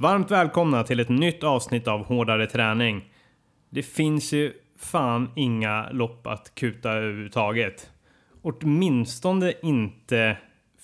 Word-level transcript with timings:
Varmt 0.00 0.30
välkomna 0.30 0.84
till 0.84 1.00
ett 1.00 1.08
nytt 1.08 1.44
avsnitt 1.44 1.88
av 1.88 2.04
Hårdare 2.04 2.46
träning. 2.46 3.12
Det 3.70 3.82
finns 3.82 4.32
ju 4.32 4.52
fan 4.76 5.30
inga 5.36 5.90
lopp 5.90 6.26
att 6.26 6.54
kuta 6.54 6.90
överhuvudtaget. 6.90 7.90
Åtminstone 8.42 9.52
inte 9.62 10.36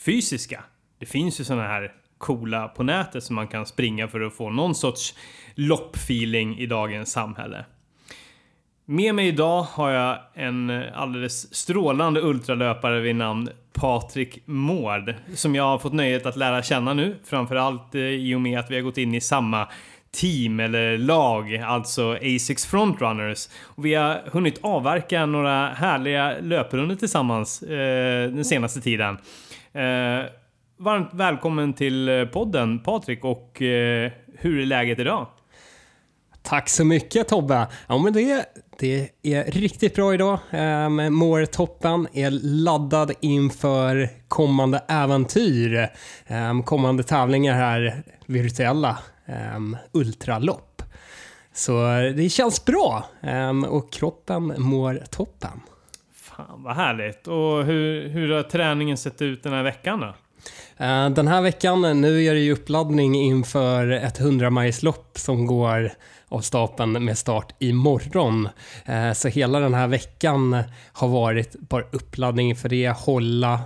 fysiska. 0.05 0.65
Det 0.99 1.07
finns 1.07 1.41
ju 1.41 1.45
såna 1.45 1.63
här 1.63 1.93
coola 2.19 2.69
på 2.69 2.83
nätet 2.83 3.25
som 3.25 3.37
man 3.37 3.49
kan 3.49 3.67
springa 3.67 4.09
för 4.09 4.21
att 4.21 4.35
få 4.35 4.51
någon 4.51 4.75
sorts 4.75 5.15
loppfeeling 5.55 6.59
i 6.59 6.67
dagens 6.67 7.13
samhälle. 7.13 7.65
Med 8.85 9.15
mig 9.15 9.29
idag 9.29 9.63
har 9.63 9.91
jag 9.91 10.19
en 10.35 10.71
alldeles 10.95 11.55
strålande 11.55 12.21
ultralöpare 12.21 13.01
vid 13.01 13.17
namn 13.17 13.49
Patrik 13.75 14.43
Mård 14.45 15.15
som 15.35 15.55
jag 15.55 15.65
har 15.65 15.79
fått 15.79 15.93
nöjet 15.93 16.27
att 16.27 16.37
lära 16.37 16.63
känna 16.63 16.95
nu. 16.95 17.17
Framförallt 17.25 17.95
eh, 17.95 18.01
i 18.01 18.35
och 18.35 18.41
med 18.41 18.59
att 18.59 18.71
vi 18.71 18.75
har 18.75 18.83
gått 18.83 18.99
in 18.99 19.15
i 19.15 19.21
samma 19.21 19.69
team 20.13 20.61
eller 20.61 20.99
lag, 20.99 21.57
alltså 21.57 22.19
Asics 22.23 22.67
Frontrunners. 22.67 23.49
Och 23.63 23.85
vi 23.85 23.95
har 23.95 24.23
hunnit 24.27 24.59
avverka 24.63 25.27
några 25.27 25.69
härliga 25.69 26.35
löprundor 26.41 26.97
tillsammans 26.97 27.63
eh, 27.63 28.31
den 28.31 28.45
senaste 28.45 28.81
tiden. 28.81 29.19
Eh, 29.73 30.25
varmt 30.79 31.11
välkommen 31.13 31.73
till 31.73 32.09
eh, 32.09 32.25
podden 32.25 32.79
Patrik 32.79 33.25
och 33.25 33.63
eh, 33.63 34.13
hur 34.39 34.61
är 34.61 34.67
läget 34.67 34.99
idag? 34.99 35.27
Tack 36.47 36.69
så 36.69 36.85
mycket 36.85 37.29
Tobbe. 37.29 37.67
Ja, 37.87 37.99
men 37.99 38.13
det, 38.13 38.47
det 38.79 39.11
är 39.23 39.45
riktigt 39.45 39.95
bra 39.95 40.15
idag. 40.15 40.39
Um, 40.53 41.15
mår 41.15 41.45
toppen, 41.45 42.09
är 42.13 42.31
laddad 42.31 43.13
inför 43.21 44.09
kommande 44.29 44.85
äventyr. 44.89 45.91
Um, 46.29 46.63
kommande 46.63 47.03
tävlingar 47.03 47.55
här, 47.55 48.03
virtuella 48.27 48.99
um, 49.57 49.77
ultralopp. 49.93 50.83
Så 51.53 51.73
det 52.17 52.29
känns 52.29 52.65
bra 52.65 53.05
um, 53.23 53.65
och 53.65 53.93
kroppen 53.93 54.55
mår 54.59 55.03
toppen. 55.11 55.61
Fan 56.15 56.63
vad 56.63 56.77
härligt. 56.77 57.29
Och 57.29 57.65
hur, 57.65 58.09
hur 58.09 58.33
har 58.33 58.43
träningen 58.43 58.97
sett 58.97 59.23
ut 59.23 59.43
den 59.43 59.53
här 59.53 59.63
veckan 59.63 60.01
då? 60.01 60.15
Den 61.15 61.29
här 61.29 61.43
veckan, 61.43 62.01
nu 62.01 62.25
är 62.25 62.35
det 62.35 62.41
ju 62.41 62.53
uppladdning 62.53 63.15
inför 63.15 63.91
ett 63.91 64.21
100 64.21 64.51
majslopp 64.51 65.19
som 65.19 65.47
går 65.47 65.91
av 66.29 66.41
stapeln 66.41 67.05
med 67.05 67.19
start 67.19 67.55
imorgon. 67.59 68.49
Eh, 68.85 69.13
så 69.13 69.29
hela 69.29 69.61
den 69.61 69.75
här 69.75 69.89
veckan 69.89 70.63
har 70.93 71.09
varit 71.09 71.57
bara 71.61 71.85
uppladdning 71.93 72.57
för 72.57 72.69
det, 72.69 72.89
hålla 72.89 73.61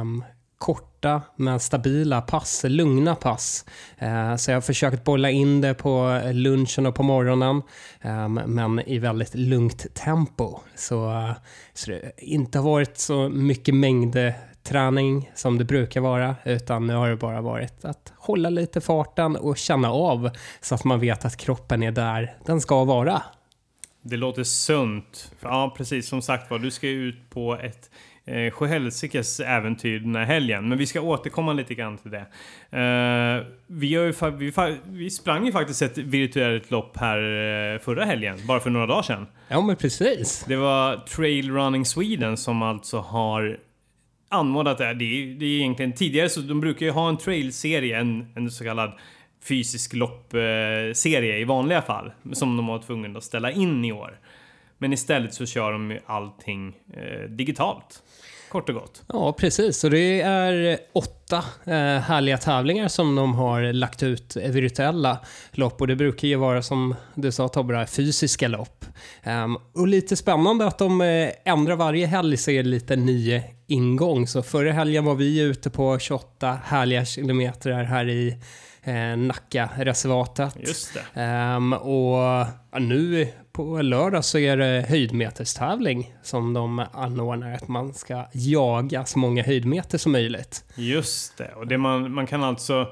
um, 0.00 0.24
korta 0.58 1.22
men 1.36 1.60
stabila 1.60 2.20
pass, 2.20 2.64
lugna 2.68 3.14
pass. 3.14 3.64
Eh, 3.98 4.36
så 4.36 4.50
jag 4.50 4.56
har 4.56 4.60
försökt 4.60 5.04
bolla 5.04 5.30
in 5.30 5.60
det 5.60 5.74
på 5.74 6.22
lunchen 6.32 6.86
och 6.86 6.94
på 6.94 7.02
morgonen, 7.02 7.62
ehm, 8.00 8.34
men 8.34 8.80
i 8.80 8.98
väldigt 8.98 9.34
lugnt 9.34 9.94
tempo. 9.94 10.60
Så, 10.74 11.10
eh, 11.10 11.32
så 11.74 11.90
det 11.90 12.12
inte 12.16 12.58
har 12.58 12.64
varit 12.64 12.98
så 12.98 13.28
mycket 13.28 13.74
mängd 13.74 14.16
träning 14.62 15.30
som 15.34 15.58
det 15.58 15.64
brukar 15.64 16.00
vara, 16.00 16.36
utan 16.44 16.86
nu 16.86 16.94
har 16.94 17.08
det 17.08 17.16
bara 17.16 17.40
varit 17.40 17.84
att 17.84 18.12
hålla 18.16 18.50
lite 18.50 18.80
farten 18.80 19.36
och 19.36 19.56
känna 19.56 19.90
av 19.90 20.30
så 20.60 20.74
att 20.74 20.84
man 20.84 21.00
vet 21.00 21.24
att 21.24 21.36
kroppen 21.36 21.82
är 21.82 21.92
där 21.92 22.34
den 22.46 22.60
ska 22.60 22.84
vara. 22.84 23.22
Det 24.02 24.16
låter 24.16 24.44
sunt. 24.44 25.32
Ja, 25.40 25.74
precis 25.76 26.08
som 26.08 26.22
sagt 26.22 26.50
var, 26.50 26.58
du 26.58 26.70
ska 26.70 26.88
ut 26.88 27.30
på 27.30 27.54
ett 27.54 27.90
eh, 28.24 28.50
sjuhelsikes 28.50 29.40
äventyr 29.40 30.00
den 30.00 30.16
här 30.16 30.24
helgen. 30.24 30.68
Men 30.68 30.78
vi 30.78 30.86
ska 30.86 31.00
återkomma 31.00 31.52
lite 31.52 31.74
grann 31.74 31.98
till 31.98 32.10
det. 32.10 32.26
Eh, 32.78 33.46
vi, 33.66 33.94
har 33.94 34.04
ju, 34.04 34.14
vi, 34.30 34.52
vi 34.84 35.10
sprang 35.10 35.46
ju 35.46 35.52
faktiskt 35.52 35.82
ett 35.82 35.98
virtuellt 35.98 36.70
lopp 36.70 36.96
här 36.96 37.18
eh, 37.18 37.80
förra 37.80 38.04
helgen, 38.04 38.38
bara 38.46 38.60
för 38.60 38.70
några 38.70 38.86
dagar 38.86 39.02
sedan. 39.02 39.26
Ja, 39.48 39.60
men 39.60 39.76
precis. 39.76 40.44
Det 40.48 40.56
var 40.56 40.96
Trail 40.96 41.50
Running 41.50 41.84
Sweden 41.84 42.36
som 42.36 42.62
alltså 42.62 42.98
har 42.98 43.58
anmodat 44.30 44.78
det. 44.78 44.94
Det 44.94 45.04
är, 45.04 45.34
det 45.34 45.44
är 45.44 45.58
egentligen 45.58 45.92
tidigare 45.92 46.28
så 46.28 46.40
de 46.40 46.60
brukar 46.60 46.86
ju 46.86 46.92
ha 46.92 47.08
en 47.08 47.16
trailserie, 47.16 48.00
en, 48.00 48.32
en 48.36 48.50
så 48.50 48.64
kallad 48.64 48.92
fysisk 49.42 49.94
loppserie 49.94 51.38
i 51.38 51.44
vanliga 51.44 51.82
fall. 51.82 52.12
Som 52.32 52.56
de 52.56 52.66
var 52.66 52.78
tvungna 52.78 53.18
att 53.18 53.24
ställa 53.24 53.50
in 53.50 53.84
i 53.84 53.92
år. 53.92 54.18
Men 54.78 54.92
istället 54.92 55.34
så 55.34 55.46
kör 55.46 55.72
de 55.72 55.90
ju 55.90 56.00
allting 56.06 56.76
eh, 56.92 57.30
digitalt. 57.30 58.02
Kort 58.50 58.68
och 58.68 58.74
gott. 58.74 59.02
Ja, 59.06 59.32
precis. 59.32 59.78
Så 59.78 59.88
det 59.88 60.20
är 60.20 60.78
åtta 60.92 61.36
eh, 61.64 62.00
härliga 62.00 62.38
tävlingar 62.38 62.88
som 62.88 63.14
de 63.14 63.34
har 63.34 63.72
lagt 63.72 64.02
ut 64.02 64.36
virtuella 64.36 65.18
lopp 65.50 65.80
och 65.80 65.86
det 65.86 65.96
brukar 65.96 66.28
ju 66.28 66.36
vara 66.36 66.62
som 66.62 66.94
du 67.14 67.32
sa 67.32 67.48
Tobbe, 67.48 67.86
fysiska 67.86 68.48
lopp. 68.48 68.84
Um, 69.26 69.58
och 69.74 69.88
lite 69.88 70.16
spännande 70.16 70.66
att 70.66 70.78
de 70.78 71.00
eh, 71.00 71.30
ändrar 71.44 71.76
varje 71.76 72.06
helg 72.06 72.36
så 72.36 72.50
är 72.50 72.62
det 72.62 72.68
lite 72.68 72.96
ny 72.96 73.42
ingång. 73.70 74.26
Så 74.26 74.42
förra 74.42 74.72
helgen 74.72 75.04
var 75.04 75.14
vi 75.14 75.40
ute 75.40 75.70
på 75.70 75.98
28 75.98 76.58
härliga 76.64 77.04
kilometer 77.04 77.72
här 77.72 78.08
i 78.08 78.36
eh, 78.82 79.16
Nacka-reservatet. 79.16 80.56
Just 80.60 80.98
det. 81.14 81.54
Um, 81.56 81.72
och 81.72 82.46
ja, 82.72 82.78
nu 82.78 83.28
på 83.52 83.82
lördag 83.82 84.24
så 84.24 84.38
är 84.38 84.56
det 84.56 84.86
höjdmeterstävling 84.88 86.14
som 86.22 86.52
de 86.52 86.86
anordnar. 86.92 87.54
Att 87.54 87.68
man 87.68 87.94
ska 87.94 88.24
jaga 88.32 89.04
så 89.04 89.18
många 89.18 89.42
höjdmeter 89.42 89.98
som 89.98 90.12
möjligt. 90.12 90.64
Just 90.74 91.38
det. 91.38 91.52
Och 91.56 91.66
det 91.66 91.78
man, 91.78 92.12
man 92.12 92.26
kan 92.26 92.44
alltså... 92.44 92.86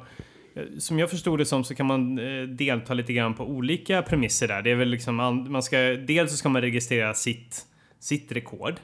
Som 0.79 0.99
jag 0.99 1.11
förstod 1.11 1.39
det 1.39 1.47
som 1.47 1.65
så 1.65 1.75
kan 1.75 1.87
man 1.87 2.19
eh, 2.19 2.43
delta 2.43 2.95
lite 2.95 3.13
grann 3.13 3.35
på 3.35 3.45
olika 3.45 4.03
premisser 4.03 4.49
där. 4.49 4.63
Det 4.63 4.71
är 4.71 4.75
väl 4.75 4.89
liksom, 4.89 5.17
man 5.49 5.63
ska, 5.63 5.79
dels 5.79 6.31
så 6.31 6.37
ska 6.37 6.49
man 6.49 6.63
registrera 6.63 7.15
sitt, 7.15 7.67
sitt 8.01 8.33
rekord. 8.33 8.75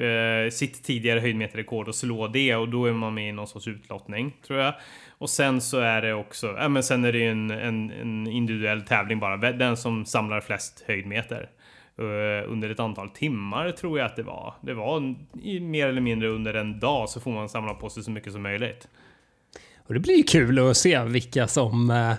Eh, 0.00 0.50
sitt 0.50 0.84
tidigare 0.84 1.20
höjdmeterrekord 1.20 1.88
och 1.88 1.94
slå 1.94 2.28
det 2.28 2.56
och 2.56 2.68
då 2.68 2.86
är 2.86 2.92
man 2.92 3.14
med 3.14 3.28
i 3.28 3.32
någon 3.32 3.46
sorts 3.46 3.68
utlottning 3.68 4.36
tror 4.46 4.58
jag. 4.58 4.74
Och 5.18 5.30
sen 5.30 5.60
så 5.60 5.78
är 5.78 6.02
det 6.02 6.14
också, 6.14 6.46
ja 6.58 6.68
men 6.68 6.82
sen 6.82 7.04
är 7.04 7.12
det 7.12 7.18
ju 7.18 7.30
en, 7.30 7.50
en, 7.50 7.90
en 7.90 8.26
individuell 8.26 8.82
tävling 8.82 9.20
bara. 9.20 9.52
Den 9.52 9.76
som 9.76 10.06
samlar 10.06 10.40
flest 10.40 10.84
höjdmeter. 10.86 11.50
Uh, 12.00 12.52
under 12.52 12.70
ett 12.70 12.80
antal 12.80 13.10
timmar 13.10 13.70
tror 13.70 13.98
jag 13.98 14.06
att 14.06 14.16
det 14.16 14.22
var. 14.22 14.54
Det 14.60 14.74
var 14.74 15.14
i, 15.42 15.60
mer 15.60 15.88
eller 15.88 16.00
mindre 16.00 16.28
under 16.28 16.54
en 16.54 16.80
dag 16.80 17.08
så 17.08 17.20
får 17.20 17.30
man 17.30 17.48
samla 17.48 17.74
på 17.74 17.90
sig 17.90 18.02
så 18.02 18.10
mycket 18.10 18.32
som 18.32 18.42
möjligt. 18.42 18.88
Och 19.86 19.94
det 19.94 20.00
blir 20.00 20.16
ju 20.16 20.22
kul 20.22 20.58
att 20.58 20.76
se 20.76 21.04
vilka 21.04 21.48
som 21.48 21.90
eh 21.90 22.14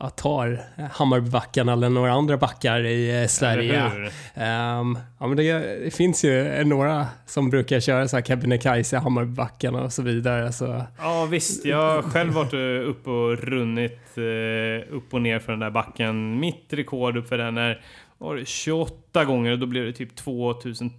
ja, 0.00 0.10
tar 0.10 0.60
Hammarbybacken 0.92 1.68
eller 1.68 1.88
några 1.88 2.12
andra 2.12 2.36
backar 2.36 2.86
i 2.86 3.22
eh, 3.22 3.26
Sverige. 3.26 3.84
Um, 3.84 4.98
ja, 5.18 5.26
men 5.26 5.36
det, 5.36 5.52
det, 5.84 5.94
finns 5.94 6.24
ju 6.24 6.64
några 6.64 7.06
som 7.26 7.50
brukar 7.50 7.80
köra 7.80 8.08
så 8.08 8.16
här 8.16 8.22
Kebnekaise, 8.22 8.98
Hammarbybacken 8.98 9.74
och 9.74 9.92
så 9.92 10.02
vidare. 10.02 10.52
Så. 10.52 10.82
Ja 10.98 11.26
visst, 11.30 11.64
jag 11.64 11.94
har 11.94 12.02
själv 12.02 12.32
varit 12.32 12.54
uppe 12.88 13.10
och 13.10 13.38
runnit 13.38 14.18
uh, 14.18 14.96
upp 14.96 15.14
och 15.14 15.22
ner 15.22 15.38
för 15.38 15.52
den 15.52 15.60
där 15.60 15.70
backen. 15.70 16.40
Mitt 16.40 16.66
rekord 16.68 17.16
upp 17.16 17.28
för 17.28 17.38
den 17.38 17.58
är 17.58 17.80
var 18.18 18.36
det 18.36 18.48
28 18.48 19.24
gånger 19.24 19.52
och 19.52 19.58
då 19.58 19.66
blev 19.66 19.84
det 19.84 19.92
typ 19.92 20.16
2000 20.16 20.90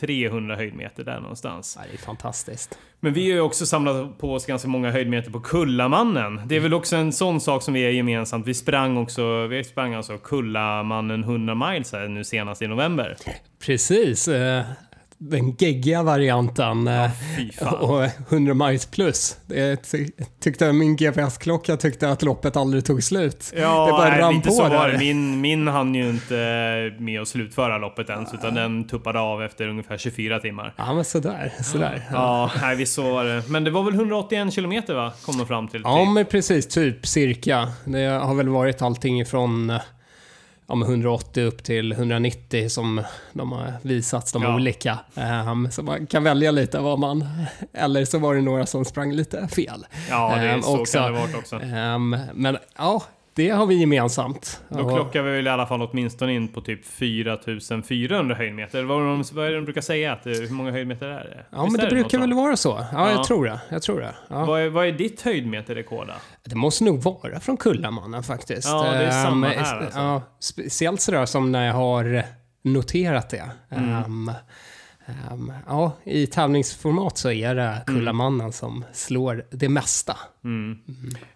300 0.00 0.56
höjdmeter 0.56 1.04
där 1.04 1.20
någonstans. 1.20 1.78
Ja, 1.80 1.86
det 1.90 1.96
är 1.96 2.06
fantastiskt. 2.06 2.78
Men 3.00 3.12
vi 3.12 3.30
har 3.30 3.34
ju 3.34 3.40
också 3.40 3.66
samlat 3.66 4.18
på 4.18 4.34
oss 4.34 4.46
ganska 4.46 4.68
många 4.68 4.90
höjdmeter 4.90 5.30
på 5.30 5.40
Kullamannen. 5.40 6.40
Det 6.46 6.56
är 6.56 6.60
väl 6.60 6.74
också 6.74 6.96
en 6.96 7.12
sån 7.12 7.40
sak 7.40 7.62
som 7.62 7.74
vi 7.74 7.80
är 7.80 7.90
gemensamt. 7.90 8.46
Vi 8.46 8.54
sprang 8.54 8.96
också, 8.96 9.46
vi 9.46 9.64
sprang 9.64 9.94
alltså 9.94 10.18
Kullamannen 10.18 11.22
100 11.22 11.54
miles 11.54 11.92
här 11.92 12.08
nu 12.08 12.24
senast 12.24 12.62
i 12.62 12.66
november. 12.66 13.16
Precis. 13.66 14.28
Eh, 15.20 15.28
den 15.28 15.56
geggiga 15.56 16.02
varianten 16.02 16.86
ja, 16.86 17.10
eh, 17.60 17.72
och 17.72 18.04
100 18.28 18.54
miles 18.54 18.86
plus. 18.86 19.36
Jag 19.46 19.78
tyckte 20.40 20.72
min 20.72 20.96
GPS-klocka 20.96 21.76
tyckte 21.76 22.10
att 22.10 22.22
loppet 22.22 22.56
aldrig 22.56 22.84
tog 22.84 23.02
slut. 23.02 23.52
Ja, 23.56 23.86
det 23.86 23.92
bara 23.92 24.08
nej, 24.08 24.20
rann 24.20 24.42
på 24.42 24.50
så 24.50 24.68
var 24.68 24.88
det. 24.88 24.98
Min, 24.98 25.40
min 25.40 25.68
hann 25.68 25.94
ju 25.94 26.08
inte 26.08 26.34
med 26.98 27.20
att 27.20 27.28
slutföra 27.28 27.78
loppet 27.78 28.10
ens, 28.10 28.34
utan 28.34 28.54
den 28.54 28.86
tuppade 28.86 29.20
av 29.20 29.42
efter 29.42 29.68
ungefär 29.68 29.98
24 29.98 30.40
timmar. 30.40 30.74
Ja, 30.76 30.94
men 30.94 31.04
sådär. 31.04 31.52
sådär. 31.62 32.02
Ja, 32.12 32.50
ja 32.54 32.60
nej, 32.60 32.76
visst 32.76 32.94
så 32.94 33.02
var 33.12 33.24
det. 33.24 33.42
Men 33.48 33.64
det 33.64 33.70
var 33.70 33.82
väl 33.82 33.94
181 33.94 34.52
kilometer 34.52 34.94
va? 34.94 35.12
Kom 35.22 35.38
de 35.38 35.46
fram 35.46 35.68
till. 35.68 35.80
Ja, 35.84 36.04
men 36.04 36.26
precis. 36.26 36.66
Typ 36.66 37.06
cirka. 37.06 37.68
Det 37.84 38.06
har 38.06 38.34
väl 38.34 38.48
varit 38.48 38.82
allting 38.82 39.20
ifrån 39.20 39.78
ja, 40.66 40.74
180 40.74 41.44
upp 41.44 41.64
till 41.64 41.92
190 41.92 42.68
som 42.68 43.02
de 43.32 43.52
har 43.52 43.72
visats 43.82 44.32
de 44.32 44.42
ja. 44.42 44.54
olika. 44.54 44.98
Um, 45.48 45.70
så 45.70 45.82
man 45.82 46.06
kan 46.06 46.24
välja 46.24 46.50
lite 46.50 46.78
vad 46.78 46.98
man... 46.98 47.28
Eller 47.72 48.04
så 48.04 48.18
var 48.18 48.34
det 48.34 48.42
några 48.42 48.66
som 48.66 48.84
sprang 48.84 49.12
lite 49.12 49.48
fel. 49.48 49.86
Ja, 50.10 50.36
det, 50.36 50.54
um, 50.54 50.62
så 50.62 50.80
också. 50.80 50.98
kan 50.98 51.12
det 51.12 51.18
vara 51.18 51.38
också. 51.38 51.56
Um, 51.56 52.16
men 52.34 52.58
ja, 52.76 53.02
det 53.36 53.50
har 53.50 53.66
vi 53.66 53.74
gemensamt. 53.74 54.60
Då 54.68 54.88
klockar 54.88 55.22
vi 55.22 55.30
väl 55.30 55.46
i 55.46 55.50
alla 55.50 55.66
fall 55.66 55.82
åtminstone 55.82 56.34
in 56.34 56.48
på 56.48 56.60
typ 56.60 56.86
4400 56.86 58.34
höjdmeter. 58.34 58.82
Vad, 58.84 58.98
de, 59.00 59.24
vad 59.32 59.46
är 59.46 59.50
det 59.50 59.56
de 59.56 59.64
brukar 59.64 59.80
säga? 59.80 60.12
Att, 60.12 60.24
det- 60.24 60.30
hur 60.30 60.50
många 60.50 60.70
höjdmeter 60.70 61.06
är 61.06 61.24
det? 61.24 61.44
Ja, 61.50 61.62
Visst 61.64 61.72
men 61.76 61.80
det 61.80 61.86
är 61.86 61.90
brukar 62.00 62.18
väl 62.18 62.32
vara 62.32 62.56
så. 62.56 62.68
Ja, 62.68 62.86
Ja. 62.92 63.10
jag 63.10 63.24
tror 63.24 63.44
det. 63.44 63.60
Jag 63.68 63.82
tror 63.82 64.00
det. 64.00 64.14
Ja. 64.28 64.44
Vad 64.44 64.60
är, 64.60 64.68
vad 64.68 64.86
är 64.86 64.92
ditt 64.92 65.22
höjdmeterrekord 65.22 66.06
då? 66.06 66.12
Det 66.44 66.56
måste 66.56 66.84
nog 66.84 67.02
vara 67.02 67.40
från 67.40 67.56
Kullamannen 67.56 68.22
faktiskt. 68.22 68.68
Ja, 68.68 68.82
det 68.92 69.04
är 69.04 69.24
samma 69.24 69.46
Ehm, 69.52 69.58
här, 69.64 69.76
alltså. 69.82 69.98
ja, 69.98 70.22
speciellt 70.40 71.00
sådär 71.00 71.26
som 71.26 71.52
när 71.52 71.66
jag 71.66 71.74
har 71.74 72.22
noterat 72.62 73.30
det. 73.30 73.50
Mm. 73.70 73.90
Ehm, 73.94 74.30
ehm, 75.06 75.52
ja, 75.66 75.92
i 76.04 76.26
tävlingsformat 76.26 77.18
så 77.18 77.30
är 77.30 77.54
det 77.54 77.62
Mm. 77.62 77.82
Kullamannen 77.86 78.52
som 78.52 78.84
slår 78.92 79.44
det 79.50 79.68
mesta. 79.68 80.16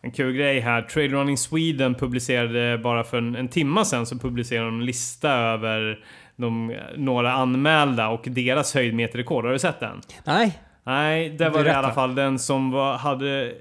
En 0.01 0.13
kul 0.15 0.33
grej 0.33 0.61
här. 0.61 0.83
Trail 0.83 1.13
Running 1.13 1.39
Sweden 1.39 1.95
publicerade 1.95 2.79
bara 2.79 3.05
för 3.05 3.19
en, 3.19 3.37
en 3.37 3.49
timma 3.49 3.85
sedan 3.85 4.07
så 4.07 4.19
publicerade 4.19 4.67
de 4.67 4.79
en 4.81 4.87
lista 4.87 5.31
över 5.33 6.05
de, 6.37 6.77
några 6.97 7.33
anmälda 7.33 8.09
och 8.09 8.23
deras 8.27 8.75
höjdmeterrekord. 8.75 9.45
Har 9.45 9.53
du 9.53 9.59
sett 9.59 9.81
den? 9.81 10.01
Nej, 10.25 10.59
Nej, 10.85 11.31
det 11.31 11.49
var 11.51 11.65
det 11.65 11.71
i 11.71 11.73
alla 11.73 11.93
fall 11.93 12.15
den 12.15 12.39
som 12.39 12.71
var, 12.71 12.97
hade 12.99 13.55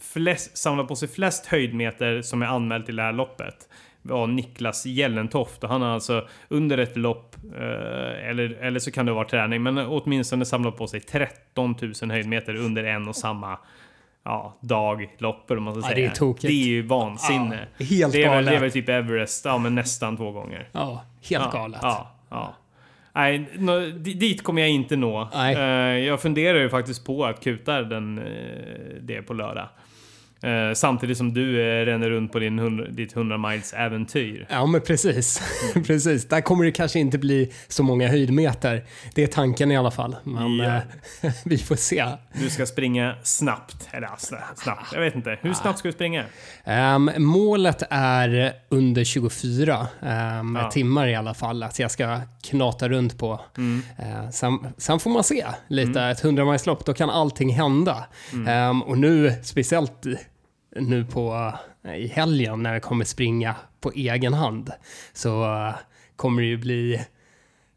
flest, 0.00 0.58
samlat 0.58 0.88
på 0.88 0.96
sig 0.96 1.08
flest 1.08 1.46
höjdmeter 1.46 2.22
som 2.22 2.42
är 2.42 2.46
anmäld 2.46 2.86
till 2.86 2.96
det 2.96 3.02
här 3.02 3.12
loppet. 3.12 3.67
Var 4.08 4.26
Niklas 4.26 4.86
Gällentoft 4.86 5.64
och 5.64 5.70
han 5.70 5.82
har 5.82 5.88
alltså 5.88 6.28
under 6.48 6.78
ett 6.78 6.96
lopp, 6.96 7.36
eh, 7.56 8.28
eller, 8.30 8.58
eller 8.60 8.78
så 8.80 8.90
kan 8.90 9.06
det 9.06 9.12
vara 9.12 9.28
träning, 9.28 9.62
men 9.62 9.78
åtminstone 9.78 10.44
samlat 10.44 10.76
på 10.76 10.86
sig 10.86 11.00
13 11.00 11.76
000 12.02 12.10
höjdmeter 12.10 12.54
under 12.56 12.84
en 12.84 13.08
och 13.08 13.16
samma 13.16 13.58
ja, 14.24 14.56
dag, 14.60 15.08
lopp 15.18 15.50
eller 15.50 15.60
man 15.60 15.74
ska 15.74 15.80
Ja, 15.90 15.94
säga. 15.94 16.06
det 16.08 16.12
är 16.12 16.16
tokigt. 16.16 16.42
Det 16.46 16.62
är 16.62 16.66
ju 16.66 16.82
vansinne. 16.82 17.66
Ja, 17.78 17.86
helt 17.86 18.12
det, 18.12 18.22
är 18.24 18.28
galet. 18.28 18.50
det 18.50 18.56
är 18.56 18.60
väl 18.60 18.70
typ 18.72 18.88
Everest, 18.88 19.44
ja 19.44 19.58
men 19.58 19.74
nästan 19.74 20.16
två 20.16 20.30
gånger. 20.32 20.68
ja, 20.72 21.04
helt 21.30 21.44
ja, 21.44 21.50
galet. 21.60 21.78
Ja, 21.82 22.10
ja. 22.30 22.54
Nej, 23.12 23.38
di- 23.96 24.14
dit 24.14 24.42
kommer 24.42 24.62
jag 24.62 24.70
inte 24.70 24.96
nå. 24.96 25.28
Nej. 25.34 25.54
Eh, 25.54 26.04
jag 26.06 26.20
funderar 26.20 26.58
ju 26.58 26.68
faktiskt 26.68 27.06
på 27.06 27.24
att 27.24 27.44
kuta 27.44 27.82
den, 27.82 28.18
eh, 28.18 28.24
det 29.00 29.22
på 29.22 29.34
lördag. 29.34 29.68
Eh, 30.42 30.74
samtidigt 30.74 31.18
som 31.18 31.34
du 31.34 31.60
eh, 31.60 31.84
ränner 31.84 32.10
runt 32.10 32.32
på 32.32 32.38
din, 32.38 32.58
hund- 32.58 32.90
ditt 32.90 33.16
100 33.16 33.38
miles 33.38 33.72
äventyr. 33.72 34.46
Ja, 34.50 34.66
men 34.66 34.80
precis. 34.80 35.42
precis. 35.86 36.28
Där 36.28 36.40
kommer 36.40 36.64
det 36.64 36.72
kanske 36.72 36.98
inte 36.98 37.18
bli 37.18 37.52
så 37.68 37.82
många 37.82 38.08
höjdmeter. 38.08 38.84
Det 39.14 39.22
är 39.22 39.26
tanken 39.26 39.70
i 39.72 39.76
alla 39.76 39.90
fall. 39.90 40.16
Men 40.24 40.56
Ja. 40.58 40.80
eh, 41.22 41.30
vi 41.44 41.58
får 41.58 41.76
se. 41.76 42.04
Du 42.40 42.50
ska 42.50 42.66
springa 42.66 43.14
snabbt. 43.22 43.88
Eller 43.92 44.08
snabbt. 44.56 44.92
Jag 44.92 45.00
vet 45.00 45.14
inte. 45.14 45.38
Hur 45.42 45.52
snabbt 45.54 45.78
ska 45.78 45.88
du 45.88 45.92
springa? 45.92 46.24
Ehm, 46.64 47.10
målet 47.16 47.82
är 47.90 48.52
under 48.68 49.04
24 49.04 49.86
ehm, 50.02 50.56
Ja. 50.62 50.70
timmar 50.70 51.06
i 51.08 51.14
alla 51.14 51.34
fall. 51.34 51.62
Att 51.62 51.78
jag 51.78 51.90
ska 51.90 52.20
knata 52.42 52.88
runt 52.88 53.18
på. 53.18 53.40
Mm. 53.56 53.82
Eh, 53.98 54.30
sen, 54.30 54.58
sen 54.78 55.00
får 55.00 55.10
man 55.10 55.24
se 55.24 55.46
lite. 55.68 56.02
Ett 56.02 56.24
100 56.24 56.44
milslopp, 56.44 56.84
då 56.84 56.94
kan 56.94 57.10
allting 57.10 57.50
hända. 57.54 58.04
Mm. 58.32 58.48
Ehm, 58.48 58.82
och 58.82 58.98
nu, 58.98 59.32
speciellt 59.42 60.06
nu 60.76 61.04
på 61.04 61.52
eh, 61.84 61.94
i 61.94 62.06
helgen 62.06 62.62
när 62.62 62.72
jag 62.72 62.82
kommer 62.82 63.04
springa 63.04 63.54
på 63.80 63.92
egen 63.94 64.34
hand, 64.34 64.70
så 65.12 65.44
eh, 65.44 65.74
kommer 66.16 66.42
det 66.42 66.48
ju 66.48 66.56
bli 66.56 67.00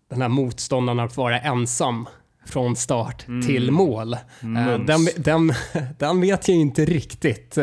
den 0.09 0.21
här 0.21 0.29
motståndaren 0.29 0.99
att 0.99 1.17
vara 1.17 1.39
ensam 1.39 2.07
från 2.45 2.75
start 2.75 3.25
till 3.47 3.71
mål. 3.71 4.13
Eh, 4.13 4.79
den, 4.85 5.07
den, 5.17 5.53
den 5.99 6.21
vet 6.21 6.47
jag 6.47 6.57
inte 6.57 6.85
riktigt 6.85 7.57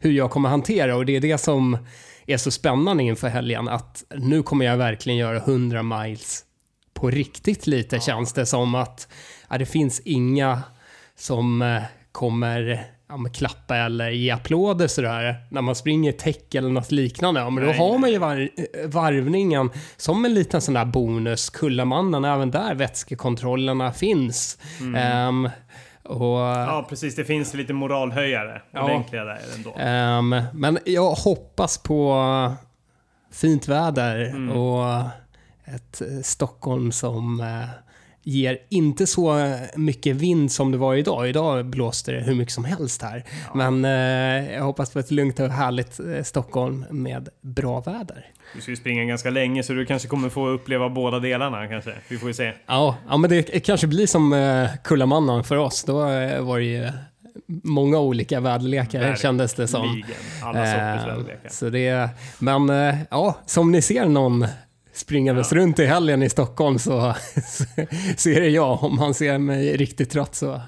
hur 0.00 0.10
jag 0.10 0.30
kommer 0.30 0.48
hantera 0.48 0.96
och 0.96 1.06
det 1.06 1.16
är 1.16 1.20
det 1.20 1.38
som 1.38 1.78
är 2.26 2.36
så 2.36 2.50
spännande 2.50 3.02
inför 3.02 3.28
helgen 3.28 3.68
att 3.68 4.04
nu 4.16 4.42
kommer 4.42 4.64
jag 4.64 4.76
verkligen 4.76 5.18
göra 5.18 5.36
100 5.36 5.82
miles 5.82 6.44
på 6.94 7.10
riktigt 7.10 7.66
lite 7.66 8.00
känns 8.00 8.32
det 8.32 8.46
som 8.46 8.74
att 8.74 9.08
ja, 9.48 9.58
det 9.58 9.66
finns 9.66 10.00
inga 10.04 10.62
som 11.16 11.80
kommer 12.12 12.90
ja, 13.10 13.30
klappa 13.32 13.76
eller 13.76 14.10
ge 14.10 14.30
applåder 14.30 14.86
sådär 14.86 15.36
när 15.48 15.62
man 15.62 15.74
springer 15.74 16.12
tech 16.12 16.54
eller 16.54 16.68
något 16.68 16.90
liknande. 16.92 17.40
Ja, 17.40 17.50
men 17.50 17.66
då 17.66 17.72
har 17.72 17.98
man 17.98 18.10
ju 18.10 18.18
var, 18.18 18.48
varvningen 18.86 19.70
som 19.96 20.24
en 20.24 20.34
liten 20.34 20.60
sån 20.60 20.74
där 20.74 20.84
bonus. 20.84 21.50
Kullamannen, 21.50 22.24
även 22.24 22.50
där 22.50 22.74
vätskekontrollerna 22.74 23.92
finns. 23.92 24.58
Ehm, 24.96 25.48
och, 26.04 26.38
Ja, 26.38 26.86
precis. 26.88 27.16
Det 27.16 27.24
finns 27.24 27.54
lite 27.54 27.72
moralhöjare. 27.72 28.62
Ja. 28.70 28.84
Ordentliga 28.84 29.24
där 29.24 29.38
ändå. 29.56 29.74
Ehm, 29.78 30.42
men 30.54 30.78
jag 30.84 31.10
hoppas 31.10 31.78
på 31.78 32.24
fint 33.32 33.68
väder 33.68 34.50
och 34.56 35.02
ett 35.64 36.02
Stockholm 36.26 36.92
som 36.92 37.40
eh, 37.40 37.89
ger 38.22 38.58
inte 38.68 39.06
så 39.06 39.54
mycket 39.76 40.16
vind 40.16 40.52
som 40.52 40.72
det 40.72 40.78
var 40.78 40.94
idag. 40.94 41.28
Idag 41.28 41.66
blåste 41.66 42.12
det 42.12 42.20
hur 42.20 42.34
mycket 42.34 42.54
som 42.54 42.64
helst 42.64 43.02
här. 43.02 43.24
Men 43.54 43.84
eh, 43.84 44.52
jag 44.54 44.62
hoppas 44.62 44.92
på 44.92 44.98
ett 44.98 45.10
lugnt 45.10 45.40
och 45.40 45.48
härligt 45.48 46.00
eh, 46.00 46.22
Stockholm 46.22 46.84
med 46.90 47.28
bra 47.40 47.80
väder. 47.80 48.26
Du 48.54 48.60
ska 48.60 48.70
ju 48.70 48.76
springa 48.76 49.04
ganska 49.04 49.30
länge 49.30 49.62
så 49.62 49.72
du 49.72 49.86
kanske 49.86 50.08
kommer 50.08 50.28
få 50.28 50.48
uppleva 50.48 50.88
båda 50.88 51.18
delarna 51.18 51.66
kanske. 51.66 51.92
Vi 52.08 52.18
får 52.18 52.28
ju 52.28 52.34
se. 52.34 52.52
Ja, 52.66 52.96
ja 53.08 53.16
men 53.16 53.30
det 53.30 53.42
kanske 53.42 53.86
blir 53.86 54.06
som 54.06 54.32
eh, 54.32 54.68
Kullamannen 54.84 55.44
för 55.44 55.56
oss. 55.56 55.84
Då 55.84 56.08
eh, 56.08 56.40
var 56.42 56.58
det 56.58 56.64
ju 56.64 56.88
många 57.62 57.98
olika 57.98 58.40
väderlekar 58.40 58.98
Verkligen. 58.98 59.16
kändes 59.16 59.54
det 59.54 59.68
som. 59.68 59.82
Ligen. 59.94 60.10
Alla 60.42 60.66
sorters 60.66 61.06
Eh, 61.08 61.16
väderlekar. 61.16 61.48
Så 61.50 61.68
det, 61.70 62.08
men 62.38 62.70
eh, 62.70 62.94
ja, 63.10 63.38
som 63.46 63.72
ni 63.72 63.82
ser 63.82 64.04
någon 64.06 64.46
springandes 65.00 65.52
runt 65.52 65.78
i 65.78 65.86
helgen 65.86 66.22
i 66.22 66.28
Stockholm 66.28 66.78
så, 66.78 67.14
så 68.16 68.30
är 68.30 68.40
det 68.40 68.48
jag. 68.48 68.84
Om 68.84 68.98
han 68.98 69.14
ser 69.14 69.38
mig 69.38 69.76
riktigt 69.76 70.10
trött 70.10 70.34
så 70.34 70.60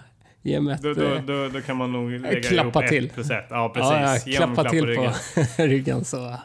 ge 0.42 0.60
mig 0.60 0.74
ett... 0.74 0.82
Då, 0.82 0.94
då, 0.94 1.14
eh, 1.14 1.22
då, 1.22 1.48
då 1.48 1.60
kan 1.60 1.76
man 1.76 1.92
nog 1.92 2.10
lägga 2.10 2.48
klappa 2.48 2.80
ihop 2.80 2.88
till. 2.88 3.06
ett 3.06 3.14
plus 3.14 3.30
ett. 3.30 3.46
Ja, 3.50 3.56
ja, 3.56 3.68
precis. 3.68 4.26
Jämn 4.26 4.36
klappar 4.36 4.62
klapp 4.62 4.72
till 4.72 4.86
ryggen. 4.86 5.12
på 5.56 5.62
ryggen 5.62 6.04
så. 6.04 6.36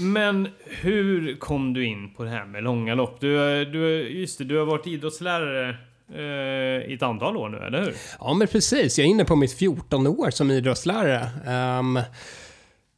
Men 0.00 0.48
hur 0.64 1.36
kom 1.36 1.72
du 1.72 1.86
in 1.86 2.14
på 2.14 2.24
det 2.24 2.30
här 2.30 2.44
med 2.44 2.62
långa 2.62 2.94
lopp? 2.94 3.20
Du, 3.20 3.64
du, 3.64 4.08
just 4.08 4.38
det, 4.38 4.44
du 4.44 4.58
har 4.58 4.66
varit 4.66 4.86
idrottslärare 4.86 5.76
eh, 6.14 6.90
i 6.90 6.94
ett 6.94 7.02
antal 7.02 7.36
år 7.36 7.48
nu, 7.48 7.58
eller 7.58 7.80
hur? 7.80 7.94
Ja, 8.20 8.34
men 8.34 8.48
precis. 8.48 8.98
Jag 8.98 9.06
är 9.06 9.10
inne 9.10 9.24
på 9.24 9.36
mitt 9.36 9.52
14 9.52 10.06
år 10.06 10.30
som 10.30 10.50
idrottslärare. 10.50 11.28
Ehm, 11.46 11.98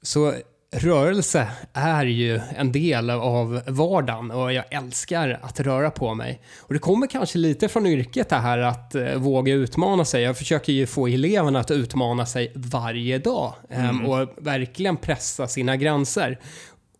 så 0.02 0.34
rörelse 0.76 1.48
är 1.72 2.06
ju 2.06 2.40
en 2.56 2.72
del 2.72 3.10
av 3.10 3.60
vardagen 3.66 4.30
och 4.30 4.52
jag 4.52 4.64
älskar 4.70 5.38
att 5.42 5.60
röra 5.60 5.90
på 5.90 6.14
mig. 6.14 6.40
Och 6.60 6.72
det 6.74 6.78
kommer 6.80 7.06
kanske 7.06 7.38
lite 7.38 7.68
från 7.68 7.86
yrket 7.86 8.28
det 8.28 8.36
här 8.36 8.58
att 8.58 8.94
eh, 8.94 9.14
våga 9.14 9.52
utmana 9.54 10.04
sig. 10.04 10.22
Jag 10.22 10.38
försöker 10.38 10.72
ju 10.72 10.86
få 10.86 11.06
eleverna 11.06 11.60
att 11.60 11.70
utmana 11.70 12.26
sig 12.26 12.52
varje 12.54 13.18
dag 13.18 13.54
ehm, 13.70 14.06
och 14.06 14.28
verkligen 14.38 14.96
pressa 14.96 15.48
sina 15.48 15.76
gränser. 15.76 16.38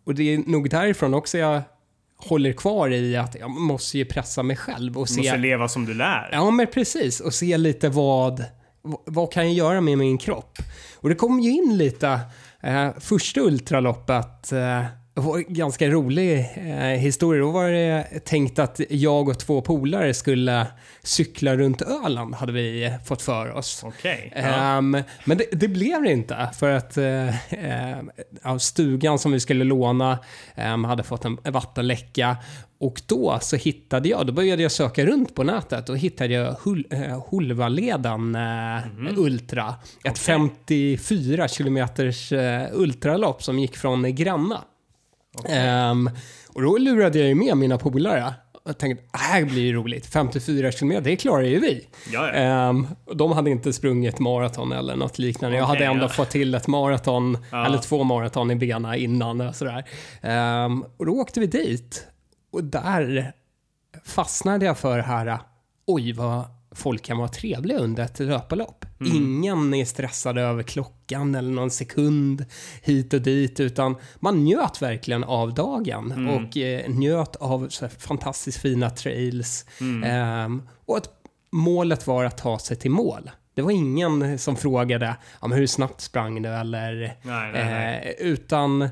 Och 0.05 0.15
det 0.15 0.33
är 0.33 0.37
nog 0.37 0.69
därifrån 0.69 1.13
också 1.13 1.37
jag 1.37 1.61
håller 2.17 2.53
kvar 2.53 2.89
i 2.93 3.15
att 3.17 3.35
jag 3.39 3.49
måste 3.49 3.97
ju 3.97 4.05
pressa 4.05 4.43
mig 4.43 4.55
själv 4.55 4.97
och 4.97 5.07
Du 5.07 5.13
se... 5.13 5.21
måste 5.21 5.37
leva 5.37 5.67
som 5.67 5.85
du 5.85 5.93
lär. 5.93 6.29
Ja, 6.31 6.51
men 6.51 6.67
precis. 6.67 7.19
Och 7.19 7.33
se 7.33 7.57
lite 7.57 7.89
vad, 7.89 8.43
vad- 9.05 9.31
kan 9.33 9.45
jag 9.45 9.53
göra 9.53 9.81
med 9.81 9.97
min 9.97 10.17
kropp? 10.17 10.57
Och 10.95 11.09
det 11.09 11.15
kom 11.15 11.39
ju 11.39 11.51
in 11.51 11.77
lite, 11.77 12.19
Eh, 12.63 12.89
första 12.99 13.41
ultraloppet, 13.41 14.51
eh, 14.51 14.85
eh, 15.19 15.43
ganska 15.47 15.87
rolig 15.87 16.39
eh, 16.55 16.75
historia. 16.75 17.41
Då 17.41 17.51
var 17.51 17.69
det 17.69 18.25
tänkt 18.25 18.59
att 18.59 18.81
jag 18.89 19.29
och 19.29 19.39
två 19.39 19.61
polare 19.61 20.13
skulle 20.13 20.67
cykla 21.03 21.55
runt 21.55 21.81
Öland, 21.81 22.35
hade 22.35 22.51
vi 22.51 22.97
fått 23.05 23.21
för 23.21 23.51
oss. 23.51 23.83
Okej. 23.85 24.33
Ja. 24.35 24.41
Ehm, 24.41 24.97
men 25.25 25.37
det, 25.37 25.45
det 25.51 25.67
blev 25.67 26.03
det 26.03 26.11
inte 26.11 26.49
för 26.59 26.71
att 26.71 26.97
eh, 26.97 27.53
eh, 27.53 28.57
stugan 28.59 29.19
som 29.19 29.31
vi 29.31 29.39
skulle 29.39 29.63
låna 29.63 30.19
ehm, 30.55 30.83
hade 30.83 31.03
fått 31.03 31.25
en 31.25 31.37
vattenläcka 31.43 32.37
och 32.79 33.01
då 33.05 33.39
så 33.41 33.55
hittade 33.55 34.09
jag, 34.09 34.27
då 34.27 34.33
började 34.33 34.61
jag 34.61 34.71
söka 34.71 35.05
runt 35.05 35.35
på 35.35 35.43
nätet 35.43 35.89
och 35.89 35.97
hittade 35.97 36.33
jag 36.33 36.55
Hul, 36.63 36.87
eh, 36.89 37.23
Hulvaleden 37.29 38.35
eh, 38.35 39.17
Ultra. 39.17 39.75
Ett 40.03 40.19
54 40.19 41.47
kilometers 41.47 42.31
eh, 42.31 42.67
ultralopp 42.73 43.43
som 43.43 43.59
gick 43.59 43.77
från 43.77 44.15
Granna. 44.15 44.63
Ehm, 45.45 46.09
och 46.47 46.61
då 46.61 46.77
lurade 46.77 47.19
jag 47.19 47.27
ju 47.27 47.35
med 47.35 47.57
mina 47.57 47.77
polare. 47.77 48.33
Jag 48.65 48.77
tänkte, 48.77 49.03
det 49.11 49.17
här 49.17 49.45
blir 49.45 49.61
ju 49.61 49.73
roligt. 49.73 50.05
54 50.05 50.71
kilometer, 50.71 51.01
det 51.01 51.15
klarar 51.15 51.41
ju 51.41 51.59
vi. 51.59 51.87
Ja, 52.11 52.27
ja. 52.27 52.33
Ehm, 52.33 52.87
de 53.15 53.31
hade 53.31 53.49
inte 53.49 53.73
sprungit 53.73 54.19
maraton 54.19 54.71
eller 54.71 54.95
något 54.95 55.19
liknande. 55.19 55.57
Jag 55.57 55.63
Okej, 55.69 55.75
hade 55.85 55.91
ändå 55.91 56.05
ja. 56.05 56.09
fått 56.09 56.29
till 56.29 56.55
ett 56.55 56.67
maraton, 56.67 57.37
Ja. 57.51 57.65
eller 57.65 57.77
två 57.77 58.03
maraton 58.03 58.51
i 58.51 58.55
benen 58.55 58.95
innan. 58.95 59.41
Och, 59.41 59.55
sådär. 59.55 59.85
Ehm, 60.21 60.85
och 60.97 61.05
då 61.05 61.11
åkte 61.11 61.39
vi 61.39 61.47
dit. 61.47 62.07
Och 62.51 62.63
där 62.63 63.33
fastnade 64.05 64.65
jag 64.65 64.77
för 64.77 64.97
det 64.97 65.03
här, 65.03 65.39
oj 65.87 66.13
vad 66.13 66.43
folk 66.71 67.01
kan 67.03 67.17
vara 67.17 67.27
trevliga 67.27 67.77
under 67.77 68.03
ett 68.03 68.19
löparlopp. 68.19 68.85
Mm. 69.01 69.15
Ingen 69.15 69.73
är 69.73 69.85
stressad 69.85 70.37
över 70.37 70.63
klockan 70.63 71.35
eller 71.35 71.51
någon 71.51 71.71
sekund 71.71 72.45
hit 72.81 73.13
och 73.13 73.21
dit, 73.21 73.59
utan 73.59 73.95
man 74.19 74.43
njöt 74.45 74.81
verkligen 74.81 75.23
av 75.23 75.53
dagen 75.53 76.11
Mm. 76.11 76.29
och 76.29 76.57
eh, 76.57 76.89
njöt 76.89 77.35
av 77.35 77.69
fantastiskt 77.99 78.57
fina 78.61 78.89
trails. 78.89 79.65
Mm. 79.81 80.03
Ehm, 80.03 80.61
och 80.85 80.97
att 80.97 81.09
målet 81.51 82.07
var 82.07 82.25
att 82.25 82.37
ta 82.37 82.59
sig 82.59 82.77
till 82.77 82.91
mål. 82.91 83.31
Det 83.53 83.61
var 83.61 83.71
ingen 83.71 84.39
som 84.39 84.55
frågade 84.55 85.15
ja, 85.41 85.47
men 85.47 85.57
hur 85.57 85.67
snabbt 85.67 86.01
sprang 86.01 86.41
du 86.41 86.49
eller 86.49 86.93
Nej, 87.21 87.51
nej, 87.51 87.51
nej. 87.53 88.15
Eh, 88.19 88.25
utan 88.27 88.89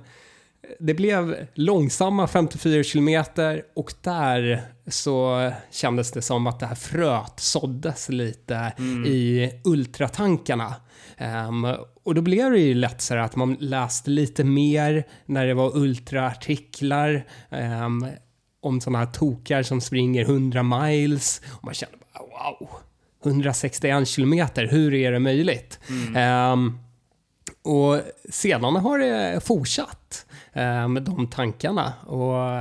det 0.79 0.93
blev 0.93 1.47
långsamma 1.53 2.27
54 2.27 2.83
kilometer 2.83 3.63
och 3.75 3.93
där 4.01 4.61
så 4.87 5.51
kändes 5.71 6.11
det 6.11 6.21
som 6.21 6.47
att 6.47 6.59
det 6.59 6.65
här 6.65 6.75
fröet 6.75 7.33
såddes 7.39 8.09
lite 8.09 8.73
i 9.05 9.51
ultratankarna. 9.63 10.75
Ehm, 11.17 11.67
och 12.03 12.15
då 12.15 12.21
blev 12.21 12.51
det 12.51 12.59
ju 12.59 12.73
lätt 12.73 13.01
så 13.01 13.15
att 13.15 13.35
man 13.35 13.53
läste 13.59 14.09
lite 14.09 14.43
mer 14.43 15.03
när 15.25 15.47
det 15.47 15.53
var 15.53 15.77
ultraartiklar 15.77 17.25
um, 17.49 18.07
om 18.61 18.81
sådana 18.81 18.99
här 18.99 19.05
tokar 19.05 19.63
som 19.63 19.81
springer 19.81 20.21
100 20.21 20.63
miles. 20.63 21.41
Och 21.47 21.63
man 21.63 21.73
kände 21.73 21.97
bara 22.13 22.23
wow, 22.23 22.69
161 23.25 24.07
kilometer, 24.07 24.67
hur 24.67 24.93
är 24.93 25.11
det 25.11 25.19
möjligt? 25.19 25.79
Ehm, 26.15 26.77
och 27.63 28.01
sedan 28.29 28.75
har 28.75 28.99
det 28.99 29.45
fortsatt 29.45 30.25
med 30.87 31.03
de 31.03 31.27
tankarna. 31.27 31.93
Och 32.05 32.51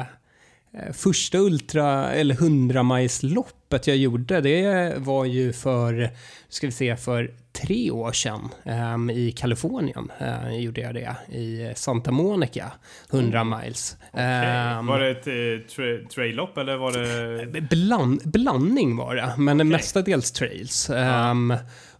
eh, 0.80 0.92
första 0.92 1.38
ultra 1.38 2.12
eller 2.12 2.34
100 2.34 2.82
loppet 3.22 3.86
jag 3.86 3.96
gjorde, 3.96 4.40
det 4.40 4.94
var 4.98 5.24
ju 5.24 5.52
för, 5.52 6.10
ska 6.48 6.66
vi 6.66 6.72
se, 6.72 6.96
för 6.96 7.30
tre 7.52 7.90
år 7.90 8.12
sedan 8.12 8.48
eh, 8.64 9.16
i 9.16 9.32
Kalifornien. 9.32 10.10
Eh, 10.18 10.58
gjorde 10.58 10.80
jag 10.80 10.94
det 10.94 11.16
i 11.36 11.72
Santa 11.76 12.10
Monica, 12.10 12.72
100 13.12 13.44
miles. 13.44 13.96
Ehm, 14.12 14.86
Var 14.86 15.00
det 15.00 15.10
ett 15.10 15.26
eh, 15.26 15.32
tra- 15.76 16.08
trail-lopp 16.08 16.58
eller 16.58 16.76
var 16.76 16.92
det... 16.92 17.60
Bland, 17.60 18.20
blandning 18.24 18.96
var 18.96 19.14
det, 19.14 19.34
men 19.38 19.68
mestadels 19.68 20.32
trails. 20.32 20.90
Ehm, 20.90 21.54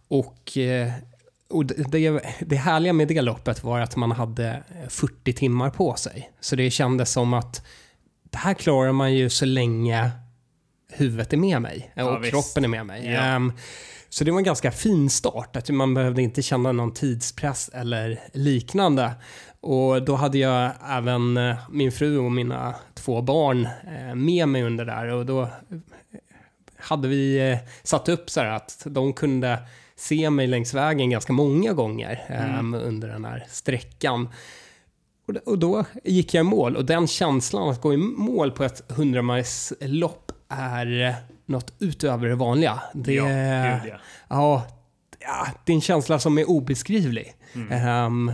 och 0.07 0.57
eh, 0.57 0.91
och 1.49 1.65
det, 1.65 2.21
det, 2.39 2.55
härliga 2.55 2.93
med 2.93 3.07
det 3.07 3.21
loppet 3.21 3.63
var 3.63 3.79
att 3.79 3.95
man 3.95 4.11
hade 4.11 4.63
40 4.89 5.33
timmar 5.33 5.69
på 5.69 5.95
sig. 5.95 6.31
Så 6.39 6.55
det 6.55 6.71
kändes 6.71 7.11
som 7.11 7.33
att 7.33 7.65
det 8.29 8.37
här 8.37 8.53
klarar 8.53 8.91
man 8.91 9.13
ju 9.13 9.29
så 9.29 9.45
länge 9.45 10.11
huvudet 10.91 11.33
är 11.33 11.37
med 11.37 11.61
mig 11.61 11.91
Ja, 11.95 12.03
och 12.03 12.23
visst. 12.23 12.31
kroppen 12.31 12.63
är 12.63 12.67
med 12.67 12.85
mig. 12.85 13.05
Ja. 13.05 13.21
Ehm, 13.21 13.53
så 14.09 14.23
det 14.23 14.31
var 14.31 14.37
en 14.37 14.43
ganska 14.43 14.71
fin 14.71 15.09
start, 15.09 15.55
att 15.55 15.69
man 15.69 15.93
behövde 15.93 16.21
inte 16.21 16.41
känna 16.41 16.71
någon 16.71 16.93
tidspress 16.93 17.69
eller 17.73 18.19
liknande. 18.33 19.11
Och 19.59 20.03
då 20.03 20.15
hade 20.15 20.37
jag 20.37 20.71
även 20.89 21.37
eh, 21.37 21.55
min 21.71 21.91
fru 21.91 22.17
och 22.17 22.31
mina 22.31 22.75
två 22.93 23.21
barn 23.21 23.65
eh, 23.65 24.15
med 24.15 24.47
mig 24.47 24.63
under 24.63 24.85
där 24.85 25.07
och 25.07 25.25
då 25.25 25.49
hade 26.77 27.07
vi 27.07 27.51
eh, 27.51 27.57
satt 27.83 28.09
upp 28.09 28.29
så 28.29 28.39
här 28.39 28.47
att 28.47 28.83
de 28.85 29.13
kunde 29.13 29.59
se 29.97 30.29
mig 30.29 30.47
längs 30.47 30.73
vägen 30.73 31.09
ganska 31.09 31.33
många 31.33 31.73
gånger 31.73 32.25
ehm, 32.27 32.73
under 32.73 33.07
den 33.07 33.25
här 33.25 33.45
sträckan. 33.49 34.29
Och, 35.27 35.35
och 35.35 35.59
då 35.59 35.85
gick 36.03 36.33
jag 36.33 36.41
i 36.41 36.49
mål 36.49 36.75
och 36.75 36.85
den 36.85 37.07
känslan 37.07 37.69
att 37.69 37.81
gå 37.81 37.93
i 37.93 37.97
mål 37.97 38.51
på 38.51 38.63
ett 38.63 38.91
100 38.91 39.43
lopp 39.81 40.31
är 40.49 41.15
något 41.45 41.73
utöver 41.79 42.27
det 42.27 42.35
vanliga. 42.35 42.79
Det, 42.93 43.13
Ja, 43.13 43.23
gud 43.23 43.91
ja. 43.93 43.97
Ja, 44.27 44.67
ja, 45.19 45.47
det 45.65 45.71
är 45.71 45.75
en 45.75 45.81
känsla 45.81 46.19
som 46.19 46.37
är 46.37 46.49
obeskrivlig. 46.49 47.33
Ehm, 47.71 48.31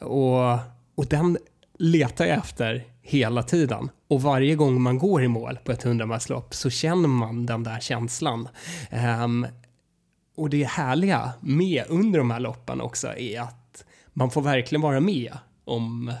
och, 0.00 0.58
och 0.94 1.06
den 1.06 1.38
letar 1.78 2.26
jag 2.26 2.38
efter 2.38 2.84
hela 3.02 3.42
tiden. 3.42 3.90
Och 4.08 4.22
varje 4.22 4.54
gång 4.54 4.82
man 4.82 4.98
går 4.98 5.24
i 5.24 5.28
mål 5.28 5.58
på 5.64 5.72
ett 5.72 5.84
100 5.84 6.18
lopp 6.28 6.54
så 6.54 6.70
känner 6.70 7.08
man 7.08 7.46
den 7.46 7.62
där 7.62 7.80
känslan. 7.80 8.48
Ehm, 8.90 9.46
och 10.40 10.50
det 10.50 10.64
härliga 10.64 11.32
med 11.40 11.84
under 11.88 12.18
de 12.18 12.30
här 12.30 12.40
loppen 12.40 12.80
också 12.80 13.08
är 13.18 13.40
att 13.40 13.84
man 14.12 14.30
får 14.30 14.42
verkligen 14.42 14.82
vara 14.82 15.00
med 15.00 15.32
om 15.64 16.12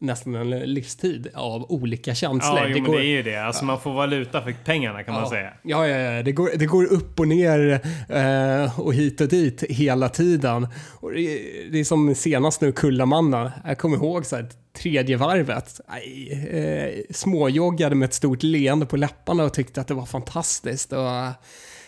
nästan 0.00 0.34
en 0.34 0.50
livstid 0.50 1.28
av 1.34 1.72
olika 1.72 2.14
känslor. 2.14 2.58
Ja, 2.58 2.66
jo, 2.68 2.74
Det 2.74 2.80
men 2.82 2.90
går- 2.90 2.98
det 2.98 3.04
är 3.04 3.16
ju 3.16 3.22
det. 3.22 3.36
Alltså 3.36 3.64
man 3.64 3.80
får 3.80 3.92
valuta 3.92 4.42
för 4.42 4.52
pengarna 4.64 5.02
kan 5.02 5.14
man 5.14 5.28
säga. 5.28 5.52
Ja, 5.62 5.86
ja, 5.88 5.96
ja. 5.96 6.22
Det, 6.22 6.32
går, 6.32 6.50
det 6.56 6.66
går 6.66 6.84
upp 6.92 7.20
och 7.20 7.28
ner 7.28 7.80
eh, 8.08 8.80
och 8.80 8.94
hit 8.94 9.20
och 9.20 9.28
dit 9.28 9.62
hela 9.68 10.08
tiden. 10.08 10.68
Och 11.00 11.12
det, 11.12 11.26
det 11.72 11.78
är 11.80 11.84
som 11.84 12.14
senast 12.14 12.60
nu 12.60 12.72
Kullamanna. 12.72 13.52
Jag 13.66 13.78
kommer 13.78 13.96
ihåg 13.96 14.26
så 14.26 14.36
här, 14.36 14.46
tredje 14.82 15.16
varvet. 15.16 15.80
Aj, 15.86 16.32
eh, 16.50 17.00
småjoggade 17.10 17.94
med 17.94 18.06
ett 18.06 18.14
stort 18.14 18.42
leende 18.42 18.86
på 18.86 18.96
läpparna 18.96 19.44
och 19.44 19.54
tyckte 19.54 19.80
att 19.80 19.88
det 19.88 19.94
var 19.94 20.06
fantastiskt. 20.06 20.92
Och, 20.92 21.08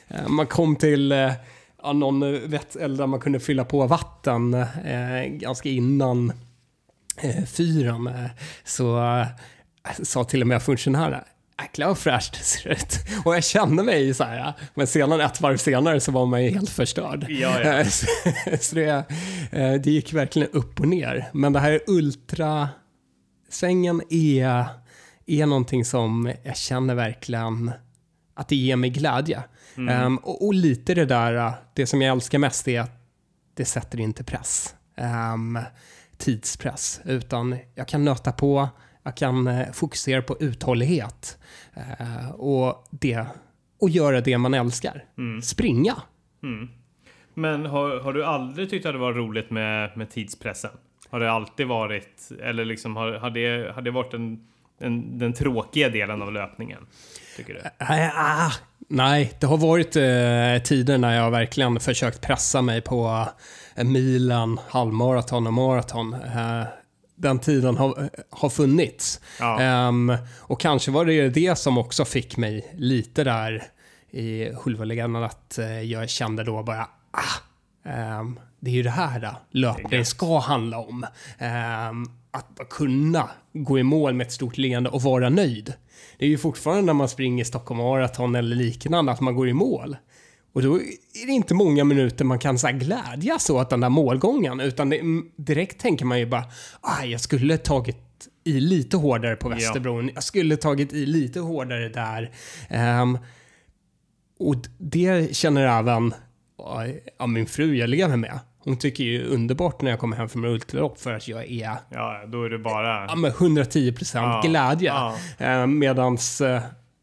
eh, 0.09 0.29
man 0.29 0.47
kom 0.47 0.77
till 0.77 1.13
eh, 1.13 1.33
ja, 1.83 1.93
någon 1.93 2.51
vetteld 2.51 2.99
där 2.99 3.07
man 3.07 3.21
kunde 3.21 3.41
fylla 3.41 3.65
på 3.65 3.87
vatten 3.87 4.55
eh, 4.55 5.25
ganska 5.27 5.69
innan 5.69 6.33
eh, 7.17 7.45
fyren. 7.45 8.07
Eh, 8.07 8.31
så 8.65 8.99
eh, 8.99 9.27
sa 10.03 10.25
till 10.25 10.41
och 10.41 10.47
med 10.47 10.63
funktionären 10.63 11.25
Jäklar 11.63 11.87
vad 11.87 11.99
fräscht 11.99 12.33
det 12.39 12.45
ser 12.45 12.71
ut. 12.71 12.99
Och 13.25 13.37
jag 13.37 13.45
kände 13.45 13.83
mig 13.83 14.15
så 14.15 14.25
här, 14.25 14.55
men 14.75 14.87
sedan 14.87 15.21
ett 15.21 15.41
varv 15.41 15.57
senare 15.57 16.01
så 16.01 16.13
var 16.13 16.27
man 16.27 16.45
ju 16.45 16.51
helt 16.51 16.71
förstörd. 16.71 17.27
Ja, 17.29 17.61
ja. 17.61 17.79
Eh, 17.79 17.87
Så, 17.89 18.07
så 18.61 18.75
det, 18.75 19.05
eh, 19.53 19.73
det 19.73 19.91
gick 19.91 20.13
verkligen 20.13 20.49
upp 20.49 20.81
och 20.81 20.89
ner. 20.89 21.31
Men 21.33 21.53
det 21.53 21.61
här 21.61 21.81
ultrasvängen 21.87 24.03
är, 24.11 24.65
är 25.27 25.47
någonting 25.47 25.85
som 25.85 26.33
jag 26.43 26.57
känner 26.57 26.95
verkligen 26.95 27.73
att 28.35 28.49
det 28.49 28.57
ger 28.57 28.77
mig 28.77 28.91
glädje. 28.91 29.43
Ehm, 29.77 30.17
och, 30.17 30.47
och 30.47 30.55
lite 30.55 30.95
det 30.95 31.05
där, 31.05 31.35
eh, 31.35 31.53
det 31.75 31.87
som 31.87 32.03
jag 32.03 32.13
älskar 32.13 32.39
mest 32.39 32.69
är 32.69 32.81
att 32.81 32.93
det 33.55 33.65
sätter 33.65 34.01
inte 34.01 34.25
press. 34.25 34.75
Ehm, 34.97 35.59
tidspress. 36.19 37.01
Utan 37.05 37.57
jag 37.75 37.89
kan 37.89 38.05
nöta 38.05 38.33
på, 38.33 38.69
jag 39.03 39.17
kan 39.17 39.47
eh, 39.47 39.73
fokusera 39.73 40.23
på 40.23 40.37
uthållighet. 40.41 41.39
eh, 41.75 42.31
och, 42.31 42.89
det, 42.91 43.27
och 43.81 43.91
göra 43.91 44.21
det 44.21 44.39
man 44.39 44.55
älskar. 44.55 45.05
Springa. 45.43 45.97
Mm. 46.43 46.69
Men 47.35 47.67
har, 47.67 48.01
har 48.01 48.13
du 48.13 48.25
aldrig 48.25 48.71
tyckt 48.71 48.87
att 48.87 48.93
det 48.93 48.99
var 48.99 49.13
roligt 49.13 49.51
med, 49.51 49.97
med 49.97 50.11
tidspressen? 50.11 50.71
Har 51.11 51.21
det 51.21 51.31
alltid 51.33 51.67
varit, 51.67 52.29
eller 52.43 52.65
liksom 52.65 52.97
har, 52.97 53.13
har, 53.13 53.31
det, 53.31 53.73
har 53.75 53.83
det 53.83 53.91
varit 53.91 54.15
en, 54.15 54.49
en, 54.79 55.19
den 55.19 55.33
tråkiga 55.33 55.89
delen 55.89 56.23
av 56.23 56.33
löpningen? 56.33 56.87
Tycker 57.37 57.55
du? 57.55 57.61
Ah, 57.79 58.51
nej, 58.91 59.33
det 59.41 59.47
har 59.47 59.57
varit 59.57 59.97
eh, 59.97 60.63
tider 60.65 60.99
när 60.99 61.17
jag 61.17 61.31
verkligen 61.31 61.81
försökt 61.81 62.21
pressa 62.21 62.63
mig 62.63 62.81
på 62.81 63.29
eh, 63.75 63.85
milen, 63.85 64.61
halvmaraton 64.69 65.47
och 65.47 65.53
maraton. 65.53 66.15
Eh, 66.15 66.63
den 67.17 67.39
tiden 67.39 67.77
har, 67.77 68.11
har 68.31 68.51
funnits. 68.51 69.21
Ja. 69.41 69.61
Ehm, 69.61 70.17
och 70.39 70.61
kanske 70.61 70.91
var 70.91 71.05
det 71.05 71.29
det 71.29 71.59
som 71.59 71.79
också 71.79 72.05
fick 72.05 72.37
mig 72.37 72.75
lite 72.77 73.25
där 73.25 73.63
i 74.11 74.53
Hulvalegenden 74.53 75.23
att 75.23 75.59
eh, 75.59 75.83
jag 75.83 76.11
kände 76.11 76.45
då 76.45 76.63
bara 76.63 76.89
ah, 77.11 77.50
ehm, 77.85 78.41
det 78.61 78.71
är 78.71 78.75
ju 78.75 78.83
det 78.83 78.91
här 78.91 79.21
då, 79.21 79.37
löpning 79.51 80.05
ska 80.05 80.39
handla 80.39 80.79
om. 80.79 81.07
Ehm, 81.39 82.07
att 82.31 82.69
kunna 82.71 83.29
gå 83.53 83.79
i 83.79 83.83
mål 83.83 84.15
med 84.15 84.27
ett 84.27 84.33
stort 84.33 84.59
leende 84.59 84.91
och 84.91 85.03
vara 85.03 85.29
nöjd. 85.29 85.75
Det 86.19 86.25
är 86.25 86.29
ju 86.29 86.39
fortfarande 86.39 86.83
när 86.83 86.93
man 86.93 87.09
springer 87.09 87.45
Stockholm 87.45 87.79
Marathon 87.79 88.35
eller 88.35 88.57
liknande 88.57 89.13
att 89.13 89.21
man 89.21 89.35
går 89.35 89.49
i 89.49 89.53
mål. 89.53 89.97
Och 90.53 90.63
då 90.63 90.77
är 91.23 91.27
det 91.27 91.33
inte 91.33 91.55
många 91.55 91.85
minuter 91.85 92.25
man 92.25 92.39
kan 92.39 92.59
så 92.59 92.67
här 92.67 92.75
glädjas 92.75 93.51
åt 93.51 93.71
den 93.71 93.81
där 93.81 93.89
målgången, 93.89 94.61
utan 94.61 94.91
det, 94.91 94.99
mm, 94.99 95.31
direkt 95.37 95.81
tänker 95.81 96.05
man 96.05 96.19
ju 96.19 96.27
bara, 96.27 96.45
ah, 96.81 97.05
jag 97.05 97.21
skulle 97.21 97.59
tagit 97.59 98.29
i 98.45 98.61
lite 98.61 98.97
hårdare 98.97 99.37
på 99.37 99.49
Västerbron, 99.49 100.11
jag 100.15 100.23
skulle 100.23 100.57
tagit 100.57 100.93
i 100.93 101.07
lite 101.07 101.41
hårdare 101.41 101.89
där. 101.89 102.31
Ehm, 102.69 103.19
och 104.39 104.57
det 104.79 105.37
känner 105.37 105.79
även 105.79 106.15
ja, 107.19 107.27
min 107.27 107.47
fru 107.47 107.75
jag 107.77 107.91
lever 107.91 108.17
med. 108.17 108.39
Hon 108.59 108.77
tycker 108.79 109.05
ju 109.05 109.25
underbart 109.27 109.83
när 109.83 109.91
jag 109.91 110.01
kommer 110.01 110.17
hem 110.17 110.29
från 110.29 110.45
ultralopp 110.45 111.01
för 111.01 111.13
att 111.13 111.29
jag 111.29 111.51
är 111.51 111.77
Ja, 111.91 112.23
då 112.27 112.45
är 112.45 112.51
det 112.51 112.59
bara... 112.59 113.07
ja, 113.09 113.15
med 113.15 113.33
110% 113.33 114.11
Ja, 114.15 114.43
glädje. 114.45 114.89
ja. 114.89 115.17
Eh, 115.47 115.67
medans 115.67 116.41
eh, 116.41 116.63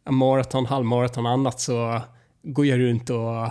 maraton, 0.09 0.65
halvmaraton 0.65 1.25
och 1.25 1.31
annat 1.31 1.59
så 1.59 2.01
går 2.43 2.65
jag 2.65 2.79
runt 2.79 3.09
och 3.09 3.47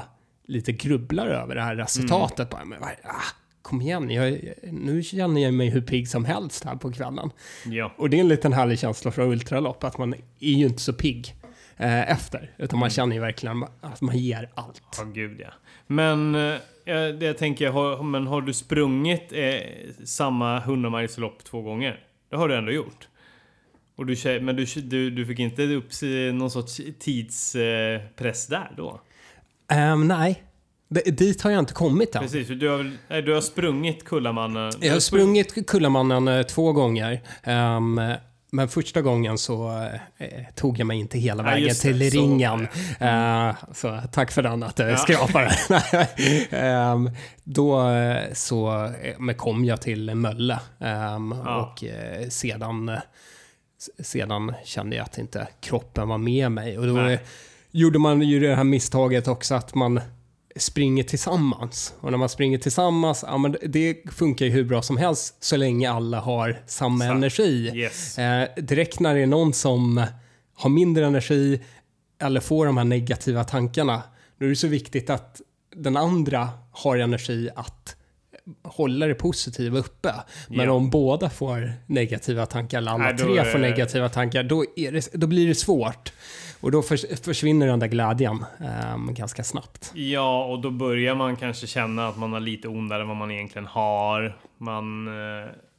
lite 0.47 0.73
grubblar 0.73 1.27
över 1.27 1.55
det 1.55 1.63
här 1.63 1.77
resultatet. 1.77 2.51
Bara, 2.51 2.65
men, 2.65 2.83
ah, 2.83 3.15
kom 3.63 3.81
igen, 3.81 4.11
jag, 4.11 4.39
nu 4.63 5.03
känner 5.03 5.41
jag 5.43 5.55
mig 5.55 5.69
hur 5.71 5.81
pigg 5.81 6.09
som 6.09 6.25
helst 6.25 6.65
här 6.65 6.77
på 6.77 6.93
kvällen. 6.93 7.31
Ja. 7.67 7.93
Och 7.99 8.11
det 8.11 8.17
är 8.17 8.21
en 8.21 8.29
liten 8.29 8.53
härlig 8.53 8.79
känsla 8.79 9.11
från 9.11 9.33
ultralopp, 9.33 9.85
att 9.85 9.99
man 9.99 10.15
är 10.41 10.53
ju 10.53 10.67
inte 10.67 10.83
så 10.83 10.93
pigg. 10.93 11.35
eh, 11.77 12.11
efter. 12.11 12.51
Utan 12.59 12.79
man 12.79 12.91
känner 12.91 13.15
ju 13.17 13.21
verkligen 13.23 13.65
att 13.81 14.01
man 14.01 14.19
ger 14.19 14.51
allt. 14.55 14.83
Ja, 14.99 15.05
gud 15.05 15.41
ja. 15.41 15.49
Men 15.87 16.35
eh, 16.35 16.55
jag, 16.85 17.19
det 17.19 17.27
jag 17.27 17.39
tänker, 17.39 17.71
har, 17.71 18.03
men 18.03 18.27
har 18.27 18.41
du 18.41 18.53
sprungit 18.53 19.33
eh, 19.33 19.55
samma 20.05 20.57
100 20.59 20.91
milslopp 20.91 21.45
två 21.45 21.63
gånger? 21.63 22.01
Det 22.31 22.37
har 22.37 22.49
du 22.49 22.55
ändå 22.57 22.73
gjort. 22.73 23.09
Och 23.97 24.07
du, 24.07 24.41
men 24.41 24.57
du, 24.57 24.65
du, 24.65 25.11
du 25.11 25.27
fick 25.27 25.39
inte 25.39 25.63
upp 25.63 25.89
eh, 26.03 26.35
någon 26.35 26.51
sorts 26.51 26.81
tidspress 26.99 28.47
där 28.47 28.71
då? 28.77 29.01
Ehm, 29.73 30.09
nej, 30.09 30.43
D- 30.89 31.11
dit 31.11 31.43
har 31.43 31.51
jag 31.51 31.59
inte 31.59 31.75
kommit 31.75 32.15
än. 32.15 32.23
Precis, 32.23 32.49
du 32.49 32.69
har, 32.69 33.21
du 33.23 33.35
har 33.35 33.41
sprungit 33.41 34.05
Kullamannen. 34.05 34.73
Jag 34.81 34.93
har 34.93 35.01
sprungit 35.01 35.67
Kullamannen 35.67 36.29
eh, 36.29 36.43
två 36.43 36.73
gånger. 36.73 37.21
Ehm, 37.43 38.01
men 38.51 38.69
första 38.69 39.03
gången 39.03 39.39
så 39.39 39.71
eh, 40.19 40.29
tog 40.55 40.79
jag 40.79 40.87
mig 40.87 40.99
inte 40.99 41.19
hela 41.19 41.43
Ja, 41.43 41.51
vägen 41.51 41.69
just 41.69 41.83
det, 41.83 41.89
till 41.93 42.11
så 42.11 42.17
ringen. 42.19 42.69
Eh, 43.01 43.55
så 43.75 44.01
tack 44.13 44.31
för 44.33 44.43
den 44.43 44.63
att 44.63 44.77
du 44.77 44.83
Ja. 44.83 44.97
skrapade. 44.97 45.51
Ehm, 46.51 47.11
då 47.45 47.89
eh, 47.91 48.33
så 48.33 48.85
eh, 48.85 49.15
men 49.19 49.35
kom 49.35 49.65
jag 49.65 49.81
till 49.83 50.15
Mölle 50.15 50.59
Ehm, 50.81 51.35
Ja. 51.45 51.57
och 51.73 51.85
eh, 51.85 52.29
sedan, 52.29 52.89
eh, 52.89 52.99
sedan 54.03 54.55
kände 54.65 54.97
jag 54.97 55.05
att 55.05 55.19
inte 55.19 55.49
kroppen 55.61 56.09
var 56.09 56.19
med 56.19 56.53
mig. 56.53 56.79
Och 56.79 56.87
då 56.87 56.93
Nej. 56.93 57.15
eh, 57.15 57.21
gjorde 57.71 57.99
man 57.99 58.23
ju 58.23 58.41
det 58.41 58.55
här 58.55 58.65
misstaget 58.65 59.29
också 59.29 59.55
att 59.55 59.75
man 59.75 60.01
springer 60.57 61.03
tillsammans. 61.03 61.95
Och 62.01 62.11
när 62.11 62.19
man 62.19 62.29
springer 62.29 62.59
tillsammans, 62.59 63.25
ja 63.27 63.39
men 63.39 63.57
det 63.63 63.97
funkar 64.13 64.45
ju 64.47 64.51
hur 64.53 64.65
bra 64.65 64.83
som 64.83 64.97
helst 64.97 65.45
så 65.45 65.57
länge 65.57 65.91
alla 65.91 66.21
har 66.21 66.63
samma 66.67 67.05
Sant. 67.05 67.17
energi. 67.17 67.71
Yes. 67.75 68.19
Eh, 68.19 68.49
direkt 68.57 69.01
när 69.01 69.15
det 69.15 69.21
är 69.21 69.27
någon 69.27 69.53
som 69.53 70.05
har 70.55 70.71
mindre 70.71 71.07
energi 71.07 71.61
eller 72.23 72.41
får 72.41 72.67
de 72.67 72.77
här 72.77 72.85
negativa 72.85 73.45
tankarna, 73.45 74.03
då 74.39 74.45
är 74.45 74.49
det 74.51 74.57
så 74.57 74.69
viktigt 74.69 75.11
att 75.11 75.41
den 75.77 75.97
andra 75.97 76.49
har 76.73 76.97
energi 76.97 77.51
att 77.57 77.97
hålla 78.63 79.07
det 79.07 79.15
positiva 79.15 79.79
uppe. 79.79 80.15
Men 80.49 80.67
Ja. 80.67 80.73
om 80.73 80.91
båda 80.91 81.31
får 81.31 81.73
negativa 81.87 82.47
tankar, 82.47 82.79
eller 82.79 82.91
alla 82.91 83.05
Nej, 83.05 83.17
tre 83.19 83.39
är 83.39 83.45
får 83.45 83.59
negativa 83.59 84.09
tankar, 84.09 84.43
då, 84.43 84.65
det, 84.77 85.11
då 85.13 85.27
blir 85.27 85.49
det 85.49 85.55
svårt. 85.55 86.13
Och 86.61 86.71
då 86.71 86.83
förs, 86.83 87.05
försvinner 87.23 87.67
den 87.67 87.79
där 87.79 87.87
glädjen 87.87 88.45
ehm, 88.61 89.15
ganska 89.15 89.45
snabbt. 89.45 89.93
Ja, 89.95 90.45
och 90.45 90.61
då 90.61 90.71
börjar 90.71 91.15
man 91.15 91.37
kanske 91.37 91.67
känna 91.67 92.09
att 92.09 92.19
man 92.19 92.33
har 92.33 92.41
lite 92.41 92.69
ondare 92.69 93.03
än 93.03 93.09
vad 93.09 93.17
man 93.17 93.31
egentligen 93.31 93.67
har. 93.67 94.39
Man, 94.59 95.09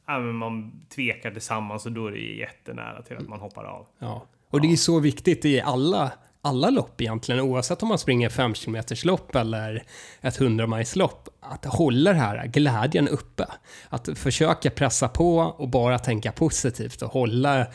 eh, 0.08 0.18
man 0.18 0.72
tvekar 0.94 1.30
tillsammans 1.30 1.86
och 1.86 1.92
då 1.92 2.06
är 2.06 2.10
det 2.10 2.18
jättenära 2.18 3.02
till 3.02 3.16
att 3.16 3.28
man 3.28 3.40
hoppar 3.40 3.64
av. 3.64 3.86
Ja. 3.98 4.26
Och 4.50 4.60
det 4.60 4.72
är 4.72 4.76
så 4.76 5.00
viktigt 5.00 5.44
i 5.44 5.60
alla, 5.60 6.12
alla 6.42 6.70
lopp 6.70 7.00
egentligen, 7.00 7.40
oavsett 7.40 7.82
om 7.82 7.88
man 7.88 7.98
springer 7.98 8.28
5 8.28 8.54
km 8.54 8.82
lopp 9.04 9.36
eller 9.36 9.82
ett 10.20 10.40
100 10.40 10.82
lopp 10.94 11.28
att 11.40 11.64
hålla 11.64 12.12
det 12.12 12.18
här 12.18 12.46
glädjen 12.46 13.08
uppe. 13.08 13.46
Att 13.88 14.18
försöka 14.18 14.70
pressa 14.70 15.08
på 15.08 15.38
och 15.38 15.68
bara 15.68 15.98
tänka 15.98 16.32
positivt 16.32 17.02
och 17.02 17.12
hålla 17.12 17.66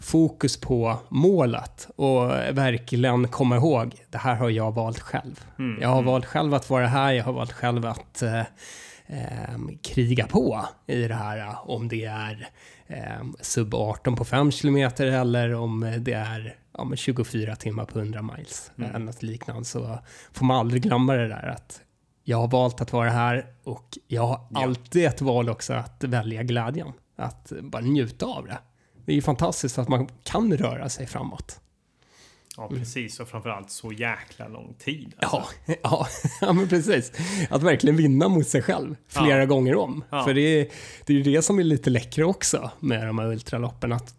fokus 0.00 0.60
på 0.60 0.96
målet 1.08 1.88
och 1.96 2.30
verkligen 2.30 3.28
komma 3.28 3.56
ihåg, 3.56 3.94
det 4.10 4.18
här 4.18 4.34
har 4.34 4.50
jag 4.50 4.72
valt 4.74 4.98
själv. 5.00 5.44
Mm, 5.58 5.82
Jag 5.82 5.88
har 5.88 6.02
valt 6.02 6.26
själv 6.26 6.54
att 6.54 6.70
vara 6.70 6.86
här, 6.86 7.12
jag 7.12 7.24
har 7.24 7.32
valt 7.32 7.52
själv 7.52 7.86
att 7.86 8.22
eh, 8.22 8.40
eh, 9.06 9.58
kriga 9.82 10.26
på 10.26 10.64
i 10.86 11.08
det 11.08 11.14
här. 11.14 11.56
Om 11.70 11.88
det 11.88 12.04
är 12.04 12.48
eh, 12.86 13.26
sub 13.40 13.74
18 13.74 14.16
på 14.16 14.24
5 14.24 14.50
km 14.50 14.76
eller 14.98 15.54
om 15.54 15.94
det 15.98 16.12
är 16.12 16.54
ja, 16.78 16.84
men 16.84 16.96
24 16.96 17.56
timmar 17.56 17.84
på 17.84 17.98
100 17.98 18.22
miles 18.22 18.70
Mm. 18.78 18.90
eller 18.90 19.04
något 19.06 19.22
liknande 19.22 19.64
så 19.64 19.98
får 20.32 20.44
man 20.46 20.56
aldrig 20.56 20.82
glömma 20.82 21.14
det 21.14 21.28
där 21.28 21.48
att 21.56 21.80
jag 22.24 22.36
har 22.38 22.48
valt 22.48 22.80
att 22.80 22.92
vara 22.92 23.10
här 23.10 23.46
och 23.64 23.98
jag 24.06 24.26
har 24.26 24.40
alltid 24.54 25.06
ett 25.06 25.20
val 25.20 25.50
också 25.50 25.72
att 25.72 26.04
välja 26.04 26.42
glädjen. 26.42 26.92
Att 27.16 27.52
bara 27.62 27.82
njuta 27.82 28.26
av 28.26 28.46
det. 28.46 28.58
Det 29.10 29.14
är 29.14 29.16
ju 29.16 29.22
fantastiskt 29.22 29.78
att 29.78 29.88
man 29.88 30.08
kan 30.22 30.56
röra 30.56 30.88
sig 30.88 31.06
framåt. 31.06 31.60
Ja, 32.56 32.68
precis. 32.68 33.20
Och 33.20 33.28
framförallt 33.28 33.70
så 33.70 33.92
jäkla 33.92 34.48
lång 34.48 34.74
tid. 34.78 35.14
Ja, 35.20 35.28
alltså. 35.28 35.54
ja, 35.82 36.06
ja, 36.40 36.52
men 36.52 36.68
precis. 36.68 37.12
Att 37.50 37.62
verkligen 37.62 37.96
vinna 37.96 38.28
mot 38.28 38.46
sig 38.48 38.62
själv 38.62 38.96
flera 39.08 39.38
Ja. 39.38 39.44
gånger 39.44 39.76
om. 39.76 40.04
Ja. 40.10 40.24
För 40.24 40.34
det 40.34 40.40
är, 40.40 40.68
det 41.06 41.12
är 41.12 41.16
ju 41.16 41.22
det 41.22 41.42
som 41.42 41.58
är 41.58 41.62
lite 41.64 41.90
läckert 41.90 42.24
också 42.24 42.70
med 42.80 43.06
de 43.06 43.18
här 43.18 43.26
ultraloppen. 43.26 43.92
Att 43.92 44.14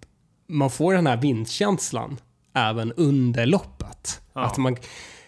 man 0.48 0.70
får 0.70 0.94
den 0.94 1.08
här 1.08 1.18
vinstkänslan 1.18 2.18
även 2.54 2.94
under 2.94 3.46
loppet. 3.46 4.22
Ja. 4.34 4.42
Att 4.46 4.58
man, 4.58 4.78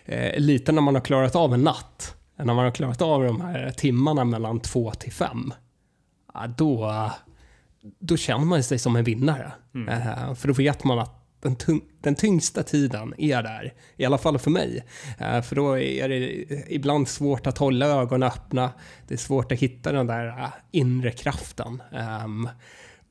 eh, 0.05 0.39
lite 0.39 0.71
när 0.71 0.81
man 0.81 0.95
har 0.95 1.01
klarat 1.01 1.35
av 1.35 1.53
en 1.53 1.61
natt, 1.61 2.15
när 2.37 2.45
man 2.45 2.57
har 2.65 2.71
klarat 2.71 3.01
av 3.01 3.23
de 3.23 3.41
här 3.41 3.71
timmarna 3.71 4.25
mellan 4.25 4.59
två 4.59 4.91
till 4.91 5.11
fem, 5.13 5.53
då, 6.57 7.09
då 7.99 8.17
känner 8.17 8.45
man 8.45 8.63
sig 8.63 8.79
som 8.79 8.95
en 8.95 9.03
vinnare. 9.03 9.51
Mm. 9.75 9.89
Eh, 9.89 10.33
för 10.33 10.47
då 10.47 10.53
vet 10.53 10.83
man 10.83 10.99
att 10.99 11.19
den, 11.41 11.55
tung, 11.55 11.81
den 12.01 12.15
tyngsta 12.15 12.63
tiden 12.63 13.13
är 13.17 13.43
där, 13.43 13.73
i 13.97 14.05
alla 14.05 14.17
fall 14.17 14.39
för 14.39 14.51
mig. 14.51 14.83
Eh, 15.19 15.41
för 15.41 15.55
då 15.55 15.77
är 15.79 16.09
det 16.09 16.45
ibland 16.67 17.07
svårt 17.07 17.47
att 17.47 17.57
hålla 17.57 17.85
ögonen 17.85 18.27
öppna. 18.29 18.71
Det 19.07 19.13
är 19.13 19.17
svårt 19.17 19.51
att 19.51 19.59
hitta 19.59 19.91
den 19.91 20.07
där 20.07 20.27
eh, 20.27 20.49
inre 20.71 21.11
kraften. 21.11 21.81
Ehm, 21.91 22.49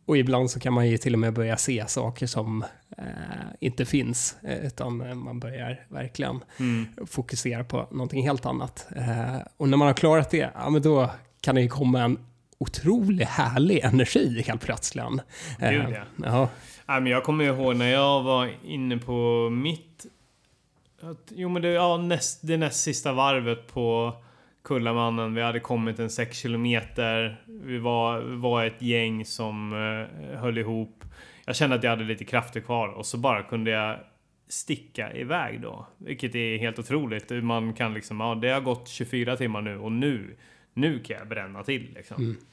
och 0.07 0.17
ibland 0.17 0.51
så 0.51 0.61
kan 0.61 0.73
man 0.73 0.89
ju 0.89 0.99
till 0.99 1.13
och 1.13 1.19
med 1.19 1.33
börja 1.35 1.57
se 1.57 1.85
saker 1.89 2.27
som 2.27 2.65
eh, 2.99 3.05
inte 3.61 3.85
finns, 3.85 4.37
utan 4.63 5.19
man 5.19 5.41
börjar 5.41 5.87
verkligen 5.89 6.41
Mm. 6.59 6.87
fokusera 7.07 7.65
på 7.65 7.89
någonting 7.91 8.23
helt 8.23 8.47
annat. 8.47 8.87
Eh, 8.97 9.37
och 9.57 9.69
när 9.69 9.77
man 9.77 9.87
har 9.87 9.95
klarat 9.95 10.31
det, 10.31 10.51
ja 10.55 10.71
men 10.71 10.83
då 10.83 11.11
kan 11.41 11.55
det 11.55 11.61
ju 11.63 11.69
komma 11.69 12.03
en 12.03 12.19
otroligt 12.63 13.29
härlig 13.29 13.79
energi 13.79 14.43
helt 14.47 14.61
plötsligt. 14.61 15.05
Eh, 15.61 15.71
Gud, 15.71 15.85
ja. 15.91 16.05
ja. 16.17 16.49
Nej, 16.87 17.01
men 17.01 17.13
jag 17.13 17.25
kommer 17.25 17.45
ihåg 17.45 17.77
när 17.77 17.91
jag 17.91 18.23
var 18.23 18.51
inne 18.65 18.99
på 18.99 19.49
mitt... 19.51 20.07
Jo, 21.29 21.49
men 21.49 21.63
det, 21.63 21.69
ja, 21.69 21.97
näst, 21.97 22.41
det 22.43 22.57
näst 22.57 22.83
sista 22.83 23.13
varvet 23.13 23.75
på 23.75 24.15
Kullamannen. 24.65 25.35
Vi 25.35 25.43
hade 25.43 25.61
kommit 25.61 25.99
en 25.99 26.11
6 26.11 26.37
kilometer. 26.37 27.43
Vi 27.47 27.79
var, 27.79 28.21
var 28.21 28.65
ett 28.65 28.83
gäng 28.83 29.25
som 29.25 29.73
eh, 29.73 30.39
höll 30.39 30.59
ihop. 30.59 31.05
Jag 31.45 31.57
kände 31.57 31.77
att 31.77 31.83
jag 31.83 31.91
hade 31.91 32.05
lite 32.05 32.25
krafter 32.25 32.61
kvar 32.61 32.89
och 32.89 33.07
så 33.07 33.19
bara 33.19 33.43
kunde 33.43 33.71
jag 33.71 33.99
sticka 34.49 35.13
iväg 35.13 35.61
då. 35.61 35.87
Vilket 35.99 36.35
är 36.35 36.59
helt 36.59 36.79
otroligt. 36.79 37.31
Man 37.31 37.75
kan 37.75 37.95
liksom, 37.95 38.21
ja 38.21 38.35
det 38.35 38.49
har 38.49 38.61
gått 38.61 38.89
24 38.89 39.37
timmar 39.37 39.61
nu 39.61 39.79
och 39.79 39.93
nu, 39.93 40.37
nu 40.75 40.99
kan 40.99 41.17
jag 41.17 41.29
bränna 41.29 41.63
till 41.63 41.93
liksom. 41.95 42.37
Ja, 42.41 42.47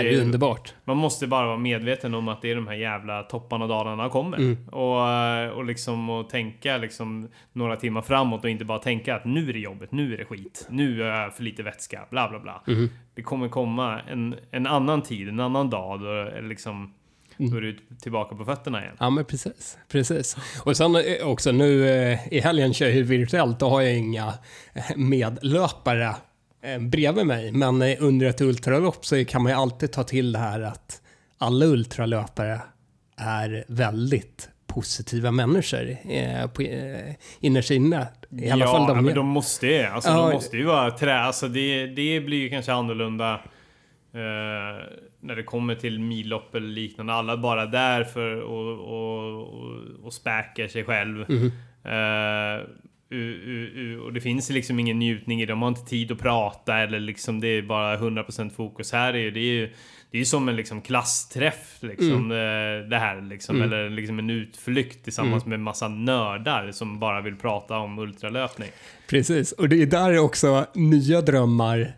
är 0.00 0.04
Det 0.04 0.14
är- 0.14 0.20
underbart. 0.22 0.74
Man 0.84 0.96
måste 0.96 1.26
bara 1.26 1.46
vara 1.46 1.56
medveten 1.56 2.14
om 2.14 2.28
att 2.28 2.42
det 2.42 2.50
är 2.50 2.54
de 2.54 2.66
här 2.66 2.74
jävla 2.74 3.22
topparna 3.22 3.64
och 3.64 3.68
dalarna 3.68 4.08
kommer. 4.08 4.36
Mm. 4.38 4.68
Och, 4.68 5.08
eh, 5.10 5.48
och 5.48 5.64
liksom 5.64 6.10
och 6.10 6.30
tänka 6.30 6.76
liksom 6.76 7.28
några 7.52 7.76
timmar 7.76 8.02
framåt 8.02 8.44
och 8.44 8.50
inte 8.50 8.64
bara 8.64 8.78
tänka 8.78 9.16
att 9.16 9.24
nu 9.24 9.48
är 9.48 9.52
det 9.52 9.58
jobbet, 9.58 9.92
nu 9.92 10.14
är 10.14 10.18
det 10.18 10.24
skit, 10.24 10.66
nu 10.70 11.02
är 11.02 11.20
jag 11.22 11.34
för 11.34 11.42
lite 11.42 11.62
vätska, 11.62 12.00
bla 12.10 12.28
bla 12.28 12.38
bla. 12.38 12.62
Mhm. 12.66 12.90
Det 13.14 13.22
kommer 13.22 13.48
komma 13.48 14.00
en, 14.00 14.34
en 14.50 14.66
annan 14.66 15.02
tid, 15.02 15.28
en 15.28 15.40
annan 15.40 15.70
dag 15.70 16.00
då 16.00 16.30
liksom 16.48 16.92
Mm. 17.38 17.50
då 17.50 17.56
är 17.56 17.60
du 17.60 17.76
tillbaka 18.02 18.36
på 18.36 18.44
fötterna 18.44 18.82
igen. 18.82 18.96
Ja, 18.98 19.10
men 19.10 19.24
precis. 19.24 19.78
precis. 19.88 20.36
Och 20.64 20.76
sen 20.76 20.96
eh, 20.96 21.02
också 21.28 21.52
nu 21.52 21.88
eh, 21.88 22.18
i 22.32 22.40
helgen 22.40 22.74
kör 22.74 22.86
jag 22.88 23.02
virtuellt, 23.04 23.58
då 23.60 23.68
har 23.68 23.80
jag 23.80 23.96
inga 23.98 24.32
medlöpare 24.96 26.14
bredvid 26.80 27.26
mig. 27.26 27.52
Men 27.52 27.82
eh, 27.82 27.96
under 28.00 28.26
ett 28.26 28.40
ultralopp 28.40 29.06
så 29.06 29.24
kan 29.24 29.42
man 29.42 29.52
ju 29.52 29.58
alltid 29.58 29.92
ta 29.92 30.02
till 30.02 30.32
det 30.32 30.38
här 30.38 30.60
att 30.60 31.02
alla 31.38 31.66
ultralöpare 31.66 32.60
är 33.16 33.64
väldigt 33.68 34.48
positiva 34.66 35.30
människor 35.30 35.96
eh, 36.08 36.46
på, 36.46 36.62
eh, 36.62 37.14
innerst 37.40 37.70
inne. 37.70 38.08
I 38.30 38.50
alla 38.50 38.64
ja, 38.64 38.72
fall 38.72 38.86
de, 38.86 39.04
men 39.04 39.14
de 39.14 39.26
måste 39.26 39.66
ju. 39.66 39.82
Alltså, 39.82 40.10
Ja, 40.10 40.16
de 40.16 40.32
måste 40.32 40.56
ju 40.56 40.64
vara 40.64 40.90
trä. 40.90 41.18
Alltså, 41.18 41.48
det, 41.48 41.86
det 41.86 42.20
blir 42.20 42.38
ju 42.38 42.48
kanske 42.48 42.72
annorlunda 42.72 43.34
eh, 44.12 44.84
när 45.20 45.36
det 45.36 45.42
kommer 45.42 45.74
till 45.74 46.00
millopp 46.00 46.54
eller 46.54 46.68
liknande. 46.68 47.12
Alla 47.12 47.32
är 47.32 47.36
bara 47.36 47.66
där 47.66 48.04
för 48.04 48.36
att 48.36 48.44
och, 48.44 49.40
och, 49.40 50.04
och 50.04 50.12
späka 50.12 50.68
sig 50.68 50.84
själv. 50.84 51.24
Mhm. 51.28 51.52
Eh, 51.84 52.66
och 54.04 54.12
det 54.12 54.20
finns 54.20 54.50
liksom 54.50 54.78
ingen 54.78 54.98
njutning 54.98 55.42
i 55.42 55.46
det. 55.46 55.52
De 55.52 55.62
har 55.62 55.68
inte 55.68 55.84
tid 55.84 56.12
att 56.12 56.18
prata 56.18 56.78
eller 56.78 57.00
liksom 57.00 57.40
det 57.40 57.48
är 57.48 57.62
bara 57.62 57.96
100% 57.98 58.50
fokus. 58.50 58.92
Här 58.92 59.14
är 59.14 59.18
ju, 59.18 59.30
det 59.30 59.40
är 59.40 59.52
ju 59.52 59.72
det 60.10 60.16
är 60.16 60.18
ju 60.18 60.24
som 60.24 60.48
en 60.48 60.56
liksom 60.56 60.82
klassträff 60.82 61.76
liksom 61.80 62.30
eh, 62.30 62.88
det 62.90 62.98
här 62.98 63.20
liksom. 63.20 63.56
Mm. 63.56 63.72
Eller 63.72 63.90
liksom 63.90 64.18
en 64.18 64.30
utflykt 64.30 65.04
tillsammans 65.04 65.46
med 65.46 65.60
massa 65.60 65.88
nördar 65.88 66.72
som 66.72 66.98
bara 66.98 67.20
vill 67.20 67.36
prata 67.36 67.78
om 67.78 67.98
ultralöpning. 67.98 68.68
Precis, 69.08 69.52
och 69.52 69.68
det 69.68 69.82
är 69.82 69.86
där 69.86 70.18
också 70.18 70.66
nya 70.74 71.20
drömmar 71.20 71.96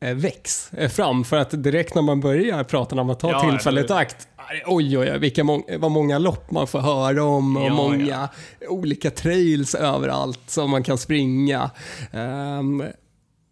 eh, 0.00 0.14
väcks 0.14 0.72
eh, 0.72 0.90
fram. 0.90 1.24
För 1.24 1.36
att 1.36 1.62
direkt 1.62 1.94
när 1.94 2.02
man 2.02 2.20
börjar 2.20 2.64
prata, 2.64 2.96
när 2.96 3.04
man 3.04 3.18
tar 3.18 3.30
Ja, 3.30 3.50
tillfället 3.50 3.90
i 3.90 3.92
akt, 3.92 4.28
Oj, 4.50 4.62
oj, 4.66 4.98
oj, 4.98 5.18
vilka 5.18 5.44
må 5.44 5.62
vad 5.78 5.90
många 5.90 6.18
lopp 6.18 6.50
man 6.50 6.66
får 6.66 6.80
höra 6.80 7.24
om 7.24 7.56
och 7.56 7.62
Ja, 7.66 7.74
många 7.74 8.28
olika 8.68 9.10
trails 9.10 9.74
överallt 9.74 10.40
som 10.50 10.70
man 10.70 10.82
kan 10.82 10.98
springa. 10.98 11.70
Ehm, 12.12 12.80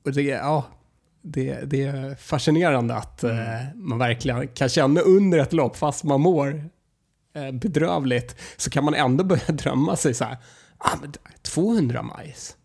och 0.05 0.13
det, 0.13 0.23
ja, 0.23 0.65
det, 1.23 1.61
det 1.71 1.83
är 1.83 2.15
fascinerande 2.15 2.95
att 2.95 3.23
Mm. 3.23 3.39
eh, 3.39 3.61
man 3.75 3.99
verkligen 3.99 4.49
kan 4.49 4.69
känna 4.69 5.01
under 5.01 5.39
ett 5.39 5.53
lopp, 5.53 5.77
fast 5.77 6.05
man 6.05 6.21
mår 6.21 6.65
eh, 7.35 7.51
bedrövligt, 7.53 8.37
så 8.57 8.71
kan 8.71 8.85
man 8.85 8.95
ändå 8.95 9.25
börja 9.25 9.47
drömma 9.49 9.97
sig 9.97 10.15
så 10.15 10.25
här, 10.25 10.37
ah, 10.79 10.97
men 11.01 11.13
200 11.43 12.03
majs. 12.03 12.57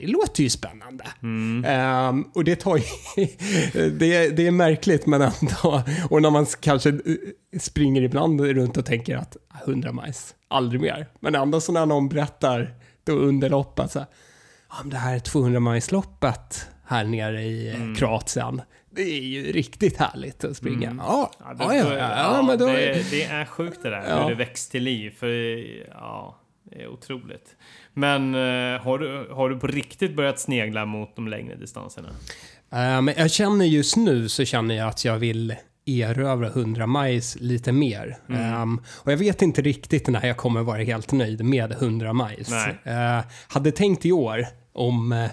Ah, 0.00 0.06
Det 0.06 0.06
låter 0.06 0.42
ju 0.42 0.50
spännande. 0.50 1.04
Mm. 1.22 1.64
Ehm, 1.64 2.22
och 2.34 2.44
det 2.44 2.56
tar 2.56 2.76
ju, 2.76 2.82
det, 3.90 4.36
det 4.36 4.46
är 4.46 4.50
märkligt 4.50 5.06
men 5.06 5.22
ändå, 5.22 5.82
och 6.10 6.22
när 6.22 6.30
man 6.30 6.46
kanske 6.60 6.88
eh, 6.88 7.58
springer 7.60 8.02
ibland 8.02 8.40
runt 8.40 8.76
och 8.76 8.86
tänker 8.86 9.16
att 9.16 9.36
ah, 9.48 9.58
100 9.66 9.92
majs, 9.92 10.34
aldrig 10.48 10.80
mer. 10.80 11.06
Men 11.20 11.34
ändå 11.34 11.60
så 11.60 11.72
när 11.72 11.86
någon 11.86 12.08
berättar 12.08 12.74
då 13.04 13.12
under 13.12 13.50
loppet 13.50 13.90
så 13.90 13.98
här, 13.98 14.08
men 14.80 14.90
det 14.90 14.96
här 14.96 15.18
200 15.18 15.60
majsloppet 15.60 16.66
här 16.86 17.04
nere 17.04 17.42
i 17.42 17.74
mm. 17.74 17.94
Kroatien, 17.94 18.62
det 18.90 19.02
är 19.02 19.22
ju 19.22 19.52
riktigt 19.52 19.96
härligt 19.96 20.44
att 20.44 20.56
springa. 20.56 20.96
Ja, 20.98 21.30
Ja, 21.38 21.54
det, 21.54 21.76
ja, 21.76 21.94
ja, 21.94 22.46
ja, 22.48 22.56
då, 22.56 22.66
det, 22.66 23.10
det 23.10 23.24
är 23.24 23.44
sjukt 23.44 23.82
det 23.82 23.90
där, 23.90 24.22
hur 24.22 24.28
det 24.28 24.34
väcks 24.34 24.68
till 24.68 24.82
liv. 24.82 25.10
För, 25.18 25.28
ja, 25.88 26.40
det 26.70 26.82
är 26.82 26.88
otroligt. 26.88 27.56
Men 27.94 28.34
eh, 28.34 28.80
har, 28.80 28.98
du, 28.98 29.28
har 29.32 29.48
du 29.48 29.58
på 29.58 29.66
riktigt 29.66 30.16
börjat 30.16 30.38
snegla 30.38 30.86
mot 30.86 31.16
de 31.16 31.28
längre 31.28 31.54
distanserna? 31.54 32.08
Men 32.72 33.14
jag 33.16 33.30
känner 33.30 33.64
just 33.64 33.96
nu 33.96 34.28
så 34.28 34.44
känner 34.44 34.74
jag 34.74 34.88
att 34.88 35.04
jag 35.04 35.18
vill 35.18 35.54
erövra 35.86 36.46
100 36.46 36.86
majs 36.86 37.36
lite 37.40 37.72
mer. 37.72 38.18
Ehm, 38.28 38.80
och 38.96 39.12
jag 39.12 39.16
vet 39.16 39.42
inte 39.42 39.62
riktigt 39.62 40.08
när 40.08 40.26
jag 40.26 40.36
kommer 40.36 40.62
vara 40.62 40.82
helt 40.82 41.12
nöjd 41.12 41.44
med 41.44 41.72
100 41.72 42.12
majs. 42.12 42.52
Eh, 42.84 43.20
hade 43.48 43.72
tänkt 43.72 44.06
i 44.06 44.12
år 44.12 44.46
om, 44.72 45.28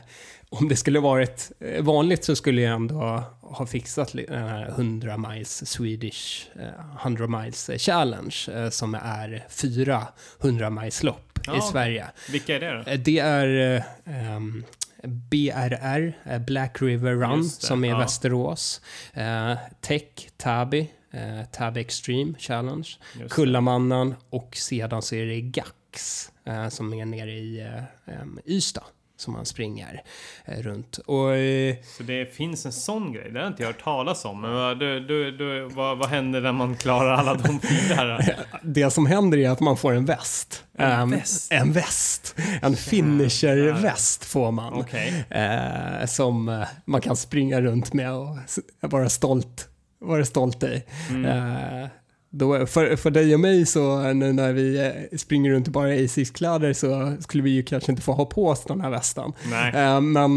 om 0.49 0.67
det 0.67 0.75
skulle 0.75 0.99
varit 0.99 1.51
vanligt 1.79 2.23
så 2.23 2.35
skulle 2.35 2.61
jag 2.61 2.73
ändå 2.73 3.23
ha 3.49 3.65
fixat 3.65 4.13
den 4.13 4.47
här 4.47 4.67
100 4.67 5.17
miles 5.17 5.69
Swedish 5.71 6.47
eh, 6.59 7.01
100 7.01 7.27
miles 7.27 7.69
challenge 7.77 8.35
eh, 8.53 8.69
som 8.69 8.95
är 8.95 9.45
fyra 9.49 10.07
100 10.41 10.69
miles 10.69 11.03
lopp 11.03 11.39
Ja, 11.47 11.57
i. 11.57 11.61
Sverige. 11.61 12.07
Vilka 12.31 12.55
är 12.55 12.59
det 12.59 12.83
då? 12.85 12.91
Eh, 12.91 12.99
Det 12.99 13.19
är 13.19 13.75
eh, 14.05 14.33
ehm, 14.35 14.63
BRR, 15.03 16.13
eh, 16.25 16.39
Black 16.39 16.81
River 16.81 17.11
Run, 17.15 17.43
som 17.49 17.83
är 17.83 17.89
ja. 17.89 17.97
Västerås. 17.97 18.81
Eh, 19.13 19.53
Tech, 19.81 20.03
Tabi, 20.37 20.91
eh, 21.11 21.45
Tabi 21.51 21.79
Extreme 21.81 22.33
Challenge, 22.39 22.87
Just. 23.19 23.35
Kullamannen 23.35 24.15
och 24.29 24.55
sedan 24.57 25.01
så 25.01 25.15
är 25.15 25.25
det 25.25 25.41
Gax 25.41 26.31
eh, 26.45 26.69
som 26.69 26.93
är 26.93 27.05
nere 27.05 27.31
i 27.31 27.59
eh, 28.05 28.19
em, 28.21 28.39
Ystad 28.45 28.83
som 29.17 29.33
man 29.33 29.45
springer 29.45 30.01
eh, 30.45 30.61
runt. 30.61 30.97
Och 30.97 31.35
eh, 31.35 31.75
Så 31.97 32.03
det 32.03 32.35
finns 32.35 32.65
en 32.65 32.71
sån 32.71 33.13
grej, 33.13 33.31
det 33.31 33.39
har 33.39 33.47
inte 33.47 33.63
jag 33.63 33.67
hört 33.67 33.83
talas 33.83 34.25
om. 34.25 34.41
Men 34.41 34.53
vad, 34.53 34.79
du, 34.79 34.99
du, 34.99 35.31
du, 35.31 35.61
vad, 35.73 35.97
vad 35.97 36.09
händer 36.09 36.41
när 36.41 36.51
man 36.51 36.75
klarar 36.75 37.11
alla 37.13 37.33
de 37.33 37.59
fyra? 37.89 38.19
det 38.63 38.91
som 38.91 39.05
händer 39.05 39.37
är 39.37 39.49
att 39.49 39.59
man 39.59 39.77
får 39.77 39.93
en 39.93 40.05
väst. 40.05 40.63
En 40.77 40.91
Em, 40.91 41.09
väst? 41.11 41.51
En 41.51 41.71
väst. 41.73 42.35
En 42.61 42.75
finisher-väst 42.75 44.25
får 44.25 44.51
man. 44.51 44.73
Okej. 44.73 45.25
eh, 45.29 46.05
som 46.05 46.49
eh, 46.49 46.67
man 46.85 47.01
kan 47.01 47.15
springa 47.15 47.61
runt 47.61 47.93
med 47.93 48.13
och 48.13 48.37
vara 48.81 49.09
stolt, 49.09 49.67
vara 49.99 50.25
stolt 50.25 50.63
i. 50.63 50.83
Mm. 51.09 51.25
Eh, 51.25 51.87
då, 52.29 52.65
för, 52.65 52.95
för 52.95 53.11
dig 53.11 53.33
och 53.33 53.39
mig 53.39 53.65
så 53.65 54.07
eh, 54.07 54.13
nu 54.15 54.33
när 54.33 54.53
vi 54.53 54.85
eh, 54.85 55.17
springer 55.17 55.51
runt 55.51 55.67
i 55.67 55.71
bara 55.71 55.89
Asics-kläder 55.89 56.73
så 56.73 57.15
skulle 57.19 57.43
vi 57.43 57.49
ju 57.49 57.63
kanske 57.63 57.91
inte 57.91 58.01
få 58.01 58.11
ha 58.11 58.25
på 58.25 58.47
oss 58.47 58.63
den 58.63 58.81
här 58.81 58.89
västen. 58.89 59.33
Nej, 59.51 59.73
Eh, 59.75 60.01
men 60.01 60.35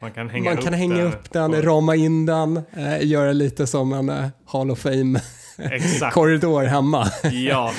man 0.00 0.10
kan 0.14 0.30
hänga 0.30 0.50
man 0.50 0.58
upp 0.58 0.64
kan 0.64 0.74
hänga 0.74 0.96
den 0.96 1.06
upp 1.06 1.32
den, 1.32 1.62
rama 1.62 1.96
in 1.96 2.26
den, 2.26 2.62
göra 3.00 3.32
lite 3.32 3.66
som 3.66 3.92
en 3.92 4.30
Hall 4.46 4.70
of 4.70 4.78
Fame-korridor 4.78 5.39
Exakt. 5.70 6.16
hemma. 6.68 7.06
Ja, 7.32 7.72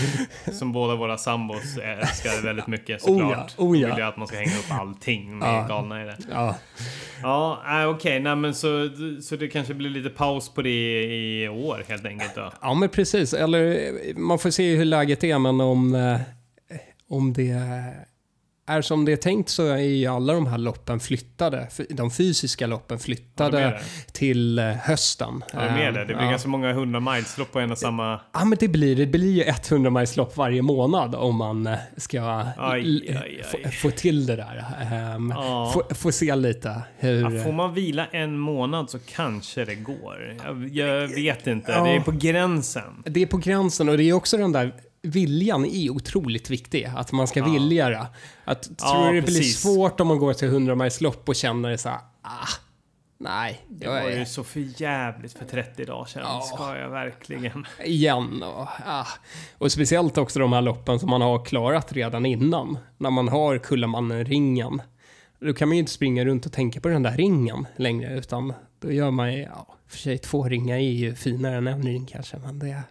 som 0.52 0.72
båda 0.72 0.96
våra 0.96 1.18
sambos 1.18 1.78
älskar 1.78 2.44
väldigt 2.44 2.68
mycket 2.68 3.04
Oh 3.04 3.20
ja, 3.20 3.30
såklart. 3.30 3.54
oh 3.58 3.80
ja. 3.80 3.88
Vill 3.88 3.98
ju 3.98 4.04
att 4.04 4.18
man 4.18 4.28
ska 4.28 4.38
hänga 4.38 4.58
upp 4.58 4.72
allting. 4.82 5.40
Ja. 5.42 5.64
är 5.64 5.68
galna 5.68 6.02
i 6.04 6.06
det. 6.06 6.18
ja. 6.32 6.56
Ja, 7.22 7.64
äh, 7.82 7.90
okej. 7.90 8.20
Nej, 8.20 8.36
men 8.36 8.54
så, 8.54 8.90
så 9.22 9.36
det 9.36 9.48
kanske 9.48 9.74
blir 9.74 9.90
lite 9.90 10.10
paus 10.10 10.50
på 10.54 10.62
det 10.62 11.04
i 11.04 11.50
år 11.50 11.84
helt 11.88 12.06
enkelt 12.06 12.36
då. 12.36 12.52
Ja, 12.62 12.74
men 12.74 12.90
precis. 12.90 13.34
Eller 13.34 13.92
man 14.20 14.40
får 14.40 14.50
se 14.50 14.76
hur 14.76 14.86
läget 14.86 15.24
är, 15.24 15.40
men 15.40 15.62
om, 15.62 15.96
eh, 15.96 16.20
om 17.10 17.34
det 17.34 17.50
är 18.68 18.82
som 18.82 19.06
det 19.06 19.12
är 19.12 19.18
tänkt 19.18 19.50
så 19.50 19.68
är 19.68 19.78
ju 19.78 20.08
alla 20.08 20.34
de 20.34 20.48
här 20.48 20.58
loppen 20.58 21.00
flyttade. 21.00 21.68
De 21.90 22.12
fysiska 22.12 22.68
loppen 22.68 23.00
flyttade 23.00 23.82
till 24.12 24.60
eh, 24.60 24.66
hösten. 24.66 25.44
Har 25.54 25.66
du 25.66 25.72
med 25.72 25.94
det? 25.94 26.00
Det 26.00 26.06
blir 26.06 26.26
ja. 26.26 26.30
ganska 26.30 26.50
många 26.50 26.74
hundra 26.74 27.00
mileslopp 27.00 27.52
på 27.52 27.60
en 27.60 27.72
och 27.72 27.78
samma... 27.78 28.20
Ja, 28.34 28.46
men 28.46 28.58
det 28.60 28.68
blir 28.68 28.96
det. 28.96 29.06
blir 29.06 29.32
ju 29.32 29.44
100 29.72 29.90
mileslopp 29.90 30.38
varje 30.38 30.62
månad 30.62 31.16
om 31.16 31.36
man 31.36 31.68
eh, 31.68 31.78
ska 31.98 32.22
Aj, 32.58 33.10
aj, 33.10 33.44
aj. 33.64 33.72
Få, 33.72 33.92
till 33.92 34.26
det 34.26 34.36
där. 34.36 34.66
Ehm, 34.92 35.34
Ja. 35.36 35.72
få, 35.74 35.96
få 35.96 36.12
se 36.12 36.36
lite 36.36 36.82
hur... 36.98 37.36
Ja, 37.36 37.44
får 37.44 37.52
man 37.52 37.74
vila 37.74 38.06
en 38.12 38.40
månad 38.40 38.90
så 38.90 39.00
kanske 39.00 39.66
det 39.66 39.76
går. 39.76 40.38
Jag, 40.46 40.70
jag 40.76 41.08
vet 41.08 41.48
inte. 41.48 41.72
Ja. 41.72 41.84
Det 41.84 41.90
är 41.96 42.00
på 42.00 42.12
gränsen. 42.12 43.04
Det 43.06 43.22
är 43.22 43.26
på 43.26 43.38
gränsen 43.38 43.90
och 43.90 43.98
det 43.98 44.04
är 44.04 44.14
också 44.14 44.38
den 44.38 44.52
där 44.52 44.74
viljan 45.04 45.66
är 45.66 45.90
otroligt 45.90 46.50
viktig. 46.50 46.86
Att 46.96 47.12
man 47.12 47.28
ska 47.28 47.40
Ja. 47.40 47.46
vilja 47.52 47.90
det. 47.90 48.08
Att, 48.46 48.70
Ja, 48.80 48.92
tror 48.92 49.06
det 49.06 49.22
blir 49.22 49.22
precis. 49.22 49.60
svårt 49.60 50.00
om 50.00 50.08
man 50.08 50.18
går 50.20 50.34
till 50.34 50.48
100 50.48 50.76
miles 50.76 51.02
lopp 51.02 51.30
och 51.30 51.36
känner 51.36 51.78
så 51.78 51.90
här, 51.90 52.00
ah, 52.22 52.48
nej, 53.18 53.62
Det 53.70 53.88
var 53.88 54.02
ju 54.02 54.16
är 54.16 54.26
så 54.26 54.44
för 54.44 54.82
jävligt 54.82 55.34
för 55.34 55.46
30 55.46 55.86
dagar 55.86 56.06
sedan. 56.06 56.22
Ja. 56.26 56.42
Ska 56.42 56.78
jag 56.78 56.90
verkligen? 56.90 57.66
igen. 57.84 58.44
Och, 58.44 58.68
ah. 58.86 59.08
och 59.58 59.72
speciellt 59.72 60.18
också 60.18 60.40
de 60.40 60.54
här 60.54 60.62
loppen 60.62 61.00
som 61.00 61.10
man 61.10 61.22
har 61.22 61.46
klarat 61.46 61.94
redan 61.94 62.26
innan. 62.26 62.78
När 62.98 63.10
man 63.10 63.28
har 63.28 63.58
Kullamannen-ringen. 63.58 64.82
Då 65.40 65.54
kan 65.54 65.68
man 65.68 65.76
ju 65.78 65.80
inte 65.80 65.92
springa 65.92 66.26
runt 66.26 66.46
och 66.46 66.52
tänka 66.52 66.82
på 66.82 66.88
den 66.88 67.04
där 67.04 67.18
ringen 67.18 67.68
längre, 67.76 68.18
utan 68.18 68.54
då 68.80 68.92
gör 68.92 69.12
man 69.12 69.34
ju, 69.34 69.40
ja, 69.42 69.76
för 69.88 69.98
sig 69.98 70.18
två 70.18 70.44
ringar 70.44 70.76
är 70.76 70.80
ju 70.92 71.16
finare 71.16 71.56
än 71.58 71.68
en 71.68 71.84
ring 71.84 72.06
kanske, 72.06 72.38
men 72.38 72.60
det... 72.60 72.84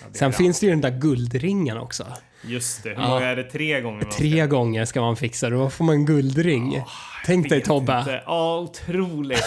Ja. 0.00 0.06
Ja, 0.06 0.08
det 0.12 0.18
Sen 0.18 0.28
är 0.28 0.32
finns 0.32 0.60
det 0.60 0.66
ju 0.66 0.70
den 0.72 0.80
där 0.80 0.98
guldringen 0.98 1.78
också. 1.78 2.06
Just 2.44 2.82
det. 2.82 2.88
Hur 2.88 2.96
Ja. 3.02 3.08
många 3.08 3.26
är 3.26 3.36
det? 3.36 3.44
Tre 3.44 3.80
gånger? 3.80 4.04
Tre 4.04 4.46
gånger 4.46 4.84
ska 4.84 5.00
man 5.00 5.16
fixa 5.16 5.50
det, 5.50 5.56
då 5.56 5.70
får 5.70 5.84
man 5.84 5.94
en 5.94 6.06
guldring. 6.06 6.82
Tänk 7.26 7.48
dig 7.48 7.62
Tobbe. 7.62 8.22
Ja, 8.26 8.58
otroligt. 8.58 9.44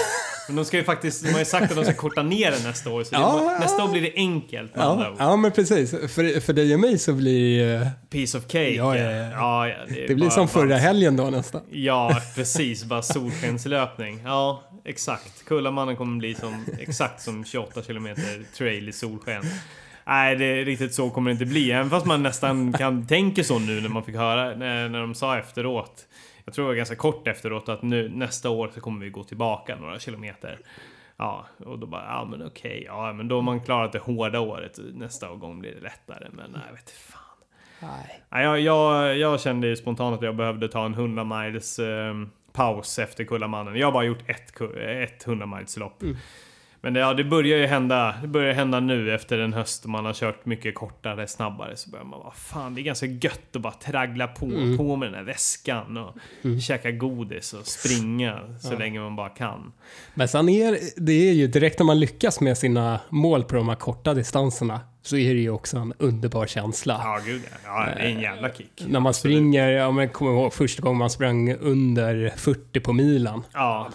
Men 0.47 0.55
de 0.55 0.65
ska 0.65 0.77
ju 0.77 0.83
faktiskt, 0.83 1.23
de 1.25 1.31
har 1.31 1.39
ju 1.39 1.45
sagt 1.45 1.71
att 1.71 1.75
de 1.77 1.83
ska 1.85 1.93
korta 1.93 2.23
ner 2.23 2.51
det 2.51 2.63
nästa 2.63 2.89
år. 2.89 3.03
Så 3.03 3.09
Ja, 3.15 3.19
det, 3.39 3.45
ja. 3.53 3.57
nästa 3.59 3.83
år 3.83 3.87
blir 3.91 4.01
det 4.01 4.11
enkelt 4.15 4.71
Ja, 4.75 5.15
ja, 5.19 5.35
men 5.35 5.51
precis. 5.51 5.91
För, 5.91 6.39
för 6.39 6.53
dig 6.53 6.73
och 6.73 6.79
mig 6.79 6.97
så 6.99 7.13
blir 7.13 7.33
det 7.39 7.73
ju... 7.75 7.85
Piece 8.09 8.37
of 8.37 8.43
cake. 8.43 8.71
Ja, 8.71 8.97
ja, 8.97 9.11
ja. 9.11 9.29
ja, 9.31 9.67
ja, 9.67 9.73
är 9.73 10.07
Det 10.07 10.15
blir 10.15 10.25
bara 10.25 10.29
som 10.31 10.47
förra 10.47 10.69
vals. 10.69 10.81
helgen 10.81 11.15
då 11.17 11.23
nästan. 11.29 11.61
Ja, 11.71 12.17
precis. 12.35 12.83
Bara 12.83 13.01
solskenslöpning. 13.01 14.21
Ja, 14.25 14.63
exakt. 14.85 15.45
Kullamannen 15.45 15.95
kommer 15.95 16.17
bli 16.17 16.35
som, 16.35 16.65
exakt 16.79 17.21
som 17.21 17.45
28 17.45 17.83
kilometer 17.83 18.55
trail 18.57 18.89
i 18.89 18.93
solsken. 18.93 19.41
Nej, 20.05 20.35
det 20.35 20.45
är 20.45 20.65
riktigt 20.65 20.93
så 20.93 21.09
kommer 21.09 21.29
det 21.29 21.31
inte 21.31 21.45
bli. 21.45 21.71
Även 21.71 21.89
fast 21.89 22.05
man 22.05 22.23
nästan 22.23 22.73
kan 22.73 23.07
tänka 23.07 23.43
så 23.43 23.59
nu 23.59 23.81
när 23.81 23.89
man 23.89 24.03
fick 24.03 24.15
höra, 24.15 24.55
när, 24.55 24.89
när 24.89 24.99
de 25.01 25.15
sa 25.15 25.37
efteråt. 25.37 26.07
Jag 26.45 26.53
tror 26.53 26.65
det 26.65 26.67
var 26.67 26.75
ganska 26.75 26.95
kort 26.95 27.27
efteråt 27.27 27.69
att 27.69 27.81
nu 27.81 28.09
nästa 28.09 28.49
år 28.49 28.71
så 28.73 28.81
kommer 28.81 29.05
vi 29.05 29.09
gå 29.09 29.23
tillbaka 29.23 29.75
några 29.75 29.99
kilometer. 29.99 30.59
Ja, 31.17 31.45
och 31.65 31.79
då 31.79 31.87
bara, 31.87 32.05
ja 32.05 32.27
men 32.31 32.47
okej, 32.47 32.83
ja 32.85 33.13
men 33.13 33.27
då 33.27 33.35
har 33.35 33.41
man 33.41 33.61
klarat 33.61 33.91
det 33.91 33.99
hårda 33.99 34.39
året. 34.39 34.79
Nästa 34.93 35.35
gång 35.35 35.59
blir 35.59 35.75
det 35.75 35.81
lättare, 35.81 36.27
men 36.31 36.51
nej, 36.51 36.61
jag 36.67 36.73
vet 36.73 36.91
fan. 36.91 37.21
Nej. 37.79 38.23
Nej, 38.29 38.43
jag, 38.43 38.59
jag, 38.59 39.17
jag 39.17 39.41
kände 39.41 39.67
ju 39.67 39.75
spontant 39.75 40.17
att 40.17 40.25
jag 40.25 40.35
behövde 40.35 40.67
ta 40.67 40.85
en 40.85 40.93
100 40.93 41.23
miles 41.23 41.79
eh, 41.79 42.13
paus 42.53 42.99
efter 42.99 43.23
Kullamannen. 43.23 43.75
Jag 43.75 43.87
har 43.87 43.91
bara 43.91 44.03
gjort 44.03 44.29
ett, 44.29 44.61
ett 44.77 45.27
100 45.27 45.45
miles 45.45 45.77
lopp. 45.77 46.01
Mm. 46.01 46.17
Men 46.83 46.93
det, 46.93 46.99
ja, 46.99 47.13
det 47.13 47.23
börjar 47.23 47.57
ju 47.57 47.65
hända, 47.65 48.15
det 48.21 48.27
börjar 48.27 48.53
hända 48.53 48.79
nu 48.79 49.13
efter 49.15 49.39
en 49.39 49.53
höst 49.53 49.85
man 49.85 50.05
har 50.05 50.13
kört 50.13 50.45
mycket 50.45 50.75
kortare, 50.75 51.27
snabbare. 51.27 51.75
Så 51.77 51.89
börjar 51.89 52.05
man 52.05 52.19
bara, 52.19 52.31
fan 52.31 52.75
det 52.75 52.81
är 52.81 52.83
ganska 52.83 53.05
gött 53.05 53.55
att 53.55 53.61
bara 53.61 53.73
traggla 53.73 54.27
på, 54.27 54.45
Mm. 54.45 54.77
på 54.77 54.95
med 54.95 55.07
den 55.07 55.15
här 55.15 55.23
väskan 55.23 55.97
och 55.97 56.15
käka 56.61 56.91
godis 56.91 57.53
och 57.53 57.67
springa 57.67 58.39
så 58.59 58.73
Ja. 58.73 58.77
länge 58.79 58.99
man 58.99 59.15
bara 59.15 59.29
kan. 59.29 59.71
Men 60.13 60.27
sen 60.27 60.49
är 60.49 60.77
det 60.97 61.29
är 61.29 61.33
ju 61.33 61.47
direkt 61.47 61.79
när 61.79 61.85
man 61.85 61.99
lyckas 61.99 62.39
med 62.41 62.57
sina 62.57 62.99
mål 63.09 63.43
på 63.43 63.55
de 63.55 63.69
här 63.69 63.75
korta 63.75 64.13
distanserna 64.13 64.79
så 65.03 65.17
är 65.17 65.33
det 65.33 65.39
ju 65.41 65.49
också 65.49 65.77
en 65.77 65.93
underbar 65.99 66.47
känsla. 66.47 67.01
Ja, 67.03 67.19
gud 67.25 67.41
ja. 67.65 67.85
det 67.95 68.01
är 68.01 68.05
en 68.09 68.19
jävla 68.21 68.49
kick. 68.53 68.83
När 68.87 68.99
man 68.99 69.09
Absolut. 69.09 69.35
springer, 69.37 69.67
ja 69.69 69.91
men 69.91 70.09
kommer 70.09 70.31
ihåg 70.31 70.53
första 70.53 70.81
gången 70.81 70.97
man 70.97 71.09
sprang 71.09 71.53
under 71.55 72.33
40 72.37 72.79
på 72.79 72.93
milen. 72.93 73.41
Ja. 73.53 73.89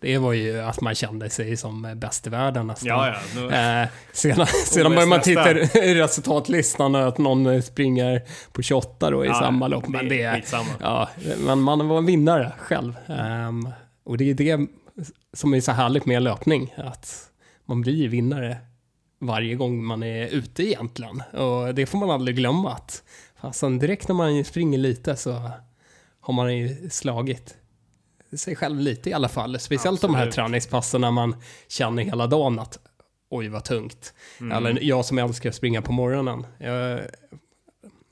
Det 0.00 0.18
var 0.18 0.32
ju 0.32 0.60
att 0.60 0.80
man 0.80 0.94
kände 0.94 1.30
sig 1.30 1.56
som 1.56 1.92
bäst 1.96 2.26
i 2.26 2.30
världen 2.30 2.66
nästan. 2.66 2.88
Ja, 2.88 3.08
ja. 3.08 3.40
Nu, 3.40 3.54
Eh, 3.54 3.88
sedan 4.12 4.46
sedan 4.66 4.92
börjar 4.92 5.06
man 5.06 5.20
titta 5.20 5.50
i 5.84 5.94
resultatlistan 5.94 6.94
att 6.94 7.18
någon 7.18 7.62
springer 7.62 8.22
på 8.52 8.62
28 8.62 9.10
då 9.10 9.24
i 9.24 9.28
ja, 9.28 9.34
samma 9.34 9.68
lopp. 9.68 9.88
Men 9.88 10.08
det 10.08 10.22
är, 10.22 10.44
ja, 10.80 11.08
men 11.38 11.60
man 11.60 11.88
var 11.88 11.98
en 11.98 12.06
vinnare 12.06 12.52
själv. 12.58 12.94
Ehm, 13.06 13.68
och 14.04 14.18
det 14.18 14.30
är 14.30 14.34
det 14.34 14.66
som 15.32 15.54
är 15.54 15.60
så 15.60 15.72
härligt 15.72 16.06
med 16.06 16.22
löpning. 16.22 16.74
Att 16.76 17.30
man 17.64 17.80
blir 17.80 18.08
vinnare 18.08 18.56
varje 19.18 19.54
gång 19.54 19.84
man 19.84 20.02
är 20.02 20.26
ute 20.26 20.62
egentligen. 20.62 21.22
Och 21.32 21.74
det 21.74 21.86
får 21.86 21.98
man 21.98 22.10
aldrig 22.10 22.36
glömma. 22.36 22.72
Att, 22.72 23.02
fastän 23.40 23.78
direkt 23.78 24.08
när 24.08 24.14
man 24.14 24.44
springer 24.44 24.78
lite 24.78 25.16
så 25.16 25.50
har 26.20 26.34
man 26.34 26.56
ju 26.56 26.90
slagit 26.90 27.56
sig 28.38 28.56
själv 28.56 28.80
lite 28.80 29.10
i 29.10 29.12
alla 29.12 29.28
fall. 29.28 29.58
Speciellt 29.58 30.00
de 30.00 30.14
här 30.14 30.22
Absolut. 30.22 30.34
träningspassen 30.34 31.00
när 31.00 31.10
man 31.10 31.36
känner 31.68 32.02
hela 32.02 32.26
dagen 32.26 32.58
att 32.58 32.78
oj 33.30 33.48
vad 33.48 33.64
tungt. 33.64 34.14
Mm. 34.40 34.56
Eller 34.56 34.82
jag 34.82 35.04
som 35.04 35.18
älskar 35.18 35.48
att 35.48 35.54
springa 35.54 35.82
på 35.82 35.92
morgonen. 35.92 36.46
Jag, 36.58 37.00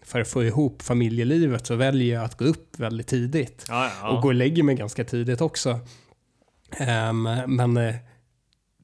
för 0.04 0.20
att 0.20 0.28
få 0.28 0.44
ihop 0.44 0.82
familjelivet 0.82 1.66
så 1.66 1.74
väljer 1.74 2.14
jag 2.14 2.24
att 2.24 2.38
gå 2.38 2.44
upp 2.44 2.78
väldigt 2.78 3.06
tidigt. 3.06 3.64
Ja, 3.68 3.90
ja. 4.02 4.08
Och 4.08 4.22
gå 4.22 4.28
och 4.28 4.34
lägga 4.34 4.64
mig 4.64 4.74
ganska 4.74 5.04
tidigt 5.04 5.40
också. 5.40 5.80
Ehm, 6.76 7.22
men 7.46 7.76
eh, 7.76 7.94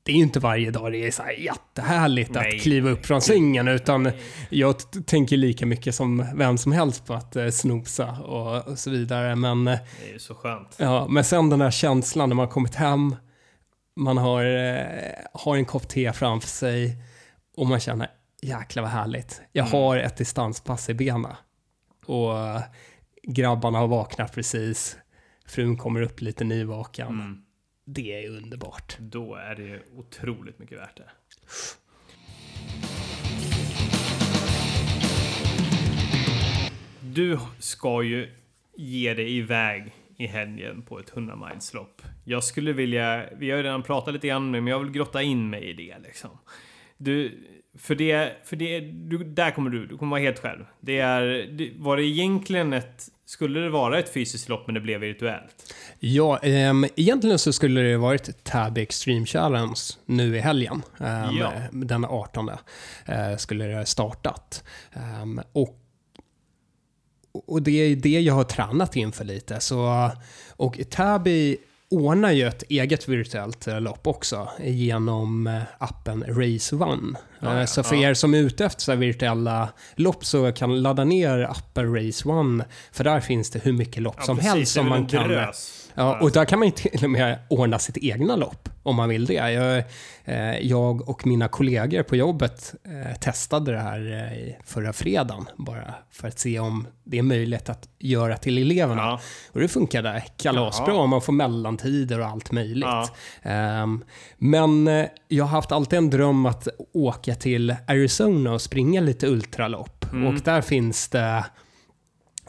det 0.06 0.12
är 0.12 0.16
ju 0.16 0.22
inte 0.22 0.40
varje 0.40 0.70
dag 0.70 0.92
det 0.92 0.98
är 1.06 1.10
så 1.10 1.22
här 1.22 1.32
jättehärligt 1.32 2.30
Nej. 2.34 2.56
att 2.56 2.62
kliva 2.62 2.90
upp 2.90 3.06
från 3.06 3.20
sängen. 3.20 3.68
Utan 3.68 4.10
jag 4.50 4.76
tänker 5.06 5.36
lika 5.36 5.66
mycket 5.66 5.94
som 5.94 6.26
vem 6.34 6.58
som 6.58 6.72
helst 6.72 7.06
på 7.06 7.14
att 7.14 7.36
eh, 7.36 7.48
snosa 7.48 8.10
och, 8.10 8.68
och 8.68 8.78
så 8.78 8.90
vidare. 8.90 9.36
Men, 9.36 9.68
eh, 9.68 9.78
Det 10.02 10.08
är 10.08 10.12
ju 10.12 10.18
så 10.18 10.34
skönt. 10.34 10.74
ja, 10.78 11.06
men 11.08 11.24
sen 11.24 11.50
den 11.50 11.60
här 11.60 11.70
känslan 11.70 12.28
när 12.28 12.36
man 12.36 12.46
har 12.46 12.52
kommit 12.52 12.74
hem, 12.74 13.16
man 13.96 14.18
har, 14.18 14.44
eh, 14.44 14.84
har 15.34 15.56
en 15.56 15.64
kopp 15.64 15.88
te 15.88 16.12
framför 16.12 16.48
sig 16.48 16.96
och 17.56 17.66
man 17.66 17.80
känner 17.80 18.08
jäklar 18.42 18.82
vad 18.82 18.92
härligt. 18.92 19.40
Jag 19.52 19.66
Mm. 19.66 19.78
har 19.80 19.96
ett 19.96 20.16
distanspass 20.16 20.88
i 20.90 20.94
benen. 20.94 21.32
Och 22.06 22.34
grabbarna 23.22 23.78
har 23.78 23.88
vaknat 23.88 24.34
precis. 24.34 24.96
Frun 25.46 25.76
kommer 25.76 26.02
upp 26.02 26.20
lite 26.20 26.44
nyvaken. 26.44 27.08
Mm. 27.08 27.43
Det 27.84 28.24
är 28.24 28.30
underbart. 28.30 28.96
Då 28.98 29.34
är 29.34 29.54
det 29.54 29.62
ju 29.62 29.82
otroligt 29.96 30.58
mycket 30.58 30.78
värt 30.78 30.96
det. 30.96 31.10
Du 37.00 37.38
ska 37.58 38.02
ju 38.02 38.30
ge 38.76 39.14
dig 39.14 39.36
iväg 39.36 39.92
i 40.16 40.26
helgen 40.26 40.82
på 40.82 40.98
ett 40.98 41.12
100-miles 41.12 41.74
lopp. 41.74 42.02
Jag 42.24 42.44
skulle 42.44 42.72
vilja, 42.72 43.28
vi 43.36 43.50
har 43.50 43.56
ju 43.56 43.62
redan 43.62 43.82
pratat 43.82 44.14
lite 44.14 44.26
grann 44.26 44.52
nu, 44.52 44.60
men 44.60 44.70
jag 44.70 44.78
vill 44.78 44.90
grotta 44.92 45.22
in 45.22 45.50
mig 45.50 45.64
i 45.64 45.72
det 45.72 45.98
liksom. 45.98 46.30
Du, 46.96 47.44
för 47.78 47.94
det, 47.94 48.32
för 48.44 48.56
det, 48.56 48.80
du, 48.80 49.24
där 49.24 49.50
kommer 49.50 49.70
du, 49.70 49.86
du 49.86 49.98
kommer 49.98 50.10
vara 50.10 50.20
helt 50.20 50.38
själv. 50.38 50.64
Det 50.80 50.98
är, 50.98 51.22
det, 51.52 51.72
var 51.76 51.96
det 51.96 52.02
egentligen 52.02 52.72
ett, 52.72 53.08
skulle 53.26 53.60
det 53.60 53.68
vara 53.68 53.98
ett 53.98 54.12
fysiskt 54.12 54.48
lopp 54.48 54.66
men 54.66 54.74
det 54.74 54.80
blev 54.80 55.00
virtuellt? 55.00 55.74
Ja, 55.98 56.38
ehm, 56.38 56.86
egentligen 56.96 57.38
så 57.38 57.52
skulle 57.52 57.80
det 57.80 57.96
varit 57.96 58.44
Tab 58.44 58.78
Extreme 58.78 59.26
Challenge 59.26 59.80
nu 60.06 60.36
i 60.36 60.40
helgen. 60.40 60.82
Ehm, 61.00 61.36
Ja. 61.36 61.52
Den 61.72 62.04
18 62.04 62.48
eh, 63.06 63.36
skulle 63.36 63.64
det 63.64 63.76
ha 63.76 63.84
startat. 63.84 64.64
Ehm, 64.92 65.40
och, 65.52 65.80
och 67.46 67.62
det 67.62 67.70
är 67.70 67.96
det 67.96 68.20
jag 68.20 68.34
har 68.34 68.44
tränat 68.44 68.96
inför 68.96 69.24
lite. 69.24 69.60
Så, 69.60 70.10
och 70.56 70.80
Tabi 70.90 71.56
ordnar 71.90 72.30
ju 72.30 72.46
ett 72.46 72.62
eget 72.62 73.08
virtuellt 73.08 73.66
eh, 73.66 73.80
lopp 73.80 74.06
också 74.06 74.48
genom 74.60 75.46
eh, 75.46 75.62
appen 75.78 76.24
Race 76.28 76.76
One. 76.76 77.18
Ja, 77.40 77.54
Eh, 77.54 77.60
ja, 77.60 77.66
så 77.66 77.82
för 77.82 77.96
ja. 77.96 78.10
er 78.10 78.14
som 78.14 78.34
är 78.34 78.38
ute 78.38 78.64
efter 78.64 78.82
så 78.82 78.94
virtuella 78.94 79.68
lopp 79.94 80.24
så 80.24 80.52
kan 80.52 80.82
ladda 80.82 81.04
ner 81.04 81.50
appen 81.50 81.94
Race 81.96 82.28
One. 82.28 82.64
För 82.92 83.04
där 83.04 83.20
finns 83.20 83.50
det 83.50 83.58
hur 83.58 83.72
mycket 83.72 84.02
lopp 84.02 84.22
som 84.22 84.36
precis, 84.36 84.52
helst 84.52 84.72
som 84.72 84.88
man 84.88 85.06
kan... 85.06 85.28
drös. 85.28 85.83
Ja, 85.94 86.18
och 86.20 86.30
där 86.30 86.44
kan 86.44 86.58
man 86.58 86.68
ju 86.68 86.72
till 86.76 87.04
och 87.04 87.10
med 87.10 87.38
ordna 87.48 87.78
sitt 87.78 87.98
egna 87.98 88.36
lopp 88.36 88.68
om 88.82 88.96
man 88.96 89.08
vill 89.08 89.26
det. 89.26 89.34
Jag, 89.34 89.84
eh, 90.24 90.58
jag 90.58 91.08
och 91.08 91.26
mina 91.26 91.48
kollegor 91.48 92.02
på 92.02 92.16
jobbet 92.16 92.74
eh, 92.84 93.18
testade 93.18 93.72
det 93.72 93.78
här 93.78 94.30
eh, 94.32 94.54
förra 94.64 94.92
fredagen 94.92 95.48
bara 95.56 95.94
för 96.10 96.28
att 96.28 96.38
se 96.38 96.58
om 96.58 96.86
det 97.04 97.18
är 97.18 97.22
möjligt 97.22 97.68
att 97.68 97.88
göra 97.98 98.36
till 98.36 98.58
eleverna. 98.58 99.02
Ja. 99.02 99.20
Och 99.52 99.60
det 99.60 99.68
funkade 99.68 100.22
kalasbra, 100.36 100.94
Jaha. 100.94 101.06
man 101.06 101.20
får 101.20 101.32
mellantider 101.32 102.20
och 102.20 102.26
allt 102.26 102.52
möjligt. 102.52 102.84
Ja. 102.84 103.08
Ehm, 103.42 104.04
men 104.38 104.86
jag 105.28 105.44
har 105.44 105.50
haft 105.50 105.72
alltid 105.72 105.98
en 105.98 106.10
dröm 106.10 106.46
att 106.46 106.68
åka 106.92 107.34
till 107.34 107.76
Arizona 107.88 108.52
och 108.52 108.62
springa 108.62 109.00
lite 109.00 109.26
ultralopp. 109.26 110.12
Mm. 110.12 110.26
Och 110.26 110.34
där 110.34 110.60
finns 110.60 111.08
det 111.08 111.44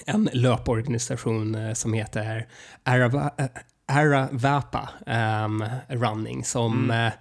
en 0.06 0.30
löporganisation 0.34 1.56
eh, 1.56 1.74
som 1.74 1.94
heter 1.94 2.48
Arava, 2.84 3.32
eh, 3.38 3.46
Aravapa 3.88 4.90
ehm, 5.06 5.64
Running 5.90 6.44
som 6.44 6.92
Mm. 6.92 7.12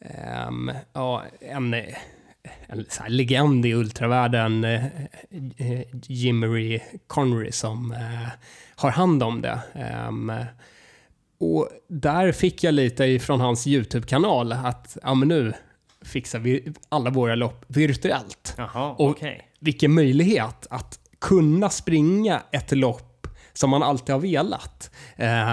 ehm, 0.00 0.70
ja, 0.92 1.24
en, 1.40 1.74
en 2.66 2.84
så 2.88 3.02
legend 3.08 3.66
i 3.66 3.72
ultravärlden, 3.74 4.64
eh, 4.64 4.84
Jimmery 6.02 6.80
Connery, 7.06 7.52
som 7.52 7.92
eh, 7.92 8.28
har 8.76 8.90
hand 8.90 9.22
om 9.22 9.42
det. 9.42 9.58
Ehm, 9.74 10.32
och 11.40 11.68
där 11.88 12.32
fick 12.32 12.64
jag 12.64 12.74
lite 12.74 13.04
ifrån 13.04 13.40
hans 13.40 13.66
YouTube-kanal 13.66 14.52
att 14.52 14.96
ja, 15.02 15.14
men 15.14 15.28
nu 15.28 15.52
fixar 16.02 16.38
vi 16.38 16.72
alla 16.88 17.10
våra 17.10 17.34
lopp 17.34 17.64
virtuellt 17.68 18.54
Jaha, 18.58 18.90
Och- 18.90 19.10
okej. 19.10 19.48
vilken 19.60 19.92
möjlighet 19.94 20.66
att 20.70 20.98
kunna 21.24 21.70
springa 21.70 22.42
ett 22.52 22.72
lopp 22.72 23.26
som 23.52 23.70
man 23.70 23.82
alltid 23.82 24.14
har 24.14 24.20
velat. 24.20 24.90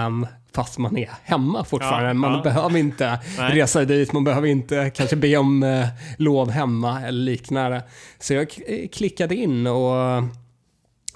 Um, 0.06 0.26
fast 0.54 0.78
man 0.78 0.96
är 0.96 1.10
hemma 1.22 1.64
fortfarande. 1.64 2.08
Ja, 2.08 2.14
man 2.14 2.32
ja. 2.32 2.42
behöver 2.42 2.78
inte 2.78 3.18
Nej. 3.38 3.58
resa 3.58 3.84
dit, 3.84 4.12
man 4.12 4.24
behöver 4.24 4.48
inte 4.48 4.90
kanske 4.94 5.16
be 5.16 5.36
om 5.36 5.62
eh, 5.62 5.86
lov 6.18 6.50
hemma 6.50 7.02
eller 7.02 7.22
liknande. 7.22 7.82
Så 8.18 8.34
jag 8.34 8.50
klickade 8.92 9.34
in 9.34 9.66
och 9.66 10.22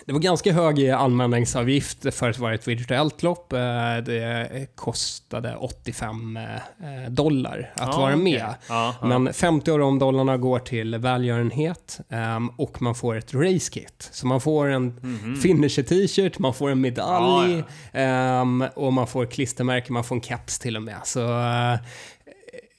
det 0.06 0.12
var 0.12 0.20
ganska 0.20 0.52
hög 0.52 0.90
anmälningsavgift 0.90 2.14
för 2.14 2.30
att 2.30 2.38
vara 2.38 2.54
ett 2.54 2.68
virtuellt 2.68 3.22
lopp. 3.22 3.52
Eh, 3.52 3.58
Det 4.06 4.66
kostade 4.74 5.56
85 5.56 6.36
eh, 6.36 7.10
dollar 7.10 7.72
att 7.76 7.94
Ja, 7.94 7.98
vara 8.00 8.16
med. 8.16 8.54
Ja, 8.68 8.94
ja. 9.00 9.06
Men 9.18 9.32
50 9.34 9.70
av 9.70 9.78
de 9.78 9.98
dollarna 9.98 10.36
går 10.36 10.58
till 10.58 10.96
välgörenhet 10.98 12.00
ehm, 12.10 12.48
och 12.48 12.82
man 12.82 12.94
får 12.94 13.16
ett 13.16 13.34
race 13.34 13.70
kit. 13.72 14.08
Så 14.12 14.26
man 14.26 14.40
får 14.40 14.66
en 14.68 14.86
Mhm. 15.02 15.36
finisher 15.36 15.82
t-shirt, 15.82 16.38
man 16.38 16.54
får 16.54 16.70
en 16.70 16.80
medalj 16.80 17.64
Ja, 17.92 18.00
ehm, 18.00 18.64
och 18.76 18.92
man 18.92 19.06
får 19.06 19.26
klistermärke, 19.26 19.92
man 19.92 20.04
får 20.04 20.14
en 20.14 20.20
caps 20.20 20.58
till 20.58 20.76
och 20.76 20.82
med. 20.82 20.96
Så, 21.04 21.20
eh, 21.40 21.78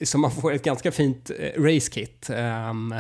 så 0.04 0.18
man 0.18 0.32
får 0.32 0.54
ett 0.54 0.64
ganska 0.64 0.92
fint 0.92 1.32
race 1.58 1.92
kit. 1.92 2.30
ehm, 2.34 2.96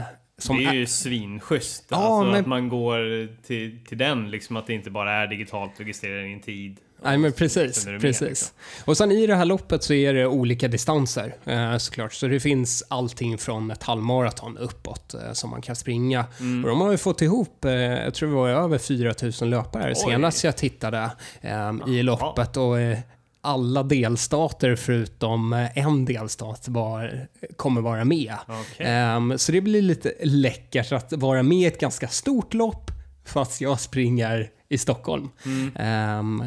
det 0.47 0.63
är 0.65 0.69
är- 0.69 0.73
ju 0.73 0.86
svinschysst. 0.86 1.86
Ja, 1.89 1.97
alltså 1.97 2.32
men- 2.32 2.41
att 2.41 2.47
man 2.47 2.69
går 2.69 3.28
till, 3.43 3.80
till 3.88 3.97
den, 3.97 4.32
liksom 4.32 4.58
att 4.58 4.67
det 4.67 4.73
inte 4.73 4.89
bara 4.91 5.13
är 5.13 5.28
digitalt 5.28 5.71
registrerar 5.78 6.23
din 6.23 6.41
tid. 6.41 6.78
Nej 7.04 7.17
men 7.17 7.32
precis, 7.34 7.86
med, 7.86 8.02
precis. 8.02 8.28
liksom. 8.30 8.56
Och 8.86 8.97
sen 8.97 9.12
i 9.12 9.28
det 9.28 9.36
här 9.36 9.45
loppet 9.45 9.84
så 9.84 9.93
är 9.93 10.13
det 10.13 10.28
olika 10.28 10.67
distanser 10.67 11.36
eh, 11.45 11.78
såklart. 11.78 12.13
Så 12.13 12.28
det 12.28 12.39
finns 12.39 12.84
allting 12.89 13.38
från 13.38 13.71
ett 13.71 13.84
halvmaraton 13.84 14.58
uppåt 14.58 15.13
eh, 15.13 15.32
som 15.34 15.50
man 15.50 15.62
kan 15.62 15.76
springa. 15.76 16.26
Mm. 16.39 16.63
Och 16.63 16.69
de 16.69 16.82
har 16.82 16.91
ju 16.91 16.97
fått 16.97 17.21
ihop, 17.21 17.65
eh, 17.65 17.71
jag 17.73 18.13
tror 18.13 18.30
det 18.30 18.36
var 18.36 18.50
över 18.50 18.78
4000 18.78 19.50
löpare 19.50 19.89
Oj. 19.89 19.95
senast 19.95 20.43
jag 20.43 20.58
tittade 20.58 21.12
eh, 21.41 21.71
i 21.88 22.04
loppet. 22.04 22.58
Och 22.58 22.80
eh, 22.80 22.97
alla 23.41 23.84
delstater 23.84 24.76
förutom 24.76 25.54
eh, 25.54 25.78
en 25.78 26.06
delstat 26.06 26.67
var, 26.67 27.28
kommer 27.56 27.82
vara 27.82 28.06
med. 28.06 28.34
Okej. 28.47 28.86
Ehm, 28.86 29.38
så 29.38 29.52
det 29.52 29.62
blir 29.62 29.82
lite 29.82 30.13
läckert 30.23 30.91
att 30.91 31.13
vara 31.13 31.43
med 31.43 31.58
i 31.58 31.65
ett 31.65 31.80
ganska 31.80 32.08
stort 32.08 32.54
lopp 32.54 32.91
fast 33.26 33.62
jag 33.62 33.80
springer 33.80 34.50
i 34.69 34.78
Stockholm. 34.78 35.30
Mm. 35.45 35.71
Ehm, 35.76 36.43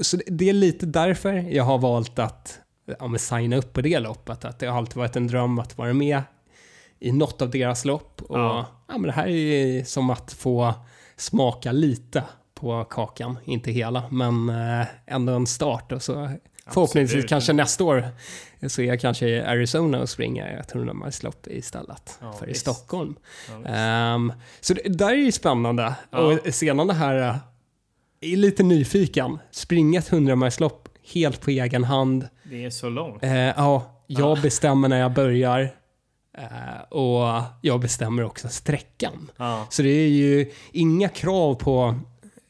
så 0.00 0.16
det- 0.16 0.24
det 0.28 0.48
är 0.48 0.52
lite 0.52 0.86
därför 0.86 1.32
jag 1.34 1.64
har 1.64 1.78
valt 1.78 2.18
att 2.18 2.58
ja, 2.98 3.06
men 3.08 3.18
signa 3.18 3.56
upp 3.56 3.72
på 3.72 3.80
det 3.80 3.98
loppet. 3.98 4.44
Att 4.44 4.58
det 4.58 4.66
har 4.66 4.78
alltid 4.78 4.96
varit 4.96 5.16
en 5.16 5.26
dröm 5.26 5.58
att 5.58 5.78
vara 5.78 5.92
med 5.92 6.22
i 7.00 7.12
något 7.12 7.42
av 7.42 7.50
deras 7.50 7.84
lopp. 7.84 8.22
Och 8.22 8.38
Ja. 8.38 8.66
ja. 8.88 8.92
men 8.98 9.02
det 9.02 9.12
här 9.12 9.26
är 9.28 9.84
som 9.84 10.10
att 10.10 10.32
få 10.32 10.74
smaka 11.16 11.72
lite 11.72 12.24
på 12.62 12.84
kakan, 12.84 13.38
inte 13.44 13.70
hela, 13.70 14.02
men 14.10 14.48
eh, 14.48 14.86
ändå 15.06 15.32
en 15.32 15.46
start. 15.46 15.92
Och 15.92 16.02
så 16.02 16.30
förhoppningsvis 16.66 17.14
Absolut. 17.14 17.28
kanske 17.28 17.52
nästa 17.52 17.84
år 17.84 18.08
så 18.68 18.82
är 18.82 18.86
jag 18.86 19.00
kanske 19.00 19.28
i 19.28 19.40
Arizona 19.40 20.00
och 20.00 20.08
springer 20.08 20.56
ett 20.60 20.74
100 20.74 20.94
milslopp 20.94 21.46
istället 21.46 22.18
Ja, 22.20 22.32
för 22.32 22.46
i 22.46 22.48
visst. 22.48 22.60
Stockholm. 22.60 23.16
Ja. 23.48 23.68
Ehm, 23.70 24.32
så 24.60 24.74
det, 24.74 24.82
där 24.98 25.10
är 25.10 25.14
ju 25.14 25.32
spännande. 25.32 25.94
Ja. 26.10 26.18
Och 26.18 26.54
sedan 26.54 26.86
det 26.86 26.94
här, 26.94 27.28
eh, 27.28 27.36
är 28.20 28.36
lite 28.36 28.62
nyfiken. 28.62 29.38
Springa 29.50 29.98
ett 29.98 30.12
100 30.12 30.36
milslopp 30.36 30.88
helt 31.14 31.40
på 31.40 31.50
egen 31.50 31.84
hand. 31.84 32.28
Det 32.42 32.64
är 32.64 32.70
så 32.70 32.88
långt. 32.88 33.22
Eh, 33.22 33.32
ja, 33.34 34.02
jag 34.06 34.40
bestämmer 34.40 34.88
när 34.88 35.00
jag 35.00 35.12
börjar. 35.12 35.60
Eh, 36.38 36.82
och 36.90 37.42
jag 37.60 37.80
bestämmer 37.80 38.24
också 38.24 38.48
sträckan. 38.48 39.30
Ja. 39.36 39.66
Så 39.70 39.82
det 39.82 39.88
är 39.88 40.08
ju 40.08 40.50
inga 40.72 41.08
krav 41.08 41.54
på 41.54 41.94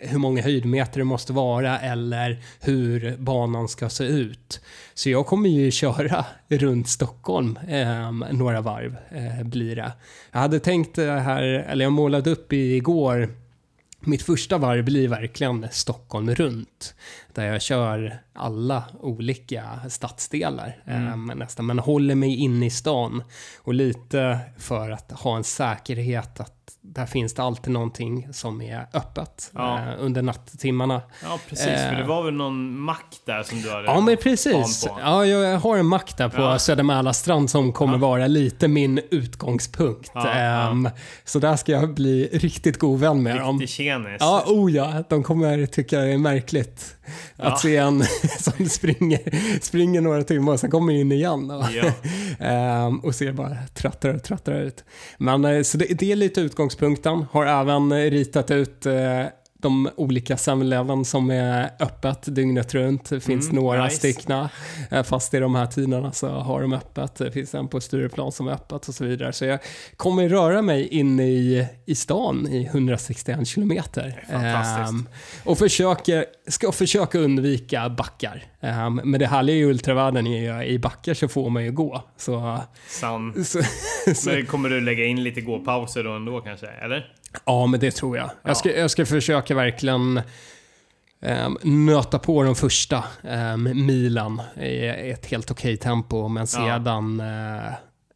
hur 0.03 0.19
många 0.19 0.43
höjdmeter 0.43 0.99
det 0.99 1.05
måste 1.05 1.33
vara 1.33 1.81
eller 1.81 2.43
hur 2.61 3.17
banan 3.17 3.69
ska 3.69 3.89
se 3.89 4.05
ut. 4.05 4.61
Så 4.95 5.11
jag 5.11 5.27
kommer 5.27 5.49
ju 5.49 5.71
köra 5.71 6.25
runt 6.49 6.89
Stockholm 6.89 7.59
eh, 7.69 8.13
några 8.33 8.61
varv 8.61 8.97
eh, 9.11 9.47
blir 9.47 9.77
det. 9.77 9.93
Jag 10.33 10.41
hade 10.41 10.61
tänkt 10.61 10.95
det 10.95 11.21
här, 11.21 11.43
eller 11.43 11.85
jag 11.85 11.93
målade 11.93 12.31
upp 12.31 12.53
igår 12.53 13.29
mitt 14.07 14.23
första 14.23 14.59
varv 14.59 14.85
blir 14.85 15.09
verkligen 15.09 15.67
Stockholm 15.71 16.35
runt. 16.35 16.95
Där 17.33 17.47
jag 17.47 17.63
kör 17.63 18.19
alla 18.33 18.85
olika 19.01 19.81
stadsdelar 19.91 20.83
mm. 20.87 21.31
eh, 21.31 21.37
nästan. 21.37 21.67
Men 21.67 21.79
håller 21.79 22.15
mig 22.15 22.37
inne 22.37 22.67
i 22.67 22.71
stan. 22.71 23.23
Och 23.59 23.75
lite 23.75 24.39
för 24.59 24.91
att 24.91 25.13
ha 25.13 25.37
en 25.37 25.45
säkerhet 25.45 26.41
att 26.41 26.62
där 26.85 27.07
finns 27.07 27.35
det 27.35 27.43
alltid 27.43 27.73
någonting 27.73 28.29
som 28.33 28.63
är 28.63 28.87
öppet 28.95 29.51
Ja. 29.55 29.79
eh, 29.79 29.85
under 29.99 30.23
nattimmarna. 30.23 31.03
Ja, 31.23 31.39
precis. 31.49 31.67
För 31.67 31.95
det 31.97 32.05
var 32.05 32.23
väl 32.23 32.35
någon 32.35 32.79
mack 32.81 33.05
där 33.27 33.43
som 33.43 33.61
du 33.63 33.71
hade 33.71 33.85
Ja 33.85 34.01
men 34.01 34.17
precis. 34.17 34.87
Ja, 35.01 35.27
jag 35.27 35.59
har 35.59 35.77
en 35.79 35.87
mack 35.87 36.17
där 36.17 36.29
på 36.29 36.43
Ja. 36.43 36.59
Södermälarstrand 36.59 37.51
som 37.51 37.73
kommer 37.73 37.93
Ja. 37.95 37.99
vara 37.99 38.27
lite 38.27 38.69
min 38.69 39.01
utgångspunkt. 39.11 40.11
Ja. 40.15 40.29
Ehm, 40.31 40.89
Så 41.25 41.39
där 41.39 41.57
ska 41.57 41.73
jag 41.73 41.95
bli 41.95 42.29
riktigt 42.33 42.79
god 42.79 43.01
vän 43.01 43.23
med 43.23 43.37
dem. 43.37 43.61
Riktig 43.61 43.75
tjenis. 43.77 44.17
Ja, 44.21 44.45
oh 44.47 44.73
ja. 44.73 45.05
De 45.09 45.23
kommer 45.23 45.67
tycka 45.67 45.99
det 46.01 46.13
är 46.13 46.19
märkligt 46.19 46.97
Ja. 47.37 47.45
att 47.45 47.61
se 47.61 47.77
en 47.77 48.05
som 48.39 48.69
springer, 48.69 49.21
springer 49.61 50.01
några 50.01 50.23
timmar 50.23 50.53
och 50.53 50.61
sen 50.61 50.71
kommer 50.71 50.93
in 50.93 51.13
igen. 51.13 51.51
Och, 51.51 51.65
Ja. 51.73 51.93
ehm, 52.47 52.99
och 53.01 53.15
ser 53.15 53.33
bara 53.33 53.57
trattrar 53.75 54.15
och 54.15 54.23
trattrar 54.23 54.61
ut. 54.61 54.85
Men 55.19 55.45
eh, 55.45 55.63
så 55.63 55.79
det, 55.79 55.85
det 55.85 56.13
är 56.13 56.17
lite 56.17 56.41
utgångspunkten. 56.41 57.27
Har 57.33 57.47
även 57.47 57.93
ritat 58.11 58.51
ut 58.51 58.87
eh, 58.87 58.93
de 59.63 59.89
olika 59.97 60.35
7-Eleven 60.37 61.05
som 61.05 61.31
är 61.31 61.71
öppet 61.81 62.35
dygnet 62.35 62.75
runt. 62.75 63.11
Det 63.11 63.21
finns 63.21 63.51
Mm, 63.51 63.63
några 63.65 63.85
nice. 63.85 63.97
styckna. 63.97 64.51
Eh, 64.91 65.03
Fast 65.03 65.35
i 65.35 65.39
de 65.39 65.55
här 65.55 65.67
tiderna 65.67 66.13
så 66.13 66.29
har 66.29 66.63
de 66.63 66.73
öppet. 66.73 67.15
Det 67.15 67.33
finns 67.33 67.55
en 67.55 67.69
på 67.69 67.81
Stureplan 67.81 68.33
som 68.33 68.49
är 68.49 68.53
öppet 68.53 68.89
och 68.89 68.95
så 68.95 69.05
vidare. 69.05 69.33
Så 69.33 69.45
jag 69.45 69.59
kommer 69.97 70.29
röra 70.29 70.63
mig 70.63 70.89
in 70.89 71.21
i, 71.21 71.67
i 71.87 71.95
stan 71.95 72.49
i 72.51 72.65
161 72.67 73.47
kilometer. 73.49 74.25
Ehm, 74.29 75.09
och 75.45 75.59
försöker, 75.59 76.25
ska 76.49 76.73
försöka 76.73 77.19
undvika 77.19 77.89
backar. 77.89 78.45
Ehm, 78.61 79.01
men 79.05 79.21
det 79.21 79.27
härliga 79.27 79.57
i 79.57 79.65
ultravärlden 79.65 80.27
är 80.27 80.59
ju 80.61 80.65
i 80.67 80.79
backar 80.79 81.15
så 81.15 81.29
får 81.29 81.51
man 81.51 81.65
ju 81.65 81.73
gå. 81.73 82.03
Så, 82.17 82.59
så, 82.89 83.33
så, 84.15 84.31
Men 84.31 84.47
kommer 84.47 84.69
du 84.69 84.81
lägga 84.81 85.05
in 85.05 85.23
lite 85.23 85.41
gåpauser 85.41 86.05
då 86.05 86.13
ändå 86.13 86.41
kanske? 86.41 86.67
Eller? 86.67 87.13
Ja, 87.45 87.67
men 87.67 87.81
det 87.81 87.91
tror 87.91 88.17
jag. 88.17 88.27
Ja. 88.27 88.31
Jag, 88.43 88.57
ska, 88.57 88.77
jag 88.77 88.91
ska 88.91 89.07
försöka 89.07 89.55
verkligen 89.55 90.21
um, 91.21 91.59
nöta 91.87 92.19
på 92.19 92.43
de 92.43 92.55
första 92.55 93.05
um, 93.23 93.87
milen 93.87 94.43
i 94.61 94.87
ett 95.11 95.27
helt 95.27 95.51
okej 95.51 95.77
tempo. 95.77 96.29
Men 96.29 96.47
sedan 96.47 97.21
eh, 97.21 97.73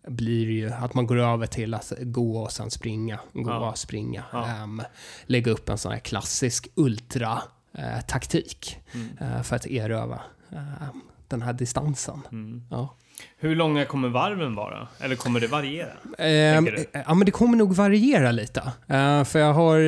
blir 0.08 0.46
det 0.46 0.52
ju 0.52 0.70
att 0.72 0.94
man 0.94 1.06
går 1.06 1.18
över 1.18 1.46
till 1.46 1.74
att 1.74 1.92
gå 2.00 2.38
och 2.38 2.52
sen 2.52 2.70
springa. 2.70 3.18
Gå 3.32 3.50
Ja. 3.50 3.70
och 3.70 3.78
springa. 3.78 4.24
Ja. 4.32 4.46
Ehm, 4.48 4.82
lägga 5.26 5.52
upp 5.52 5.68
en 5.68 5.78
sån 5.78 5.92
här 5.92 5.98
klassisk 5.98 6.68
ultra-taktik 6.74 8.78
Mm. 8.94 9.08
eh, 9.20 9.42
för 9.42 9.56
att 9.56 9.66
eröva 9.66 10.20
den 11.28 11.42
här 11.42 11.52
distansen. 11.52 12.20
Mm. 12.32 12.62
Ja. 12.70 12.94
Hur 13.38 13.56
långa 13.56 13.84
kommer 13.84 14.08
varven 14.08 14.54
vara? 14.54 14.88
Eller 15.00 15.16
kommer 15.16 15.40
det 15.40 15.46
variera? 15.46 15.90
Ehm, 16.18 16.64
Tänker 16.64 16.86
ja, 17.06 17.14
men 17.14 17.24
det 17.26 17.30
kommer 17.30 17.56
nog 17.56 17.74
variera 17.74 18.30
lite. 18.32 18.60
Eh, 18.88 19.24
för 19.24 19.38
jag 19.38 19.52
har 19.52 19.78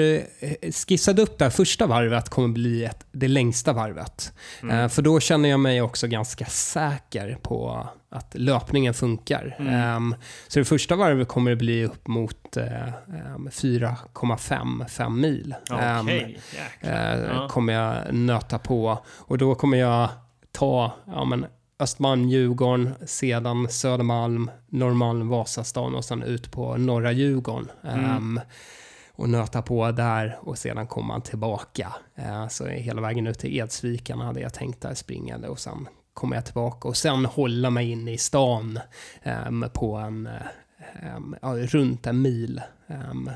eh, 0.40 0.70
skissat 0.72 1.18
upp 1.18 1.38
det 1.38 1.44
här 1.44 1.51
första 1.51 1.87
varvet 1.87 2.29
kommer 2.29 2.48
bli 2.48 2.85
ett, 2.85 3.07
det 3.12 3.29
längsta 3.29 3.72
varvet. 3.72 4.33
Mm. 4.62 4.79
Eh, 4.79 4.88
för 4.88 5.03
då 5.03 5.20
känner 5.20 5.48
jag 5.48 5.61
mig 5.61 5.83
också 5.83 6.07
ganska 6.07 6.44
säker 6.46 7.38
på 7.42 7.88
att 8.11 8.35
löpningen 8.35 8.94
funkar. 8.94 9.57
Mm. 9.59 9.74
Ehm, 9.74 10.14
så 10.48 10.59
det 10.59 10.64
första 10.64 10.96
varvet 10.96 11.29
kommer 11.29 11.51
det 11.51 11.57
bli 11.57 11.85
upp 11.85 12.07
mot 12.09 12.57
eh, 12.57 12.88
ehm, 12.88 13.48
4,55 13.53 15.11
mil. 15.11 15.55
Jäklar. 16.83 17.42
eh, 17.42 17.48
kommer 17.48 17.72
jag 17.72 18.14
nöta 18.14 18.59
på. 18.59 18.98
Och 19.09 19.38
då 19.38 19.55
kommer 19.55 19.79
jag 19.79 20.09
ta 20.59 20.92
ja, 21.07 21.25
men 21.25 21.47
Östermalm, 21.79 22.29
Djurgården, 22.29 22.94
sedan 23.07 23.68
Södermalm, 23.68 24.51
Norrmalm, 24.68 25.29
Vasastan 25.29 25.94
och 25.94 26.05
sen 26.05 26.23
ut 26.23 26.53
på 26.53 26.77
norra 26.77 27.12
Djurgården. 27.12 27.71
Mm. 27.85 28.05
Ehm, 28.05 28.40
och 29.12 29.29
nöta 29.29 29.62
på 29.62 29.90
där 29.90 30.38
och 30.40 30.59
sedan 30.59 30.87
kommer 30.87 31.09
man 31.09 31.23
tillbaka. 31.23 31.92
Eh, 32.14 32.49
så 32.49 32.66
hela 32.66 33.01
vägen 33.01 33.27
ut 33.27 33.38
till 33.38 33.59
Edsviken 33.59 34.21
hade 34.21 34.40
jag 34.40 34.55
tänkt 34.55 34.81
där 34.81 34.94
springande 34.94 35.49
och 35.49 35.59
sen 35.59 35.88
kommer 36.14 36.37
jag 36.37 36.44
tillbaka 36.44 36.88
och 36.88 36.97
sen 36.97 37.25
hålla 37.25 37.71
mig 37.71 37.90
inne 37.90 38.12
i 38.12 38.18
stan 38.18 38.79
ehm, 39.23 39.64
på 39.75 39.97
en, 39.97 40.29
ehm, 41.03 41.37
ja, 41.42 41.49
runt 41.57 42.07
en 42.07 42.23
mil. 42.23 42.61
ehm, 42.87 43.31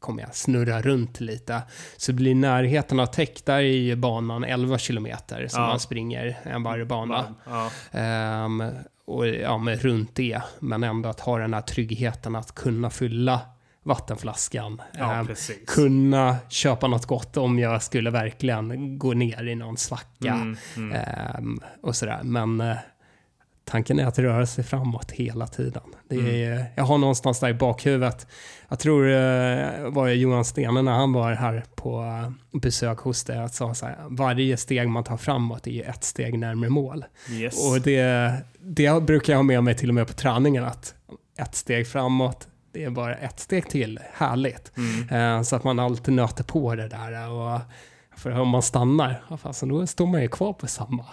kommer 0.00 0.22
jag 0.22 0.34
snurra 0.34 0.82
runt 0.82 1.20
lite. 1.20 1.62
Så 1.96 2.12
det 2.12 2.16
blir 2.16 2.34
närheten 2.34 3.00
av 3.00 3.06
täck, 3.06 3.44
där 3.44 3.54
är 3.56 3.60
ju 3.60 3.96
banan 3.96 4.44
11 4.44 4.78
kilometer 4.78 5.48
som 5.48 5.62
Ja. 5.62 5.68
man 5.68 5.80
springer 5.80 6.38
en 6.42 6.62
varvbana. 6.62 7.34
Ja. 7.46 7.70
Ehm, 7.98 8.62
och 9.06 9.28
ja, 9.28 9.58
men 9.58 9.76
runt 9.76 10.14
det. 10.14 10.40
Men 10.60 10.84
ändå 10.84 11.08
att 11.08 11.20
ha 11.20 11.38
den 11.38 11.54
här 11.54 11.60
tryggheten 11.60 12.36
att 12.36 12.54
kunna 12.54 12.90
fylla 12.90 13.40
vattenflaskan. 13.82 14.82
ja, 14.98 15.24
precis. 15.26 15.56
kunna 15.66 16.36
köpa 16.48 16.86
något 16.88 17.06
gott 17.06 17.36
om 17.36 17.58
jag 17.58 17.82
skulle 17.82 18.10
verkligen 18.10 18.98
gå 18.98 19.12
ner 19.14 19.46
i 19.48 19.54
någon 19.54 19.76
svacka. 19.76 20.32
Mm, 20.32 20.56
mm. 20.76 20.92
Ehm, 20.96 21.60
och 21.82 21.96
sådär. 21.96 22.20
Men 22.22 22.60
eh, 22.60 22.76
tanken 23.68 23.98
är 23.98 24.06
att 24.06 24.18
röra 24.18 24.46
sig 24.46 24.64
framåt 24.64 25.10
hela 25.10 25.46
tiden. 25.46 25.82
Det 26.08 26.14
är, 26.44 26.52
Mm. 26.52 26.64
Jag 26.76 26.84
har 26.84 26.98
någonstans 26.98 27.40
där 27.40 27.48
i 27.48 27.54
bakhuvudet, 27.54 28.26
jag 28.68 28.78
tror 28.78 29.04
det 29.04 29.90
var 29.90 30.08
Johan 30.08 30.44
Stene 30.44 30.82
när 30.82 30.92
han 30.92 31.12
var 31.12 31.32
här 31.32 31.64
på 31.74 32.00
eh, 32.02 32.58
besök 32.60 32.98
hos 32.98 33.24
dig, 33.24 33.38
att 33.38 33.54
sa 33.54 33.74
så 33.74 33.86
här, 33.86 33.96
varje 34.10 34.56
steg 34.56 34.88
man 34.88 35.04
tar 35.04 35.16
framåt 35.16 35.66
är 35.66 35.70
ju 35.70 35.82
ett 35.82 36.04
steg 36.04 36.38
närmare 36.38 36.70
mål. 36.70 37.04
Yes. 37.30 37.70
Och 37.70 37.80
det, 37.80 38.32
det 38.60 39.02
brukar 39.02 39.32
jag 39.32 39.38
ha 39.38 39.42
med 39.42 39.64
mig 39.64 39.74
till 39.76 39.88
och 39.88 39.94
med 39.94 40.06
på 40.06 40.12
träningen, 40.12 40.64
att 40.64 40.94
ett 41.38 41.54
steg 41.54 41.88
framåt, 41.88 42.48
det 42.72 42.84
är 42.84 42.90
bara 42.90 43.14
ett 43.14 43.40
steg 43.40 43.68
till. 43.70 44.00
Härligt. 44.12 44.72
Mm. 44.76 45.36
Eh, 45.38 45.42
Så 45.42 45.56
att 45.56 45.64
man 45.64 45.78
alltid 45.78 46.14
nöter 46.14 46.44
på 46.44 46.74
det 46.74 46.88
där. 46.88 47.30
Och 47.30 47.60
för 48.16 48.30
om 48.40 48.48
man 48.48 48.62
stannar, 48.62 49.22
ja, 49.30 49.52
då 49.62 49.86
står 49.86 50.06
man 50.06 50.22
ju 50.22 50.28
kvar 50.28 50.52
på 50.52 50.66
samma, 50.66 51.04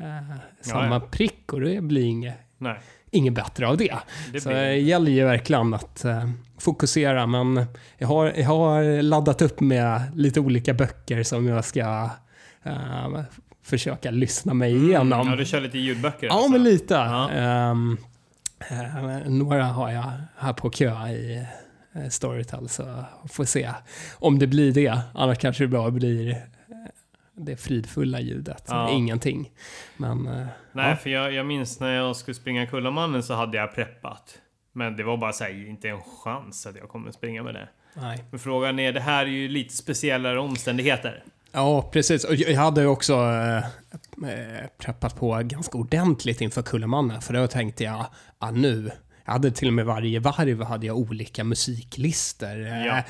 eh, 0.00 0.36
samma 0.60 0.94
ja. 0.94 1.00
prick 1.10 1.52
och 1.52 1.60
det 1.60 1.82
blir 1.82 2.04
inget, 2.04 2.34
Nej, 2.58 2.78
inget 3.10 3.32
bättre 3.32 3.68
av 3.68 3.76
det. 3.76 3.96
det 4.32 4.40
Så 4.40 4.48
blir 4.48 4.58
det 4.58 4.76
gäller 4.76 5.10
ju 5.10 5.24
verkligen 5.24 5.74
att 5.74 6.04
eh, 6.04 6.30
fokusera. 6.58 7.26
Men 7.26 7.66
jag 7.98 8.08
har, 8.08 8.32
jag 8.36 8.46
har 8.46 9.02
laddat 9.02 9.42
upp 9.42 9.60
med 9.60 10.02
lite 10.14 10.40
olika 10.40 10.74
böcker 10.74 11.22
som 11.22 11.46
jag 11.46 11.64
ska 11.64 12.10
eh, 12.62 13.20
försöka 13.62 14.10
lyssna 14.10 14.54
mig 14.54 14.76
igenom. 14.76 15.12
Mm. 15.12 15.28
Ja, 15.28 15.36
du 15.36 15.44
kör 15.44 15.60
lite 15.60 15.78
ljudböcker 15.78 16.26
Ja, 16.26 16.34
alltså. 16.34 16.50
men 16.50 16.64
lite. 16.64 16.94
Ja. 16.94 17.30
Eh, 17.30 17.74
några 19.26 19.64
har 19.64 19.90
jag 19.90 20.12
här 20.38 20.52
på 20.52 20.70
kö 20.70 21.08
i 21.08 21.46
eh, 21.94 22.08
Storytel, 22.08 22.68
så 22.68 23.04
får 23.28 23.44
se 23.44 23.70
om 24.14 24.38
det 24.38 24.46
blir 24.46 24.72
det. 24.72 25.00
Annars 25.14 25.38
kanske 25.38 25.64
det 25.64 25.68
bara 25.68 25.90
blir 25.90 26.36
det 27.44 27.56
fridfulla 27.56 28.20
ljudet, 28.20 28.64
Ja. 28.68 28.90
ingenting. 28.90 29.50
Men 29.96 30.26
eh, 30.26 30.46
Nej, 30.72 30.90
ja. 30.90 30.96
för 30.96 31.10
jag, 31.10 31.32
jag 31.32 31.46
minns 31.46 31.80
när 31.80 31.94
jag 31.94 32.16
skulle 32.16 32.34
springa 32.34 32.66
Kullamannen 32.66 33.22
så 33.22 33.34
hade 33.34 33.56
jag 33.58 33.74
preppat. 33.74 34.38
Men 34.72 34.96
det 34.96 35.02
var 35.04 35.16
bara 35.16 35.32
så 35.32 35.44
här, 35.44 35.68
inte 35.68 35.88
en 35.88 36.00
chans 36.24 36.66
att 36.66 36.76
jag 36.76 36.88
kommer 36.88 37.12
springa 37.12 37.42
med 37.42 37.54
det. 37.54 37.68
nej. 37.94 38.24
Men 38.30 38.40
frågan 38.40 38.78
är, 38.78 38.92
det 38.92 39.00
här 39.00 39.22
är 39.26 39.30
ju 39.30 39.48
lite 39.48 39.76
speciellare 39.76 40.38
omständigheter. 40.40 41.24
Ja, 41.52 41.90
precis. 41.92 42.24
Och 42.24 42.34
jag 42.34 42.56
hade 42.60 42.86
också 42.86 43.14
eh, 43.14 43.64
preppat 44.78 45.16
på 45.16 45.40
ganska 45.44 45.78
ordentligt 45.78 46.40
inför 46.40 46.62
Kullamannen, 46.62 47.20
för 47.22 47.34
då 47.34 47.46
tänkte 47.46 47.84
jag, 47.84 48.06
ah, 48.38 48.50
nu, 48.50 48.90
jag 49.24 49.32
hade 49.32 49.50
till 49.50 49.68
och 49.68 49.74
med 49.74 49.86
varje 49.86 50.20
varv 50.20 50.62
hade 50.62 50.86
jag 50.86 50.96
olika 50.96 51.44
musiklistor. 51.44 52.58
Ja. 52.58 53.02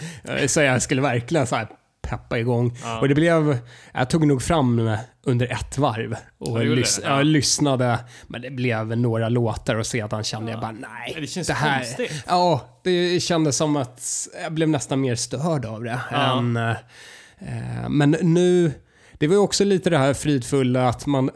Så 0.49 0.61
jag 0.61 0.83
skulle 0.83 1.03
verkligen 1.03 1.47
så 1.47 1.57
här 1.57 1.69
peppa 2.11 2.39
igång. 2.39 2.77
Ja. 2.83 3.01
Och 3.01 3.09
det 3.09 3.15
blev, 3.15 3.59
jag 3.93 4.11
tog 4.11 4.27
nog 4.27 4.43
fram 4.43 4.97
under 5.23 5.53
ett 5.53 5.79
varv 5.79 6.17
och 6.39 6.61
Ja, 6.61 6.63
lys-? 6.63 7.01
Ja. 7.05 7.23
lyssnade, 7.23 7.99
men 8.27 8.43
det 8.43 8.51
blev 8.51 8.99
några 8.99 9.29
låtar 9.29 9.75
och 9.75 9.87
sedan 9.87 10.25
kände 10.25 10.51
jag 10.51 10.61
bara 10.61 10.73
nej. 10.73 11.17
Det 11.21 11.27
känns 11.27 11.47
det 11.47 11.55
här, 11.55 11.79
konstigt. 11.79 12.25
Ja, 12.27 12.81
det 12.85 13.21
kändes 13.21 13.57
som 13.57 13.77
att 13.77 14.29
jag 14.43 14.53
blev 14.53 14.69
nästan 14.69 15.01
mer 15.01 15.15
störd 15.15 15.65
av 15.65 15.85
det. 15.85 16.01
Än, 16.11 16.57
eh, 16.57 17.89
men 17.89 18.11
nu, 18.11 18.73
det 19.13 19.27
var 19.27 19.35
ju 19.35 19.41
också 19.41 19.65
lite 19.65 19.91
det 19.91 19.99
här 19.99 20.15
fridfulla 20.15 20.89
att 20.89 21.07
man 21.07 21.31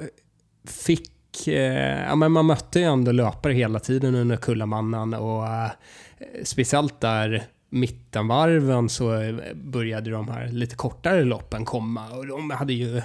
fick, 0.69 1.49
eh, 1.49 2.05
ja 2.09 2.15
men 2.15 2.33
man 2.33 2.47
mötte 2.47 2.79
ju 2.79 2.85
ändå 2.85 3.13
löpare 3.13 3.53
hela 3.53 3.81
tiden 3.81 4.15
under 4.15 4.37
Kullamannen 4.37 5.15
och 5.15 5.47
eh, 5.47 5.71
speciellt 6.45 7.01
där 7.01 7.45
mittenvarven 7.75 8.89
så 8.89 9.39
började 9.55 10.11
de 10.11 10.29
här 10.29 10.49
lite 10.49 10.77
kortare 10.77 11.25
loppen 11.25 11.65
komma 11.65 12.09
och 12.11 12.27
de 12.27 12.51
hade 12.51 12.73
ju 12.73 13.03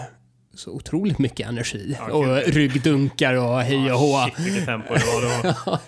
så 0.53 0.72
otroligt 0.72 1.20
mycket 1.20 1.47
energi. 1.49 1.97
Ja, 1.99 2.13
och 2.13 2.38
ryggdunkar 2.53 3.34
och 3.34 3.61
hej 3.61 3.91
och 3.91 3.99
hå. 3.99 4.17
Vilket 4.38 4.65
tempo 4.65 4.93
det 4.93 4.99
var 5.05 5.43
då. 5.43 5.80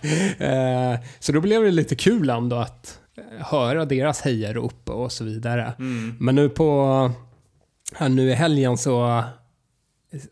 Eh, 0.45 0.99
så 1.19 1.31
då 1.31 1.41
blev 1.41 1.63
det 1.63 1.71
lite 1.71 1.95
kul 1.95 2.29
ändå 2.29 2.55
att 2.55 2.99
eh, 3.17 3.45
höra 3.47 3.85
deras 3.85 4.21
hejarop 4.21 4.89
och 4.89 5.11
så 5.11 5.23
vidare. 5.23 5.73
Mm. 5.79 6.15
Men 6.19 6.35
nu 6.35 6.49
på, 6.49 7.11
här 7.95 8.09
nu 8.09 8.29
i 8.29 8.33
helgen 8.33 8.77
så, 8.77 9.23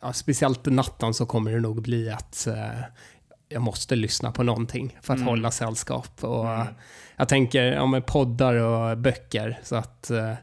ja, 0.02 0.14
speciellt 0.14 0.66
natten 0.66 1.14
så 1.14 1.26
kommer 1.26 1.52
det 1.52 1.60
nog 1.60 1.82
bli 1.82 2.10
att 2.10 2.48
eh, 2.48 2.80
jag 3.50 3.62
måste 3.62 3.96
lyssna 3.96 4.32
på 4.32 4.44
någonting 4.44 4.98
för 5.02 5.14
att 5.14 5.18
Mm. 5.20 5.28
hålla 5.30 5.52
sällskap. 5.52 6.24
Och 6.24 6.50
Mm. 6.50 6.68
Jag 7.20 7.30
tänker, 7.30 7.64
ja 7.64 7.86
men 7.86 8.02
poddar 8.02 8.54
och 8.56 8.98
böcker, 8.98 9.60
så 9.64 9.76
att 9.76 10.10
eh, 10.10 10.34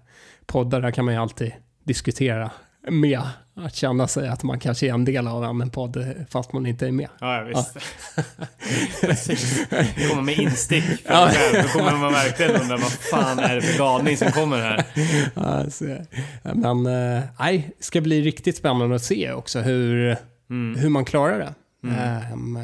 poddar 0.46 0.80
där 0.80 0.90
kan 0.90 1.04
man 1.04 1.14
ju 1.14 1.20
alltid 1.20 1.52
diskutera 1.84 2.50
med. 2.88 3.20
Att 3.58 3.74
känna 3.74 4.08
sig 4.08 4.28
att 4.28 4.42
man 4.42 4.60
kanske 4.60 4.86
är 4.86 4.92
en 4.94 5.04
del 5.04 5.28
av 5.28 5.44
en 5.44 5.70
podd 5.70 6.06
fast 6.30 6.52
man 6.52 6.66
inte 6.66 6.86
är 6.86 6.92
med. 6.92 7.08
Ja, 7.20 7.36
ja 7.36 7.44
visst. 7.44 7.76
Precis. 9.00 9.66
Kommer 10.10 10.22
med 10.22 10.38
instick 10.38 10.84
för 10.84 11.12
Ja. 11.14 11.28
själv. 11.32 11.62
Då 11.62 11.68
kommer 11.78 11.92
man 11.98 12.12
verkligen 12.12 12.56
undra 12.62 12.76
vad 12.76 12.92
fan 12.92 13.38
är 13.38 13.54
det 13.54 13.62
för 13.62 13.78
galning 13.78 14.16
som 14.16 14.32
kommer 14.32 14.58
här. 14.58 14.84
Ja, 15.34 15.70
så, 15.70 15.96
men 16.54 16.86
eh, 16.86 17.22
nej, 17.38 17.70
det 17.78 17.84
ska 17.84 18.00
bli 18.00 18.22
riktigt 18.22 18.56
spännande 18.56 18.96
att 18.96 19.02
se 19.02 19.32
också 19.32 19.60
hur, 19.60 20.16
Mm. 20.50 20.80
hur 20.80 20.88
man 20.88 21.04
klarar 21.04 21.38
det. 21.38 21.54
Mm. 21.88 21.98
Ehm, 22.32 22.58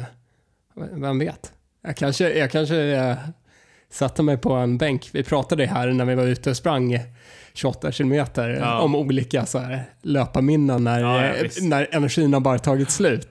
vem 1.01 1.19
vet? 1.19 1.51
Jag 1.83 1.97
kanske, 1.97 2.29
jag 2.39 2.51
kanske 2.51 2.75
eh, 2.81 3.15
satte 3.93 4.23
mig 4.23 4.37
på 4.37 4.53
en 4.53 4.77
bänk. 4.77 5.09
Vi 5.11 5.23
pratade 5.23 5.65
här 5.65 5.87
när 5.87 6.05
vi 6.05 6.15
var 6.15 6.23
ute 6.23 6.49
och 6.49 6.57
sprang 6.57 6.99
28 7.53 7.91
kilometer 7.91 8.49
Ja. 8.49 8.79
om 8.79 8.95
olika 8.95 9.45
så 9.45 9.59
här, 9.59 9.83
löparminnen 10.01 10.83
när, 10.83 10.99
Ja, 10.99 11.25
ja, 11.25 11.49
när 11.61 11.87
energin 11.91 12.33
har 12.33 12.39
bara 12.39 12.59
tagit 12.59 12.91
slut. 12.91 13.29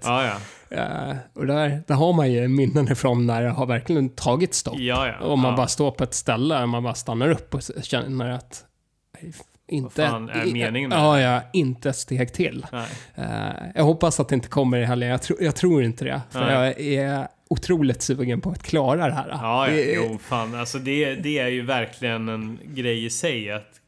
Eh, 0.70 1.16
och 1.34 1.46
där, 1.46 1.82
där 1.86 1.94
har 1.94 2.12
man 2.12 2.32
ju 2.32 2.48
minnen 2.48 2.92
ifrån 2.92 3.26
när 3.26 3.42
det 3.42 3.50
har 3.50 3.66
verkligen 3.66 4.08
tagit 4.08 4.54
stopp. 4.54 4.78
Ja, 4.78 5.06
ja. 5.06 5.26
Och 5.26 5.38
man 5.38 5.50
ja. 5.50 5.56
bara 5.56 5.66
står 5.66 5.90
på 5.90 6.04
ett 6.04 6.14
ställe 6.14 6.62
och 6.62 6.68
man 6.68 6.82
bara 6.82 6.94
stannar 6.94 7.30
upp 7.30 7.54
och 7.54 7.62
känner 7.82 8.30
att 8.30 8.64
inte, 9.68 10.06
fan 10.06 10.28
är 10.28 10.52
meningen 10.52 10.88
med 10.90 10.98
ja, 10.98 11.20
ja, 11.20 11.42
inte 11.52 11.90
ett 11.90 11.96
steg 11.96 12.32
till. 12.32 12.66
Eh, 13.14 13.24
jag 13.74 13.84
hoppas 13.84 14.20
att 14.20 14.28
det 14.28 14.34
inte 14.34 14.48
kommer 14.48 14.78
i 14.78 14.84
helgen. 14.84 15.10
Jag, 15.10 15.22
tro, 15.22 15.36
jag 15.40 15.56
tror 15.56 15.82
inte 15.84 16.04
det. 16.04 16.22
För 16.30 16.40
Nej. 16.40 16.52
jag 16.54 16.80
är 16.80 17.28
otroligt 17.50 18.02
sugen 18.02 18.40
på 18.40 18.50
att 18.50 18.62
klara 18.62 19.06
det 19.06 19.14
här. 19.14 19.28
Ja, 19.30 19.68
ja. 19.68 19.74
Det 19.74 19.92
Jo, 19.92 20.18
fan. 20.18 20.54
Alltså 20.54 20.78
det, 20.78 21.14
det 21.14 21.38
är 21.38 21.48
ju 21.48 21.62
verkligen 21.62 22.28
en 22.28 22.58
grej 22.64 23.04
i 23.04 23.10
sig 23.10 23.50
att 23.50 23.80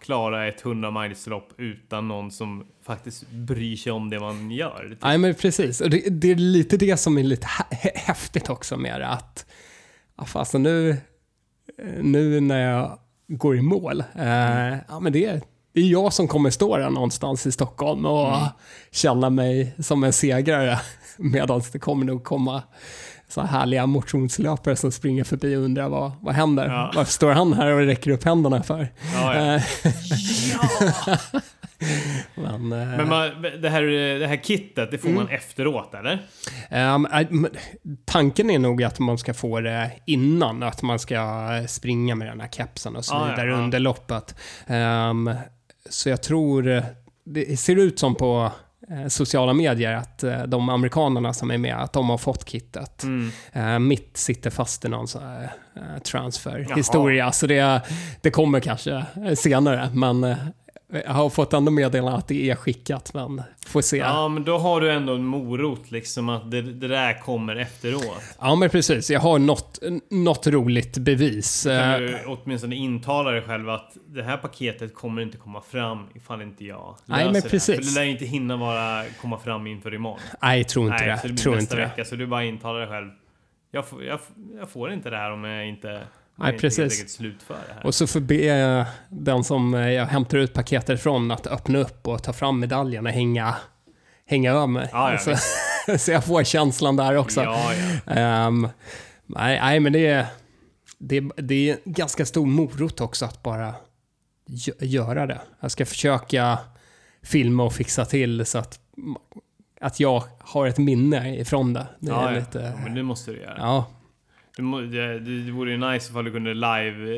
klara 0.00 0.46
ett 0.48 0.64
100 0.64 0.90
mileslopp 0.90 1.48
utan 1.58 2.08
någon 2.08 2.30
som 2.30 2.66
faktiskt 2.86 3.30
bryr 3.30 3.76
sig 3.76 3.92
om 3.92 4.10
det 4.10 4.20
man 4.20 4.50
gör. 4.50 4.86
Typ. 4.90 5.02
Nej, 5.02 5.18
men 5.18 5.34
precis. 5.34 5.80
Och 5.80 5.90
det, 5.90 6.10
det 6.10 6.30
är 6.30 6.34
lite 6.34 6.76
det 6.76 6.96
som 6.96 7.18
är 7.18 7.22
lite 7.22 7.46
hä- 7.46 7.76
hä- 7.82 7.90
häftigt 7.98 8.50
också 8.50 8.76
med 8.76 9.00
det. 9.00 9.06
Att, 9.06 9.46
fast 10.26 10.54
nu, 10.54 10.96
nu 12.02 12.40
när 12.40 12.70
jag 12.70 12.98
går 13.28 13.56
i 13.56 13.62
mål, 13.62 14.04
eh, 14.18 14.74
ja, 14.88 15.00
men 15.00 15.12
det, 15.12 15.24
är- 15.24 15.40
det 15.74 15.80
är 15.80 15.86
jag 15.86 16.12
som 16.12 16.28
kommer 16.28 16.50
stå 16.50 16.76
där 16.76 16.90
någonstans 16.90 17.46
i 17.46 17.52
Stockholm 17.52 18.06
och 18.06 18.28
Mm. 18.36 18.48
känna 18.92 19.30
mig 19.30 19.74
som 19.78 20.04
en 20.04 20.12
segrare. 20.12 20.80
Medan 21.16 21.62
det 21.72 21.78
kommer 21.78 22.06
nog 22.06 22.24
komma 22.24 22.62
så 23.28 23.40
här 23.40 23.48
härliga 23.58 23.86
motionslöpare 23.86 24.76
som 24.76 24.92
springer 24.92 25.24
förbi 25.24 25.56
och 25.56 25.62
undrar 25.62 25.88
vad, 25.88 26.12
vad 26.20 26.34
händer? 26.34 26.66
Ja. 26.68 26.92
Varför 26.96 27.12
står 27.12 27.30
han 27.32 27.52
här 27.52 27.66
och 27.70 27.78
räcker 27.86 28.10
upp 28.10 28.24
händerna 28.24 28.62
för? 28.62 28.88
Ja, 29.14 29.34
ja. 29.36 29.54
Eh, 29.54 29.62
ja. 30.52 31.18
Men, 32.34 32.72
eh, 32.72 32.96
Men 32.96 33.08
man, 33.08 33.42
det, 33.62 33.68
här, 33.70 33.82
det 34.18 34.26
här 34.26 34.36
kittet, 34.36 34.90
det 34.90 34.98
får 34.98 35.08
Mm. 35.08 35.22
man 35.24 35.28
efteråt, 35.32 35.94
eller? 35.94 36.26
Ehm, 36.70 37.06
men 37.30 37.48
tanken 38.04 38.50
är 38.50 38.58
nog 38.58 38.82
att 38.82 38.98
man 38.98 39.18
ska 39.18 39.34
få 39.34 39.60
det 39.60 39.90
innan, 40.06 40.62
att 40.62 40.82
man 40.82 40.98
ska 40.98 41.48
springa 41.68 42.14
med 42.14 42.28
den 42.28 42.40
här 42.40 42.48
kepsen 42.48 42.96
och 42.96 43.04
så 43.04 43.14
Ah, 43.14 43.18
ja, 43.28 43.30
vidare 43.30 43.50
ja. 43.50 43.56
under 43.56 43.78
loppet. 43.78 44.34
Ehm, 44.66 45.30
så 45.90 46.08
jag 46.08 46.22
tror, 46.22 46.82
det 47.24 47.60
ser 47.60 47.76
ut 47.76 47.98
som 47.98 48.14
på 48.14 48.52
eh, 48.90 49.06
sociala 49.08 49.52
medier 49.52 49.92
att 49.92 50.22
eh, 50.24 50.42
de 50.42 50.68
amerikanerna 50.68 51.32
som 51.34 51.50
är 51.50 51.58
med, 51.58 51.76
att 51.82 51.92
de 51.92 52.10
har 52.10 52.18
fått 52.18 52.48
kittet. 52.48 53.02
Mm. 53.02 53.30
Eh, 53.52 53.78
mitt 53.78 54.16
sitter 54.16 54.50
fast 54.50 54.84
i 54.84 54.88
någon 54.88 55.08
sån 55.08 55.22
här 55.22 55.42
eh, 55.76 56.02
transfer 56.02 56.66
Jaha. 56.68 56.76
historia, 56.76 57.32
så 57.32 57.46
det, 57.46 57.80
det 58.20 58.30
kommer 58.30 58.60
kanske 58.60 58.92
eh, 59.26 59.34
senare, 59.34 59.90
men 59.94 60.24
eh, 60.24 60.36
jag 61.04 61.12
har 61.12 61.30
fått 61.30 61.52
ändå 61.52 61.70
meddela 61.72 62.12
att 62.12 62.28
det 62.28 62.50
är 62.50 62.54
skickat, 62.54 63.14
men 63.14 63.42
får 63.66 63.80
se. 63.80 63.96
Ja, 63.96 64.28
men 64.28 64.44
då 64.44 64.58
har 64.58 64.80
du 64.80 64.90
ändå 64.92 65.14
en 65.14 65.24
morot 65.24 65.90
liksom 65.90 66.28
att 66.28 66.50
det, 66.50 66.62
det 66.62 66.88
där 66.88 67.20
kommer 67.20 67.56
efteråt. 67.56 68.20
Ja, 68.40 68.54
men 68.54 68.70
precis. 68.70 69.10
Jag 69.10 69.20
har 69.20 69.38
något, 69.38 69.78
något 70.10 70.46
roligt 70.46 70.98
bevis. 70.98 71.62
Kan 71.64 71.72
Eh, 71.74 71.98
du 71.98 72.18
åtminstone 72.26 72.76
intala 72.76 73.30
dig 73.30 73.42
själv 73.42 73.70
att 73.70 73.96
det 74.06 74.22
här 74.22 74.36
paketet 74.36 74.94
kommer 74.94 75.22
inte 75.22 75.38
komma 75.38 75.60
fram 75.60 76.06
ifall 76.14 76.42
inte 76.42 76.64
jag 76.64 76.96
Nej, 77.04 77.18
löser 77.18 77.32
men 77.32 77.42
det. 77.42 77.48
precis. 77.48 77.76
För 77.76 77.82
det 77.94 78.00
lär 78.00 78.10
inte 78.10 78.24
hinna 78.24 78.56
vara, 78.56 79.04
komma 79.20 79.38
fram 79.38 79.66
inför 79.66 79.94
imorgon. 79.94 80.20
Nej, 80.42 80.58
jag 80.58 80.68
tror 80.68 80.84
inte 80.92 80.96
Nej, 81.04 81.08
det. 81.08 81.18
så 81.20 81.26
det 81.26 81.32
blir 81.32 81.42
tror 81.42 81.54
nästa 81.54 81.62
inte 81.74 81.76
det. 81.76 81.88
vecka. 81.96 82.04
Så 82.04 82.16
du 82.16 82.26
bara 82.26 82.44
intalar 82.44 82.80
dig 82.80 82.88
själv. 82.88 83.08
Jag 83.70 83.84
jag, 84.06 84.18
jag 84.58 84.70
får 84.70 84.92
inte 84.92 85.10
det 85.10 85.16
här 85.16 85.30
om 85.32 85.44
jag 85.44 85.68
inte, 85.68 86.00
Nej, 86.36 86.52
jag 86.52 86.60
precis. 86.60 87.18
Och 87.84 87.94
så 87.94 88.06
får 88.06 88.20
be 88.20 88.86
den 89.08 89.44
som 89.44 89.74
eh, 89.74 89.90
jag 89.90 90.06
hämtar 90.06 90.38
ut 90.38 90.52
paketet 90.52 91.02
från 91.02 91.30
att 91.30 91.46
öppna 91.46 91.78
upp 91.78 92.08
och 92.08 92.22
ta 92.22 92.32
fram 92.32 92.60
medaljen 92.60 93.06
och 93.06 93.12
hänga, 93.12 93.54
hänga 94.26 94.52
över 94.52 94.66
mig. 94.66 94.88
Ja, 94.92 95.12
ja, 95.12 95.18
så, 95.18 95.98
så 95.98 96.10
jag 96.10 96.24
får 96.24 96.44
känslan 96.44 96.96
där 96.96 97.16
också. 97.16 97.42
Ja, 97.42 97.70
ja. 98.06 98.12
Ehm, 98.12 98.68
nej, 99.26 99.58
nej, 99.60 99.80
men 99.80 99.92
det 99.92 100.06
är, 100.06 100.26
det, 100.98 101.20
det 101.36 101.70
är 101.70 101.78
ganska 101.84 102.26
stor 102.26 102.46
morot 102.46 103.00
också 103.00 103.24
att 103.24 103.42
bara 103.42 103.74
gö- 104.48 104.84
göra 104.84 105.26
det. 105.26 105.40
Jag 105.60 105.70
ska 105.70 105.86
försöka 105.86 106.58
filma 107.22 107.62
och 107.64 107.72
fixa 107.72 108.04
till 108.04 108.46
så 108.46 108.58
att, 108.58 108.80
att 109.80 110.00
jag 110.00 110.22
har 110.38 110.66
ett 110.66 110.78
minne 110.78 111.36
ifrån 111.38 111.72
det. 111.72 111.86
Det 112.00 112.10
är 112.10 112.14
Ja, 112.14 112.30
lite... 112.30 112.72
men 112.84 112.94
det 112.94 113.02
måste 113.02 113.30
du 113.30 113.40
göra. 113.40 113.54
Ja, 113.58 113.86
Det, 114.56 115.18
det, 115.18 115.18
det 115.44 115.52
vore 115.52 115.70
ju 115.70 115.76
nice 115.76 116.10
ifall 116.10 116.24
du 116.24 116.32
kunde 116.32 116.54
live 116.54 117.16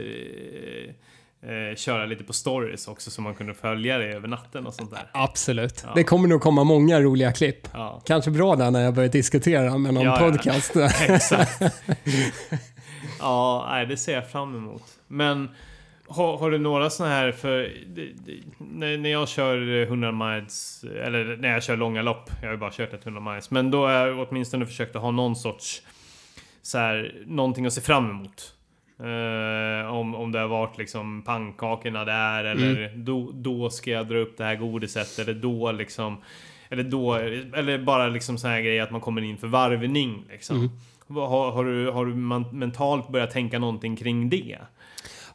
eh, 1.43 1.51
eh, 1.51 1.74
köra 1.76 2.07
lite 2.07 2.24
på 2.24 2.32
stories 2.32 2.89
också 2.89 3.11
så 3.11 3.22
man 3.22 3.34
kunde 3.34 3.55
följa 3.55 3.99
dig 3.99 4.12
över 4.12 4.28
natten 4.28 4.66
och 4.66 4.74
sånt 4.74 4.91
där. 4.91 5.11
absolut. 5.12 5.82
Ja. 5.87 5.93
Det 5.95 6.05
kommer 6.05 6.28
nog 6.28 6.41
komma 6.41 6.64
många 6.64 7.01
roliga 7.01 7.32
klipp. 7.32 7.68
Ja, 7.72 8.03
Kanske 8.07 8.30
bra 8.30 8.57
där 8.57 8.70
när 8.70 8.80
jag 8.84 8.95
börjar 8.95 9.11
diskutera 9.11 9.78
med 9.78 9.95
någon 9.95 10.05
Ja, 10.05 10.20
ja. 10.20 10.30
podcast. 10.30 10.76
exakt. 11.09 11.62
ja, 13.20 13.66
nej, 13.70 13.87
det 13.87 13.97
ser 13.97 14.14
jag 14.14 14.30
fram 14.30 14.55
emot. 14.57 14.82
Men 15.09 15.49
har, 16.09 16.39
har 16.39 16.51
du 16.51 16.59
några 16.59 16.91
såna 16.91 17.09
här 17.11 17.32
för 17.32 17.59
det, 17.87 18.09
det, 18.26 18.32
när, 18.59 18.99
när 18.99 19.11
jag 19.11 19.28
kör 19.28 19.82
100 19.82 20.12
miles 20.12 20.84
eller 21.05 21.37
när 21.37 21.53
jag 21.53 21.62
kör 21.62 21.76
långa 21.76 22.03
lopp. 22.03 22.30
Jag 22.41 22.49
har 22.49 22.53
ju 22.53 22.59
bara 22.59 22.70
kört 22.70 22.93
ett 22.93 23.07
100 23.07 23.32
miles, 23.32 23.51
men 23.51 23.70
då 23.70 23.87
har 23.87 23.93
jag 23.93 24.18
åtminstone 24.28 24.66
försökt 24.66 24.97
att 24.97 25.03
ha 25.03 25.11
någon 25.11 25.37
sorts 25.37 25.82
så 26.67 26.79
här 26.79 27.14
någonting 27.27 27.67
att 27.67 27.73
se 27.73 27.81
fram 27.81 28.11
emot. 28.11 28.53
Eh, 29.01 29.93
om, 29.93 30.14
om 30.14 30.33
det 30.33 30.39
har 30.39 30.49
varit 30.49 30.79
liksom 30.79 31.23
pannkakorna 31.23 32.05
där 32.05 32.45
eller 32.45 32.93
då, 32.97 33.31
då 33.35 33.71
ska 33.71 33.91
jag 33.91 34.07
dra 34.09 34.17
upp 34.19 34.37
det 34.39 34.45
här 34.45 34.57
godiset 34.57 35.19
eller 35.19 35.35
då 35.35 35.73
liksom 35.73 36.17
eller 36.69 36.83
då, 36.83 37.14
eller 37.14 37.79
bara 37.79 38.07
liksom 38.09 38.39
så 38.39 38.49
här 38.49 38.61
grejer 38.61 38.83
att 38.83 38.91
man 38.91 39.01
kommer 39.01 39.23
in 39.23 39.37
för 39.37 39.47
varvning 39.47 40.25
liksom. 40.31 40.71
Vad- 41.07 41.29
Har, 41.29 41.51
har 41.53 41.64
du, 41.64 41.91
har 41.91 42.07
du 42.07 42.14
mentalt 42.57 43.09
börjat 43.09 43.31
tänka 43.31 43.59
någonting 43.59 43.97
kring 43.97 44.29
det? 44.29 44.59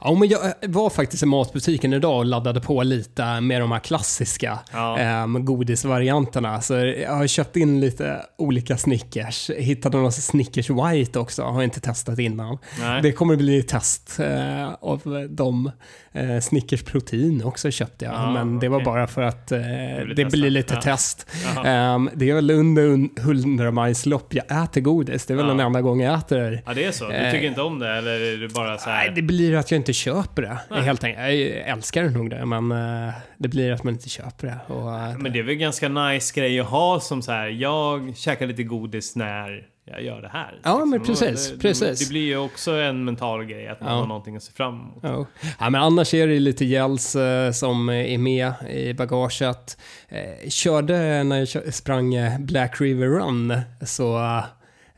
Ja, 0.04 0.14
men 0.14 0.30
jag 0.30 0.40
var 0.68 0.90
faktiskt 0.90 1.24
i 1.24 1.26
matbutiken 1.26 1.94
idag 1.94 2.18
och 2.18 2.26
laddade 2.26 2.62
på 2.62 2.84
lite 2.84 3.42
med 3.42 3.62
de 3.62 3.72
här 3.72 3.80
klassiska 3.80 4.60
Ja. 4.74 4.98
ehm, 4.98 5.46
godisvarianterna. 5.46 6.62
Så 6.62 6.74
jag 6.74 7.12
har 7.16 7.28
köpt 7.28 7.56
in 7.58 7.80
lite 7.80 8.22
olika 8.38 8.78
Snickers. 8.78 9.50
Hittade 9.58 9.98
någon 9.98 10.12
Snickers 10.12 10.70
White 10.70 11.20
också, 11.20 11.44
har 11.44 11.64
inte 11.64 11.80
testat 11.82 12.20
innan. 12.20 12.58
Nej. 12.80 13.02
Det 13.02 13.12
kommer 13.12 13.36
bli 13.36 13.64
test 13.64 14.20
eh, 14.20 14.74
av 14.82 15.28
de 15.30 15.72
eh, 16.14 16.40
Snickers 16.40 16.84
Protein 16.84 17.44
också 17.44 17.72
köpte 17.72 18.06
jag. 18.06 18.14
Ja, 18.14 18.32
men 18.32 18.60
det 18.60 18.70
var 18.70 18.82
bara 18.84 19.08
för 19.08 19.22
att 19.22 19.52
eh, 19.52 19.60
det 19.60 20.16
testa. 20.16 20.30
blir 20.38 20.50
lite 20.50 20.74
Ja. 20.74 20.82
test. 20.82 21.28
Ehm, 21.66 22.10
det 22.14 22.30
är 22.30 22.34
väl 22.36 22.52
under 22.52 22.82
un- 22.88 23.10
100 23.20 23.72
majslopp 23.72 24.34
jag 24.34 24.64
äter 24.64 24.82
godis. 24.82 25.26
Det 25.26 25.34
är 25.34 25.36
väl 25.36 25.46
Ja. 25.46 25.52
den 25.52 25.60
enda 25.60 25.82
gången 25.82 26.08
jag 26.08 26.18
äter 26.20 26.62
Ja 26.66 26.74
det 26.74 26.84
är 26.86 26.92
så? 26.92 27.08
Du 27.08 27.14
Eh. 27.14 27.32
tycker 27.32 27.48
inte 27.48 27.62
om 27.62 27.80
det 27.80 27.90
eller 27.90 28.12
är 28.34 28.38
det 28.38 28.48
bara 28.54 28.78
så 28.78 28.90
här? 28.90 29.06
Nej, 29.06 29.12
det 29.16 29.22
blir 29.22 29.56
att 29.56 29.72
jag 29.72 29.80
inte 29.80 29.94
köper 29.94 30.42
det. 30.42 30.58
Nej. 30.70 30.82
Helt 30.82 31.04
enkelt. 31.04 31.24
Jag 31.28 31.38
älskar 31.70 32.04
nog 32.10 32.30
det, 32.30 32.46
men 32.46 32.72
eh, 32.72 33.14
det 33.38 33.48
blir 33.48 33.72
att 33.72 33.84
man 33.84 33.94
inte 33.94 34.10
köper 34.10 34.48
det. 34.48 34.74
Och, 34.74 34.96
eh, 34.96 35.18
Men 35.18 35.34
det 35.34 35.40
är 35.40 35.44
väl 35.44 35.56
ganska 35.56 35.90
nice 35.90 36.40
grej 36.40 36.60
att 36.60 36.68
ha 36.68 37.00
som 37.00 37.22
så 37.22 37.32
här. 37.32 37.48
Jag 37.48 38.14
käkar 38.16 38.48
lite 38.48 38.64
godis 38.64 39.16
när 39.16 39.68
jag 39.86 40.04
gör 40.04 40.22
det 40.22 40.28
här. 40.30 40.60
Ja, 40.64 40.86
men 40.86 41.00
Och 41.02 41.06
precis, 41.08 41.52
det, 41.52 41.58
precis. 41.58 42.00
Det 42.00 42.10
blir 42.10 42.22
ju 42.26 42.38
också 42.38 42.72
en 42.72 43.06
mental 43.06 43.46
grej 43.46 43.68
att 43.68 43.82
man 43.82 43.90
Ja. 43.94 44.00
har 44.00 44.08
någonting 44.08 44.36
att 44.36 44.44
se 44.44 44.52
fram 44.52 44.80
emot. 44.82 45.00
Ja. 45.04 45.26
ja, 45.60 45.70
men 45.70 45.82
annars 45.82 46.14
är 46.14 46.28
det 46.28 46.40
lite 46.40 46.66
gels 46.66 47.16
eh, 47.16 47.52
som 47.52 47.90
är 47.90 48.18
med 48.18 48.54
i 48.70 48.94
bagaget. 48.94 49.78
Eh, 50.10 50.50
körde 50.50 51.24
när 51.24 51.48
jag 51.56 51.74
sprang 51.74 52.14
eh, 52.14 52.40
Black 52.40 52.82
River 52.82 53.08
Run 53.08 53.60
så 53.86 54.18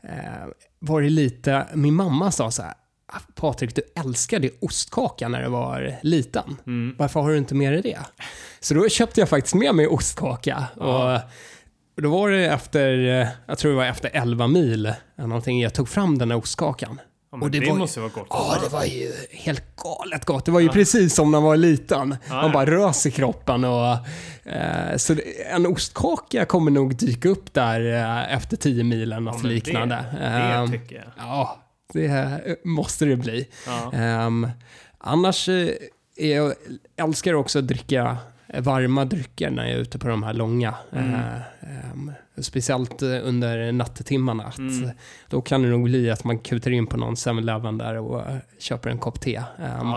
eh, 0.02 0.46
var 0.78 1.02
det 1.02 1.10
lite, 1.10 1.66
min 1.74 1.94
mamma 1.94 2.30
sa 2.30 2.50
så 2.50 2.62
här, 2.62 2.74
"Ah, 3.06 3.18
Patrik, 3.34 3.74
du 3.74 3.82
älskade 3.96 4.50
ostkaka 4.60 5.28
när 5.28 5.42
du 5.42 5.48
var 5.48 5.98
liten. 6.02 6.56
Mm. 6.66 6.94
Varför 6.98 7.20
har 7.20 7.30
du 7.30 7.38
inte 7.38 7.54
med 7.54 7.72
dig 7.72 7.82
det? 7.82 7.98
Så 8.60 8.74
då 8.74 8.88
köpte 8.88 9.20
jag 9.20 9.28
faktiskt 9.28 9.54
med 9.54 9.74
mig 9.74 9.86
ostkaka. 9.86 10.64
Ja. 10.76 11.20
Då 11.96 12.10
var 12.10 12.30
det 12.30 12.46
efter, 12.46 13.20
eh, 13.20 13.28
jag 13.46 13.58
tror 13.58 13.70
det 13.70 13.76
var 13.76 13.84
efter 13.84 14.10
11 14.12 14.46
mil, 14.46 14.86
eller 14.86 15.28
någonting, 15.28 15.60
jag 15.60 15.74
tog 15.74 15.88
fram 15.88 16.18
den 16.18 16.30
här 16.30 16.38
ostkakan. 16.38 17.00
Ja, 17.32 17.38
Och 17.40 17.50
det, 17.50 17.60
det 17.60 17.70
var 17.70 17.76
måste 17.76 18.00
vara 18.00 18.10
gott. 18.14 18.26
Ja, 18.30 18.56
det 18.64 18.68
var 18.68 18.84
ju 18.84 19.12
helt 19.30 19.76
galet 19.76 20.24
gott. 20.24 20.44
Det 20.44 20.50
var 20.50 20.60
ju 20.60 20.68
precis 20.68 21.14
som 21.14 21.30
när 21.30 21.38
man 21.40 21.48
var 21.48 21.56
liten. 21.56 22.16
Ja, 22.28 22.34
Man 22.34 22.44
ja. 22.46 22.52
bara 22.52 22.66
rös 22.66 23.06
i 23.06 23.10
kroppen 23.10 23.64
och... 23.64 23.96
Eh, 24.52 24.96
så 24.96 25.16
en 25.54 25.66
ostkaka 25.66 26.44
kommer 26.44 26.70
nog 26.70 26.96
dyka 26.96 27.28
upp 27.28 27.54
där 27.54 27.92
eh, 27.94 28.34
efter 28.34 28.56
10 28.56 28.84
mil 28.84 29.02
eller 29.02 29.20
något 29.20 29.42
liknande. 29.44 30.04
Det, 30.12 30.18
Ehm, 30.26 30.70
det 30.70 30.78
tycker 30.78 30.96
jag. 30.96 31.04
Ja, 31.18 31.58
det 31.92 32.06
eh, 32.06 32.54
måste 32.64 33.04
det 33.04 33.16
bli. 33.16 33.48
Ja. 33.66 33.92
Ehm, 33.92 34.48
annars 34.98 35.48
eh, 35.48 35.68
jag 36.16 36.54
älskar 36.96 37.34
också 37.34 37.58
att 37.58 37.66
dricka 37.66 38.16
varma 38.60 39.04
drycker 39.04 39.50
när 39.50 39.64
jag 39.64 39.72
är 39.72 39.78
ute 39.78 39.98
på 39.98 40.08
de 40.08 40.22
här 40.22 40.32
långa. 40.32 40.74
Mm. 40.92 41.14
Eh, 41.14 41.40
ehm, 41.60 42.12
speciellt 42.38 43.02
eh, 43.02 43.18
under 43.22 43.72
nattetimmarna. 43.72 44.44
Att, 44.44 44.58
Mm. 44.58 44.90
Då 45.28 45.42
kan 45.42 45.62
det 45.62 45.68
nog 45.68 45.84
bli 45.84 46.10
att 46.10 46.24
man 46.24 46.38
kutar 46.38 46.70
in 46.70 46.86
på 46.86 46.96
någon 46.96 47.14
7-Eleven 47.14 47.78
där 47.78 47.96
och 47.98 48.30
eh, 48.30 48.36
köper 48.58 48.90
en 48.90 48.98
kopp 48.98 49.20
te. 49.20 49.42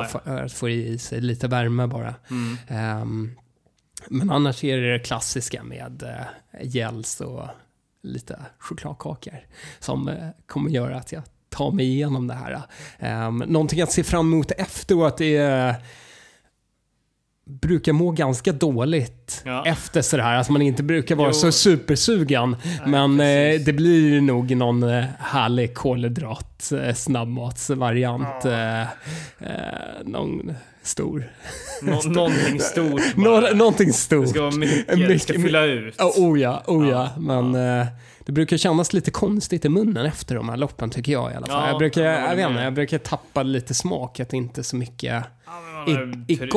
För 0.10 0.44
att 0.46 0.54
få 0.54 0.70
i 0.70 0.98
sig 0.98 1.22
lite 1.22 1.48
värme 1.48 1.88
bara. 1.88 2.16
Mm. 2.30 2.58
Ehm, 2.68 3.32
men 4.10 4.30
annars 4.30 4.64
är 4.64 4.78
det 4.78 4.94
det 4.94 5.00
klassiska 5.00 5.64
med 5.64 6.04
uh, 6.04 6.68
gels 6.68 7.22
och 7.22 7.48
lite 8.04 8.40
chokladkakor 8.60 9.40
som 9.80 10.08
eh, 10.08 10.30
kommer 10.46 10.70
göra 10.70 10.98
att 10.98 11.12
jag 11.12 11.24
tar 11.50 11.72
mig 11.72 11.86
igenom 11.86 12.28
det 12.28 12.34
här. 12.34 12.62
Um, 13.28 13.38
någonting 13.38 13.82
att 13.82 13.92
se 13.92 14.04
fram 14.04 14.34
emot 14.34 14.52
efteråt 14.52 15.22
är 15.22 15.76
brukar 17.48 17.94
må 17.94 18.12
ganska 18.12 18.52
dåligt 18.52 19.42
Ja. 19.46 19.66
efter 19.66 20.02
sådär. 20.02 20.24
Alltså 20.36 20.52
man 20.52 20.62
inte 20.62 20.84
brukar 20.84 21.16
vara 21.16 21.28
Jo. 21.30 21.34
så 21.34 21.52
supersugen. 21.52 22.56
men 22.86 23.20
eh, 23.20 23.60
det 23.66 23.74
blir 23.74 24.22
nog 24.22 24.56
någon 24.56 24.84
eh, 24.84 25.04
härlig 25.20 25.74
kolhydrat 25.76 26.72
eh, 26.72 26.94
snabbmatsvariant. 26.94 28.46
Eh, 28.46 28.82
eh, 28.82 28.88
någon 30.06 30.54
stor. 30.84 31.32
Nå- 31.82 32.02
någonting 32.06 32.60
stort 32.60 33.02
Nå 33.16 33.42
någonting 33.56 33.94
stort. 33.94 34.22
Det 34.24 34.28
ska 34.30 34.42
vara 34.42 34.52
mycket, 34.56 34.88
det 34.88 35.20
ska 35.20 35.34
Mycket- 35.34 35.42
fylla 35.46 35.64
ut. 35.66 35.96
Ja, 35.98 36.14
oh 36.18 36.40
ja, 36.40 36.64
oh 36.68 36.90
ja. 36.90 37.10
Ja, 37.16 37.22
Men 37.22 37.52
det 38.26 38.32
brukar 38.32 38.58
kännas 38.58 38.94
lite 38.94 39.12
konstigt 39.12 39.66
i 39.66 39.70
munnen 39.70 40.06
efter 40.06 40.36
de 40.36 40.50
här 40.50 40.58
loppen 40.58 40.90
tycker 40.90 41.12
jag 41.12 41.32
i 41.32 41.36
alla 41.36 41.48
fall. 41.48 41.62
Ja, 41.64 41.68
jag, 41.70 41.78
brukar, 41.78 42.02
jag 42.04 42.36
vet 42.36 42.50
inte, 42.50 42.62
jag 42.62 42.74
brukar 42.74 42.98
tappa 42.98 43.44
lite 43.44 43.74
smak, 43.74 44.20
att 44.20 44.34
inte 44.34 44.64
så 44.64 44.76
mycket 44.76 45.24
Ja, 45.46 45.92
i, 46.28 46.34
i 46.34 46.38
tr- 46.38 46.50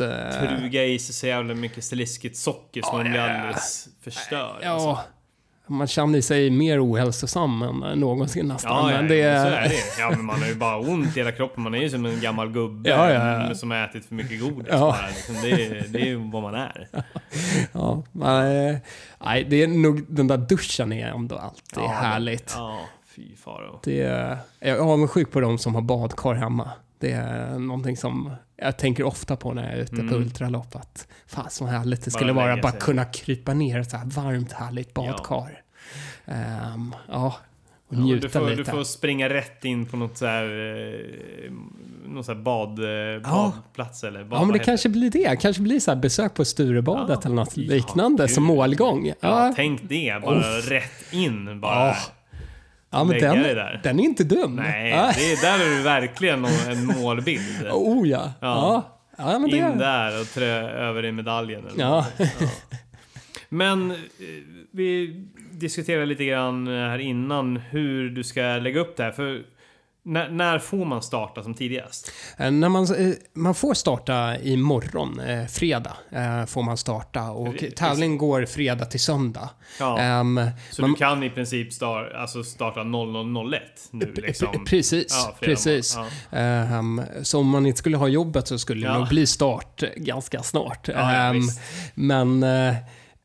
eh, 0.00 0.48
Truga 0.58 0.84
i 0.84 0.98
sig 0.98 1.14
så 1.14 1.26
jävla 1.26 1.54
mycket 1.54 1.84
sliskigt 1.84 2.36
socker 2.36 2.80
Ja, 2.84 2.92
man 2.92 3.10
blir 3.10 3.20
alldeles 3.20 3.88
förstörd. 4.02 4.58
Ja, 4.62 4.70
alltså. 4.70 4.98
man 5.66 5.86
känner 5.86 6.20
sig 6.20 6.50
mer 6.50 6.84
ohälsosam 6.84 7.62
än 7.62 7.82
eh, 7.82 7.96
någonsin 7.96 8.48
nästan. 8.48 8.72
Ja, 8.72 8.90
ja, 8.92 8.96
men 8.96 9.08
det, 9.08 9.16
ja, 9.16 9.42
så 9.42 9.48
är 9.48 9.68
det. 9.68 9.74
Ja, 9.98 10.10
men 10.10 10.24
man 10.24 10.40
har 10.40 10.48
ju 10.48 10.54
bara 10.54 10.78
ont 10.78 11.16
i 11.16 11.20
hela 11.20 11.32
kroppen. 11.32 11.62
Man 11.62 11.74
är 11.74 11.78
ju 11.78 11.90
som 11.90 12.06
en 12.06 12.20
gammal 12.20 12.50
gubbe 12.52 12.90
Ja, 12.90 13.10
ja, 13.10 13.54
som 13.54 13.70
har 13.70 13.78
ätit 13.84 14.04
för 14.06 14.14
mycket 14.14 14.40
godis. 14.40 14.68
Ja. 14.70 14.98
Liksom. 15.08 15.34
det, 15.42 15.50
är, 15.50 15.84
det 15.88 16.00
är 16.00 16.06
ju 16.06 16.30
vad 16.30 16.42
man 16.42 16.54
är. 16.54 16.88
ja, 17.72 18.02
men, 18.12 18.68
eh, 18.68 18.76
nej, 19.24 19.44
det 19.44 19.62
är 19.62 19.66
nog, 19.66 20.04
den 20.08 20.26
där 20.26 20.36
duschen 20.38 20.92
är 20.92 21.06
ändå 21.08 21.36
alltid 21.36 21.62
Ja, 21.76 21.88
härligt. 21.88 22.52
Ja, 22.56 22.80
fy 23.16 23.36
faro. 23.36 23.80
Det 23.84 24.02
är, 24.02 24.38
jag 24.60 24.76
är 24.76 24.80
avundsjuk 24.80 25.30
på 25.30 25.40
de 25.40 25.58
som 25.58 25.74
har 25.74 25.82
badkar 25.82 26.34
hemma. 26.34 26.70
Det 26.98 27.12
är 27.12 27.58
någonting 27.58 27.96
som 27.96 28.30
jag 28.56 28.76
tänker 28.76 29.04
ofta 29.04 29.36
på 29.36 29.52
när 29.52 29.62
jag 29.64 29.72
är 29.72 29.78
ute 29.82 29.96
på 29.96 30.02
Mm. 30.02 30.14
ultralopp. 30.14 30.76
Att 30.76 31.06
fan 31.26 31.50
så 31.50 31.66
härligt 31.66 32.04
det 32.04 32.10
Bara 32.10 32.18
skulle 32.18 32.32
vara 32.32 32.46
lägga 32.50 32.62
bara 32.62 32.72
kunna 32.72 33.04
krypa 33.04 33.54
ner 33.54 33.78
i 33.78 33.80
ett 33.80 33.90
så 33.90 33.96
här 33.96 34.06
varmt 34.06 34.52
härligt 34.52 34.94
badkar. 34.94 35.62
Ehm, 36.26 36.94
ja, 37.08 37.36
och 37.88 37.94
Ja, 37.94 37.98
njuta 38.00 38.26
du, 38.26 38.28
får, 38.28 38.50
lite. 38.50 38.62
du 38.62 38.64
får 38.64 38.84
springa 38.84 39.28
rätt 39.28 39.64
in 39.64 39.86
på 39.86 39.96
något 39.96 40.16
så 40.18 40.26
här, 40.26 40.44
eh, 40.44 41.52
någon 42.08 42.24
så 42.24 42.32
här 42.34 42.40
bad, 42.40 42.78
eh, 42.78 43.22
badplats 43.30 44.04
eller 44.04 44.24
bad, 44.24 44.38
Ja, 44.40 44.44
men 44.44 44.52
det 44.52 44.64
kanske 44.64 44.88
blir 44.88 45.10
det. 45.10 45.36
Kanske 45.40 45.62
blir 45.62 45.80
så 45.80 45.96
besök 45.96 46.34
på 46.34 46.44
Sturebadet 46.44 47.08
Ja, 47.08 47.20
eller 47.24 47.34
något 47.36 47.56
liknande 47.56 48.28
som 48.28 48.44
målgång. 48.44 49.06
Ja, 49.06 49.14
Ja, 49.20 49.52
tänk 49.56 49.88
det. 49.88 50.22
Bara 50.22 50.58
Uff. 50.58 50.70
rätt 50.70 51.12
in 51.12 51.60
bara. 51.60 51.94
Ja, 52.94 53.04
men 53.04 53.18
den, 53.20 53.42
där. 53.42 53.80
den 53.82 54.00
är 54.00 54.04
inte 54.04 54.24
dum. 54.24 54.56
Nej, 54.56 54.90
Ja. 54.90 55.12
det 55.16 55.32
är, 55.32 55.42
där 55.58 55.66
är 55.66 55.76
du 55.76 55.82
verkligen 55.82 56.44
en 56.44 56.86
målbild. 56.86 57.66
Oh 57.70 58.08
ja. 58.08 58.32
Ja, 58.40 58.82
ja. 59.18 59.38
men 59.38 59.50
det 59.50 59.56
In 59.56 59.78
där 59.78 60.20
och 60.20 60.26
trä 60.26 60.70
över 60.70 61.04
i 61.04 61.12
medaljen. 61.12 61.66
Eller 61.66 61.80
Ja. 61.80 62.06
ja. 62.18 62.26
Men 63.48 63.90
eh, 63.90 63.96
vi 64.72 65.20
diskuterade 65.52 66.06
lite 66.06 66.24
grann 66.24 66.66
här 66.66 66.98
innan 66.98 67.56
hur 67.56 68.10
du 68.10 68.24
ska 68.24 68.40
lägga 68.42 68.80
upp 68.80 68.96
det 68.96 69.02
här. 69.02 69.12
För 69.12 69.42
när, 70.06 70.28
när 70.28 70.58
får 70.58 70.84
man 70.84 71.02
starta 71.02 71.42
som 71.42 71.54
tidigast? 71.54 72.10
Eh, 72.38 72.50
När 72.50 72.68
man, 72.68 72.84
eh, 72.94 73.14
man 73.34 73.54
får 73.54 73.74
starta 73.74 74.38
imorgon, 74.38 75.20
eh, 75.20 75.46
fredag, 75.46 75.96
eh, 76.10 76.46
får 76.46 76.62
man 76.62 76.76
starta 76.76 77.30
och 77.30 77.52
Precis. 77.52 77.74
tävling 77.74 78.18
går 78.18 78.46
fredag 78.46 78.84
till 78.84 79.00
söndag. 79.00 79.48
Ja, 79.80 79.98
Ehm, 79.98 80.40
så 80.70 80.82
man- 80.82 80.90
du 80.90 80.96
kan 80.96 81.22
i 81.22 81.30
princip 81.30 81.72
star, 81.72 82.12
alltså 82.16 82.44
starta 82.44 82.80
00.01 82.84 83.88
nu 83.90 84.12
liksom? 84.16 84.64
Precis, 84.66 85.06
Ja, 85.26 85.34
precis. 85.40 85.96
morgon. 85.96 86.10
Ehm, 86.30 87.02
så 87.22 87.38
om 87.40 87.48
man 87.48 87.66
inte 87.66 87.78
skulle 87.78 87.96
ha 87.96 88.08
jobbet 88.08 88.48
så 88.48 88.58
skulle 88.58 88.86
det 88.86 88.92
Ja. 88.92 88.98
nog 88.98 89.08
bli 89.08 89.26
start 89.26 89.82
ganska 89.96 90.42
snart. 90.42 90.88
Ja, 90.88 91.26
ja, 91.26 91.32
visst. 91.32 91.60
men 91.94 92.42
eh, 92.42 92.74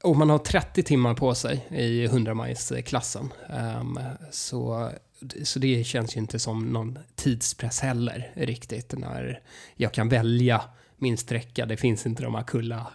och 0.04 0.16
man 0.18 0.30
har 0.30 0.38
30 0.40 0.84
timmar 0.84 1.14
på 1.14 1.36
sig 1.36 1.66
i 1.72 2.08
100-majsklassen. 2.08 3.30
Ehm, 3.50 4.00
så, 4.32 4.90
så 5.44 5.60
det 5.60 5.84
känns 5.84 6.16
ju 6.16 6.20
inte 6.20 6.40
som 6.40 6.70
någon 6.74 7.00
tidspress 7.16 7.80
heller 7.80 8.32
riktigt 8.36 8.94
när 8.98 9.42
jag 9.76 9.94
kan 9.94 10.10
välja 10.10 10.62
min 10.98 11.18
sträcka. 11.18 11.66
Det 11.66 11.78
finns 11.78 12.06
inte 12.06 12.24
de 12.24 12.36
här 12.36 12.44
kulla 12.44 12.88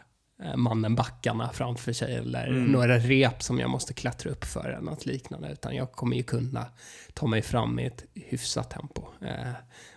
eh, 0.42 0.56
mannenbackarna 0.56 1.50
framför 1.52 1.92
sig 1.92 2.14
eller 2.14 2.46
Mm. 2.48 2.64
några 2.64 2.98
rep 2.98 3.42
som 3.42 3.58
jag 3.58 3.70
måste 3.70 3.94
klättra 3.94 4.30
upp 4.30 4.44
för 4.44 4.68
eller 4.68 4.80
något 4.90 5.06
liknande. 5.06 5.52
Utan 5.52 5.76
jag 5.76 5.92
kommer 5.92 6.16
ju 6.16 6.22
kunna 6.22 6.66
ta 7.14 7.26
mig 7.26 7.42
fram 7.42 7.78
i 7.78 7.86
ett 7.86 8.04
hyfsat 8.14 8.70
tempo. 8.70 9.02
Eh, 9.20 9.52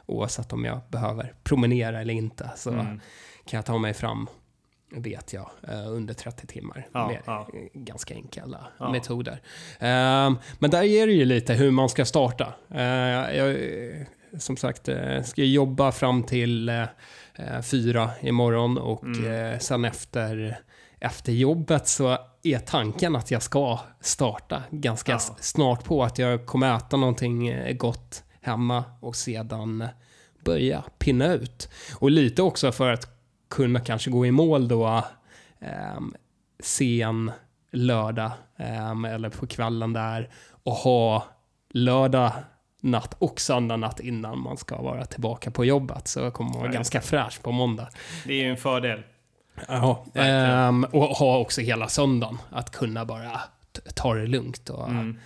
oavsett 0.06 0.54
om 0.54 0.66
jag 0.66 0.80
behöver 0.90 1.34
promenera 1.44 2.02
eller 2.02 2.14
inte 2.14 2.50
så 2.58 2.70
Mm. 2.72 3.00
kan 3.46 3.58
jag 3.58 3.66
ta 3.66 3.78
mig 3.78 3.94
fram, 3.94 4.28
vet 4.92 5.34
jag, 5.34 5.50
eh, 5.68 5.88
under 5.92 6.14
30 6.14 6.48
timmar 6.48 6.88
Ja, 6.94 7.08
med 7.08 7.22
ja. 7.26 7.48
ganska 7.74 8.14
enkla 8.14 8.68
Ja. 8.80 8.92
metoder. 8.92 9.42
Ehm, 9.80 10.38
men 10.60 10.72
där 10.72 10.84
är 10.84 11.08
det 11.08 11.14
ju 11.14 11.26
lite 11.26 11.54
hur 11.54 11.72
man 11.72 11.90
ska 11.90 12.06
starta. 12.06 12.54
Eh, 12.74 12.82
jag, 13.38 13.58
som 14.40 14.58
sagt, 14.58 14.88
eh, 14.88 15.24
ska 15.24 15.44
jobba 15.44 15.92
fram 15.92 16.24
till 16.24 16.72
fyra 17.64 18.10
imorgon 18.22 18.78
och 18.78 19.04
Mm. 19.04 19.60
sen 19.60 19.86
efter, 19.86 20.60
efter 21.00 21.32
jobbet 21.32 21.88
så 21.88 22.18
är 22.44 22.60
tanken 22.60 23.16
att 23.16 23.32
jag 23.32 23.42
ska 23.42 23.80
starta 24.02 24.64
ganska 24.72 25.20
snart 25.20 25.84
på 25.84 26.04
att 26.04 26.18
jag 26.18 26.46
kommer 26.46 26.76
äta 26.78 26.98
någonting 26.98 27.54
gott 27.78 28.24
hemma 28.42 28.84
och 29.00 29.16
sedan 29.16 29.88
börja 30.44 30.84
pinna 31.00 31.34
ut. 31.34 31.70
Och 31.96 32.12
lite 32.12 32.42
också 32.42 32.72
för 32.72 32.94
att 32.94 33.17
kunna 33.50 33.80
kanske 33.80 34.10
gå 34.10 34.26
i 34.26 34.32
mål 34.32 34.68
då 34.68 35.04
um, 35.98 36.14
sen 36.60 37.32
lördag 37.72 38.32
ehm, 38.58 39.06
eller 39.06 39.30
på 39.30 39.48
kvällen 39.48 39.94
där 39.94 40.30
och 40.64 40.74
ha 40.74 41.24
lördag 41.70 42.32
natt 42.82 43.16
och 43.20 43.40
söndag 43.42 43.78
natt 43.78 44.00
innan 44.00 44.40
man 44.40 44.58
ska 44.58 44.82
vara 44.82 45.06
tillbaka 45.06 45.52
på 45.52 45.66
jobbet. 45.66 46.08
Så 46.08 46.32
kommer 46.32 46.50
man 46.52 46.60
vara 46.60 46.70
Ja, 46.70 46.74
ganska 46.74 47.02
fräsch 47.02 47.42
på 47.42 47.52
måndag. 47.52 47.90
Det 48.26 48.34
är 48.34 48.44
ju 48.44 48.50
en 48.52 48.58
fördel. 48.58 49.04
Ja, 49.68 50.06
ehm, 50.14 50.84
och 50.84 51.04
ha 51.04 51.38
också 51.38 51.62
hela 51.62 51.88
söndagen 51.88 52.38
att 52.50 52.72
kunna 52.72 53.06
bara 53.06 53.42
ta 53.96 54.14
det 54.14 54.28
lugnt 54.28 54.70
och 54.70 54.90
Mm. 54.90 55.20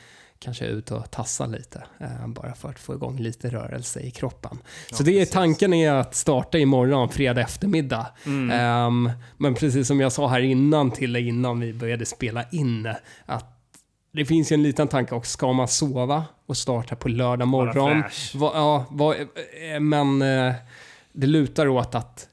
Kanske 0.44 0.66
ut 0.66 0.92
och 0.92 1.12
tassa 1.12 1.46
lite. 1.46 1.84
Eh, 2.00 2.28
bara 2.28 2.54
för 2.54 2.70
att 2.70 2.80
få 2.80 2.94
igång 2.94 3.18
lite 3.20 3.50
rörelse 3.50 4.00
i 4.00 4.12
kroppen. 4.12 4.58
Ja, 4.90 4.98
så 4.98 5.04
det 5.04 5.22
är, 5.22 5.26
tanken 5.26 5.74
är 5.74 5.94
att 5.94 6.16
starta 6.16 6.58
imorgon, 6.58 7.10
fredag 7.10 7.42
eftermiddag. 7.42 8.08
Mm. 8.26 8.86
Um, 8.88 9.12
men 9.38 9.56
precis 9.56 9.88
som 9.88 10.00
jag 10.00 10.12
sa 10.12 10.28
här 10.28 10.40
innan 10.40 10.92
till 10.92 11.16
innan 11.16 11.60
vi 11.60 11.74
började 11.74 12.06
spela 12.06 12.44
in, 12.52 12.94
att 13.26 13.58
det 14.14 14.26
finns 14.26 14.52
ju 14.52 14.54
en 14.54 14.64
liten 14.64 14.88
tanke 14.88 15.16
också, 15.16 15.32
ska 15.32 15.54
man 15.54 15.68
sova 15.68 16.26
och 16.46 16.58
starta 16.58 16.96
på 16.96 17.10
lördag 17.10 17.48
morgon? 17.48 18.04
Va, 18.36 18.52
ja, 18.54 18.86
va, 18.90 19.16
eh, 19.16 19.80
men 19.80 20.22
eh, 20.22 20.54
det 21.14 21.28
lutar 21.28 21.68
åt 21.68 21.96
att 21.96 22.28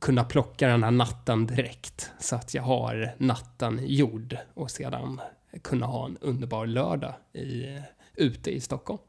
kunna 0.00 0.24
plocka 0.24 0.68
den 0.68 0.82
här 0.82 0.90
natten 0.90 1.46
direkt 1.46 2.10
så 2.18 2.36
att 2.36 2.54
jag 2.54 2.62
har 2.62 3.14
natten 3.18 3.80
gjord 3.82 4.36
och 4.54 4.70
sedan 4.70 5.20
kunna 5.62 5.86
ha 5.86 6.06
en 6.06 6.18
underbar 6.20 6.66
lördag 6.66 7.14
i, 7.32 7.78
ute 8.14 8.50
i 8.50 8.60
Stockholm. 8.60 9.00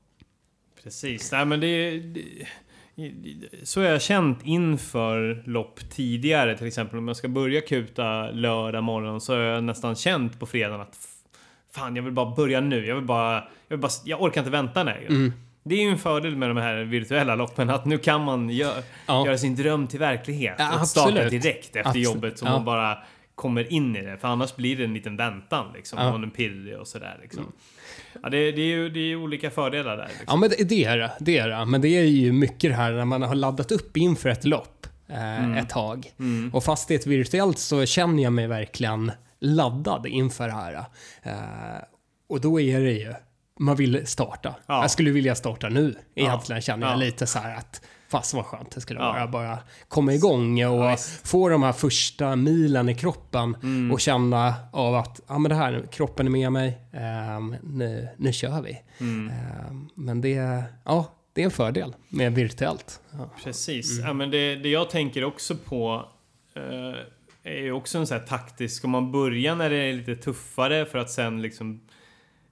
Precis, 0.83 1.31
nej 1.31 1.45
men 1.45 1.59
det, 1.59 1.99
det 1.99 2.21
så 3.63 3.81
har 3.81 3.87
jag 3.87 4.01
känt 4.01 4.39
inför 4.43 5.43
lopp 5.45 5.89
tidigare. 5.89 6.57
Till 6.57 6.67
exempel 6.67 6.97
om 6.97 7.07
jag 7.07 7.17
ska 7.17 7.27
börja 7.27 7.61
kuta 7.61 8.31
lördag 8.31 8.83
morgon 8.83 9.21
så 9.21 9.33
har 9.33 9.39
jag 9.39 9.63
nästan 9.63 9.95
känt 9.95 10.39
på 10.39 10.45
fredagen 10.45 10.81
att 10.81 10.97
fan, 11.71 11.95
jag 11.95 12.03
vill 12.03 12.13
bara 12.13 12.35
börja 12.35 12.61
nu. 12.61 12.85
Jag 12.85 12.95
vill 12.95 13.05
bara, 13.05 13.33
jag, 13.35 13.77
vill 13.77 13.79
bara, 13.79 13.91
jag 14.05 14.21
orkar 14.21 14.41
inte 14.41 14.51
vänta 14.51 14.83
längre. 14.83 15.07
Mm. 15.07 15.33
Det 15.63 15.75
är 15.75 15.81
ju 15.81 15.89
en 15.89 15.97
fördel 15.97 16.35
med 16.35 16.49
de 16.49 16.57
här 16.57 16.83
virtuella 16.83 17.35
loppen 17.35 17.69
att 17.69 17.85
nu 17.85 17.97
kan 17.97 18.23
man 18.23 18.49
gör, 18.49 18.83
ja. 19.07 19.25
göra 19.25 19.37
sin 19.37 19.55
dröm 19.55 19.87
till 19.87 19.99
verklighet. 19.99 20.55
Ja, 20.57 20.79
och 20.81 20.87
starta 20.87 21.29
direkt 21.29 21.65
efter 21.65 21.79
absolut. 21.79 22.05
jobbet 22.05 22.39
så 22.39 22.45
ja. 22.45 22.51
man 22.51 22.65
bara 22.65 22.97
kommer 23.37 23.73
in 23.73 23.95
i 23.95 24.01
det. 24.01 24.17
För 24.17 24.27
annars 24.27 24.55
blir 24.55 24.77
det 24.77 24.83
en 24.83 24.93
liten 24.93 25.17
väntan 25.17 25.65
liksom. 25.73 25.99
Ja. 25.99 26.09
Och 26.09 26.15
en 26.15 26.31
pirrig 26.31 26.79
och 26.79 26.87
sådär 26.87 27.19
liksom. 27.21 27.39
Mm. 27.39 27.53
Ja, 28.23 28.29
det, 28.29 28.51
det, 28.51 28.61
är 28.61 28.65
ju 28.65 28.89
det 28.89 28.99
är 28.99 29.15
olika 29.15 29.51
fördelar 29.51 29.97
där. 29.97 30.07
Liksom. 30.07 30.25
Ja, 30.27 30.35
men 30.35 30.49
det, 30.49 30.69
det 30.69 30.83
är 30.83 30.97
det. 30.97 31.11
Det 31.19 31.37
är 31.37 31.47
det. 31.47 31.65
Men 31.65 31.81
det 31.81 31.87
är 31.87 32.03
ju 32.03 32.31
mycket 32.31 32.71
det 32.71 32.75
här 32.75 32.91
när 32.91 33.05
man 33.05 33.21
har 33.21 33.35
laddat 33.35 33.71
upp 33.71 33.97
inför 33.97 34.29
ett 34.29 34.45
lopp 34.45 34.87
eh, 35.07 35.45
mm. 35.45 35.57
ett 35.57 35.69
tag. 35.69 36.11
Mm. 36.19 36.49
Och 36.53 36.63
fast 36.63 36.87
det 36.87 36.93
är 36.93 36.99
ett 36.99 37.07
virtuellt 37.07 37.59
så 37.59 37.85
känner 37.85 38.23
jag 38.23 38.33
mig 38.33 38.47
verkligen 38.47 39.11
laddad 39.39 40.05
inför 40.05 40.47
det 40.47 40.53
här. 40.53 40.73
Eh, 41.23 41.33
och 42.29 42.41
då 42.41 42.59
är 42.59 42.79
det 42.79 42.91
ju, 42.91 43.13
man 43.59 43.75
vill 43.75 44.07
starta. 44.07 44.55
Ja. 44.67 44.81
Jag 44.81 44.91
skulle 44.91 45.11
vilja 45.11 45.35
starta 45.35 45.69
nu. 45.69 45.95
Egentligen 46.15 46.57
ja. 46.57 46.61
känner 46.61 46.87
jag 46.87 46.95
ja. 46.95 46.99
lite 46.99 47.27
så 47.27 47.39
här 47.39 47.55
att 47.55 47.81
Fast 48.09 48.33
vad 48.33 48.45
skönt 48.45 48.71
det 48.71 48.81
skulle 48.81 48.99
vara. 48.99 49.27
Bara 49.27 49.59
komma 49.87 50.13
igång 50.13 50.65
och 50.65 50.91
nice. 50.91 51.27
få 51.27 51.49
de 51.49 51.63
här 51.63 51.71
första 51.71 52.35
milen 52.35 52.89
i 52.89 52.95
kroppen 52.95 53.55
mm. 53.63 53.91
och 53.91 53.99
känna 53.99 54.53
av 54.71 54.95
att 54.95 55.21
ja, 55.27 55.37
men 55.37 55.49
det 55.49 55.55
här, 55.55 55.87
kroppen 55.91 56.25
är 56.25 56.31
med 56.31 56.51
mig. 56.51 56.77
Um, 57.37 57.55
nu, 57.63 58.09
nu 58.17 58.33
kör 58.33 58.61
vi. 58.61 58.81
Mm. 58.99 59.31
Um, 59.69 59.89
men 59.95 60.21
det, 60.21 60.63
ja, 60.85 61.13
det 61.33 61.41
är 61.41 61.45
en 61.45 61.51
fördel 61.51 61.95
med 62.09 62.35
virtuellt. 62.35 63.01
Ja. 63.11 63.29
Precis. 63.43 63.97
Mm. 63.97 64.07
Ja, 64.07 64.13
men 64.13 64.31
det, 64.31 64.55
det 64.55 64.69
jag 64.69 64.89
tänker 64.89 65.23
också 65.23 65.55
på 65.55 66.05
uh, 66.57 66.95
är 67.43 67.61
ju 67.61 67.71
också 67.71 67.97
en 67.97 68.07
sån 68.07 68.17
här 68.17 68.25
taktisk, 68.25 68.85
om 68.85 68.91
man 68.91 69.11
börjar 69.11 69.55
när 69.55 69.69
det 69.69 69.77
är 69.77 69.93
lite 69.93 70.15
tuffare 70.15 70.85
för 70.85 70.97
att 70.97 71.11
sen 71.11 71.41
liksom 71.41 71.81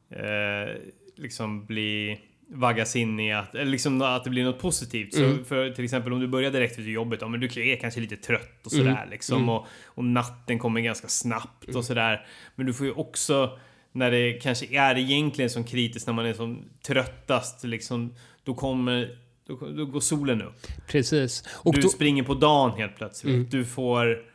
eh, 0.10 0.76
liksom 1.16 1.66
bli 1.66 2.20
vaggas 2.48 2.96
in 2.96 3.20
i 3.20 3.34
att, 3.34 3.54
liksom 3.54 4.02
att 4.02 4.24
det 4.24 4.30
blir 4.30 4.44
något 4.44 4.60
positivt. 4.60 5.16
Mm. 5.16 5.38
Så 5.38 5.44
för 5.44 5.70
till 5.70 5.84
exempel 5.84 6.14
om 6.14 6.20
du 6.20 6.28
börjar 6.28 6.52
direkt 6.52 6.72
efter 6.72 6.92
jobbet, 6.92 7.22
ja 7.22 7.28
men 7.28 7.40
du 7.40 7.46
är 7.46 7.76
kanske 7.76 8.00
lite 8.00 8.16
trött 8.16 8.66
och 8.66 8.72
sådär 8.72 8.98
mm. 8.98 9.10
liksom. 9.10 9.38
Mm. 9.38 9.50
Och, 9.50 9.68
och, 9.86 10.06
natten 10.06 10.60
kommer 10.60 10.82
ganska 10.82 11.08
snabbt 11.08 11.64
och 11.64 11.70
mm. 11.70 11.84
sådär. 11.84 12.26
Men 12.56 12.66
du 12.66 12.74
får 12.74 12.86
ju 12.86 12.92
också, 12.92 13.60
när 13.92 14.12
det 14.12 14.34
kanske 14.34 14.66
är 14.66 14.98
egentligen 14.98 15.50
som 15.50 15.64
kritiskt, 15.64 16.08
när 16.08 16.14
man 16.14 16.26
är 16.26 16.34
som 16.34 16.64
tröttast 16.88 17.64
liksom, 17.64 18.14
då 18.44 18.54
kommer 18.54 19.18
då, 19.48 19.56
då 19.56 19.86
går 19.86 20.00
solen 20.00 20.42
upp. 20.42 20.68
Precis. 20.88 21.44
Och 21.54 21.74
du 21.74 21.82
då... 21.82 21.90
springer 21.90 22.24
på 22.24 22.34
dagen 22.34 22.78
helt 22.78 22.96
plötsligt. 22.96 23.36
Mm. 23.36 23.50
Du 23.50 23.66
får 23.66 24.26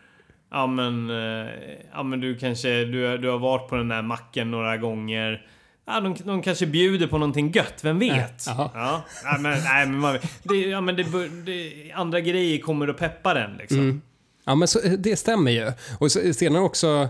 Ja 0.51 0.67
men, 0.67 1.11
eh, 1.11 1.49
ja 1.93 2.03
men 2.03 2.21
du 2.21 2.37
kanske, 2.37 2.85
du, 2.85 3.19
du 3.19 3.29
har 3.29 3.39
varit 3.39 3.69
på 3.69 3.77
den 3.77 3.89
där 3.89 4.03
macken 4.03 4.51
några 4.51 4.77
gånger. 4.77 5.47
Ja, 5.87 6.01
de, 6.01 6.17
de 6.25 6.43
kanske 6.43 6.67
bjuder 6.67 7.07
på 7.07 7.19
någonting 7.19 7.51
gött, 7.51 7.85
vem 7.85 7.99
vet? 7.99 8.47
Ja, 8.47 9.05
men, 9.39 9.43
nej, 9.43 9.87
men, 9.87 9.99
man, 9.99 10.19
det, 10.43 10.55
ja, 10.57 10.81
men 10.81 10.97
det, 10.97 11.05
det, 11.47 11.93
andra 11.93 12.21
grejer 12.21 12.59
kommer 12.59 12.89
att 12.89 12.97
peppa 12.97 13.35
den 13.35 13.57
liksom. 13.57 13.79
Mm. 13.79 14.01
Ja 14.45 14.55
men 14.55 14.69
så, 14.69 14.79
det 14.99 15.17
stämmer 15.17 15.51
ju. 15.51 15.73
Och 15.99 16.13
så, 16.13 16.35
senare 16.35 16.63
också, 16.63 17.09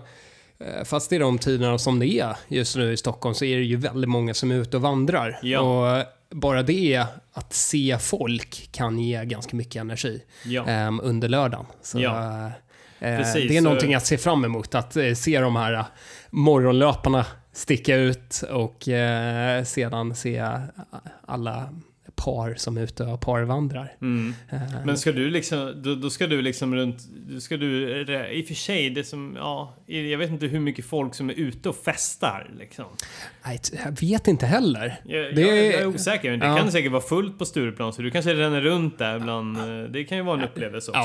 eh, 0.58 0.84
fast 0.84 1.12
i 1.12 1.18
de 1.18 1.38
tiderna 1.38 1.78
som 1.78 1.98
det 1.98 2.06
är 2.06 2.36
just 2.48 2.76
nu 2.76 2.92
i 2.92 2.96
Stockholm 2.96 3.34
så 3.34 3.44
är 3.44 3.56
det 3.56 3.64
ju 3.64 3.76
väldigt 3.76 4.10
många 4.10 4.34
som 4.34 4.50
är 4.50 4.54
ute 4.54 4.76
och 4.76 4.82
vandrar. 4.82 5.38
Ja. 5.42 5.60
Och 5.60 6.06
bara 6.30 6.62
det 6.62 7.04
att 7.32 7.52
se 7.52 7.98
folk 8.00 8.68
kan 8.72 8.98
ge 8.98 9.24
ganska 9.24 9.56
mycket 9.56 9.80
energi 9.80 10.22
ja. 10.44 10.86
um, 10.88 11.00
under 11.00 11.28
lördagen. 11.28 11.66
Så, 11.82 12.00
ja. 12.00 12.46
uh, 13.00 13.16
Precis, 13.16 13.48
det 13.48 13.56
är 13.56 13.60
någonting 13.60 13.94
att 13.94 14.06
se 14.06 14.18
fram 14.18 14.44
emot, 14.44 14.74
att 14.74 14.96
uh, 14.96 15.14
se 15.14 15.40
de 15.40 15.56
här 15.56 15.84
morgonlöparna 16.30 17.26
sticka 17.52 17.96
ut 17.96 18.42
och 18.50 18.88
uh, 18.88 19.64
sedan 19.64 20.14
se 20.14 20.44
alla 21.26 21.68
par 22.24 22.54
som 22.54 22.76
är 22.76 22.82
ute 22.82 23.04
och 23.04 23.20
parvandrar. 23.20 23.92
Mm. 24.00 24.34
Men 24.84 24.98
ska 24.98 25.12
du 25.12 25.30
liksom, 25.30 25.82
då, 25.82 25.94
då, 25.94 26.10
ska 26.10 26.26
du 26.26 26.42
liksom 26.42 26.74
runt, 26.74 26.98
då 27.28 27.40
ska 27.40 27.56
du, 27.56 28.00
i 28.32 28.42
och 28.42 28.46
för 28.46 28.54
sig, 28.54 28.90
det 28.90 29.04
som, 29.04 29.34
ja, 29.36 29.74
jag 29.86 30.18
vet 30.18 30.30
inte 30.30 30.46
hur 30.46 30.60
mycket 30.60 30.84
folk 30.84 31.14
som 31.14 31.30
är 31.30 31.34
ute 31.34 31.68
och 31.68 31.76
festar 31.76 32.50
liksom. 32.58 32.84
Nej, 33.44 33.60
jag 33.84 34.00
vet 34.00 34.28
inte 34.28 34.46
heller. 34.46 35.00
Jag, 35.04 35.34
det, 35.34 35.40
jag, 35.40 35.56
jag 35.56 35.74
är 35.74 35.86
osäker, 35.86 36.30
men 36.30 36.40
det 36.40 36.46
ja. 36.46 36.56
kan 36.56 36.72
säkert 36.72 36.92
vara 36.92 37.02
fullt 37.02 37.38
på 37.38 37.44
Stureplan, 37.44 37.92
så 37.92 38.02
du 38.02 38.10
kanske 38.10 38.34
ränner 38.34 38.60
runt 38.60 38.98
där 38.98 39.18
bland, 39.18 39.58
det 39.92 40.04
kan 40.04 40.18
ju 40.18 40.24
vara 40.24 40.38
en 40.38 40.44
upplevelse 40.44 40.90
också. 40.90 41.00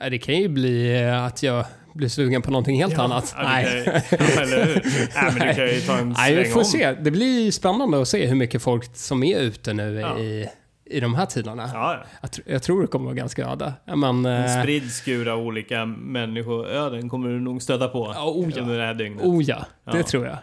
Ja, 0.00 0.08
det 0.10 0.18
kan 0.18 0.34
ju 0.34 0.48
bli 0.48 1.04
att 1.04 1.42
jag 1.42 1.64
blir 1.94 2.08
sugen 2.08 2.42
på 2.42 2.50
någonting 2.50 2.76
helt 2.76 2.94
ja, 2.94 3.02
annat. 3.02 3.34
Ja, 3.36 3.42
Nej. 3.42 3.64
eller 4.40 4.66
hur? 4.66 4.82
Nej, 5.14 5.32
men 5.38 5.48
du 5.48 5.54
kan 5.54 5.66
ju 5.66 5.80
ta 5.80 5.98
en 5.98 6.14
Nej, 6.18 6.34
vi 6.34 6.44
får 6.44 6.60
om. 6.60 6.64
se. 6.64 6.92
Det 6.92 7.10
blir 7.10 7.50
spännande 7.50 8.02
att 8.02 8.08
se 8.08 8.26
hur 8.26 8.34
mycket 8.34 8.62
folk 8.62 8.96
som 8.96 9.22
är 9.22 9.38
ute 9.38 9.72
nu 9.72 10.00
ja. 10.00 10.18
i, 10.18 10.46
i 10.90 11.00
de 11.00 11.14
här 11.14 11.26
tiderna. 11.26 11.70
Ja, 11.74 12.04
jag, 12.20 12.30
jag, 12.54 12.62
tror 12.62 12.80
det 12.80 12.86
kommer 12.86 13.04
vara 13.04 13.14
ganska 13.14 13.46
öde. 13.46 13.72
Men, 13.84 14.26
en 14.26 14.44
eh, 14.44 14.60
spridd 14.62 14.90
skur 14.90 15.28
av 15.28 15.38
olika 15.40 15.86
människoöden 15.86 17.08
kommer 17.08 17.28
du 17.28 17.40
nog 17.40 17.62
stöta 17.62 17.88
på 17.88 18.02
oh, 18.02 18.50
ja. 18.54 18.60
under 18.60 18.78
det 18.78 18.84
här 18.84 18.94
dygnet. 18.94 19.24
Oh 19.24 19.42
ja, 19.42 19.66
det 19.92 20.02
tror 20.02 20.26
jag. 20.26 20.38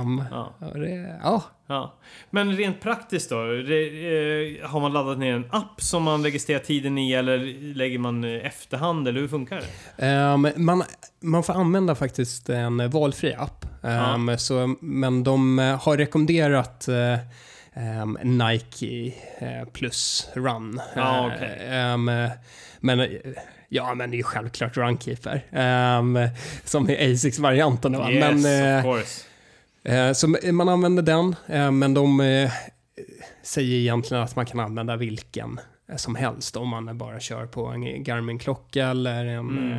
Um, 0.00 0.22
det, 0.74 1.18
ja. 1.22 1.42
Ja. 1.68 1.94
Men 2.30 2.56
rent 2.56 2.80
praktiskt 2.80 3.30
då? 3.30 3.44
Det, 3.44 3.86
eh, 4.60 4.68
har 4.68 4.80
man 4.80 4.92
laddat 4.92 5.18
ner 5.18 5.34
en 5.34 5.44
app 5.50 5.80
som 5.80 6.02
man 6.02 6.24
registrerar 6.24 6.58
tiden 6.58 6.98
i 6.98 7.12
eller 7.12 7.38
lägger 7.74 7.98
man 7.98 8.24
efterhand 8.24 9.08
eller 9.08 9.20
hur 9.20 9.28
funkar 9.28 9.62
det? 9.96 10.32
Um, 10.34 10.48
man, 10.56 10.82
man 11.20 11.42
får 11.42 11.52
använda 11.52 11.94
faktiskt 11.94 12.48
en 12.48 12.90
valfri 12.90 13.34
app. 13.34 13.66
Um, 13.82 14.28
ja. 14.28 14.38
så, 14.38 14.74
men 14.80 15.24
de 15.24 15.58
har 15.58 15.96
rekommenderat 15.96 16.86
uh, 16.88 17.18
um, 17.76 18.18
Nike 18.22 19.14
uh, 19.42 19.68
plus 19.72 20.28
Run. 20.34 20.80
Ja, 20.94 21.26
okay. 21.26 21.92
um, 21.92 22.30
men 22.80 23.08
Ja, 23.68 23.94
men 23.94 24.10
det 24.10 24.14
är 24.14 24.18
ju 24.18 24.22
självklart 24.22 24.76
Runkeeper. 24.76 25.44
Um, 25.50 26.28
som 26.64 26.90
är 26.90 27.12
Asics-varianten. 27.12 27.94
Yes, 27.94 28.44
men, 28.44 28.78
of 28.78 28.84
course. 28.84 29.26
Eh, 29.86 30.12
så 30.12 30.28
man 30.52 30.68
använder 30.68 31.02
den, 31.02 31.36
eh, 31.46 31.70
men 31.70 31.94
de 31.94 32.20
eh, 32.20 32.50
säger 33.42 33.76
egentligen 33.76 34.22
att 34.22 34.36
man 34.36 34.46
kan 34.46 34.60
använda 34.60 34.96
vilken 34.96 35.60
som 35.96 36.14
helst 36.14 36.56
om 36.56 36.68
man 36.68 36.98
bara 36.98 37.20
kör 37.20 37.46
på 37.46 37.66
en 37.66 38.04
Garmin-klocka 38.04 38.86
eller 38.86 39.24
en 39.24 39.38
mm. 39.38 39.78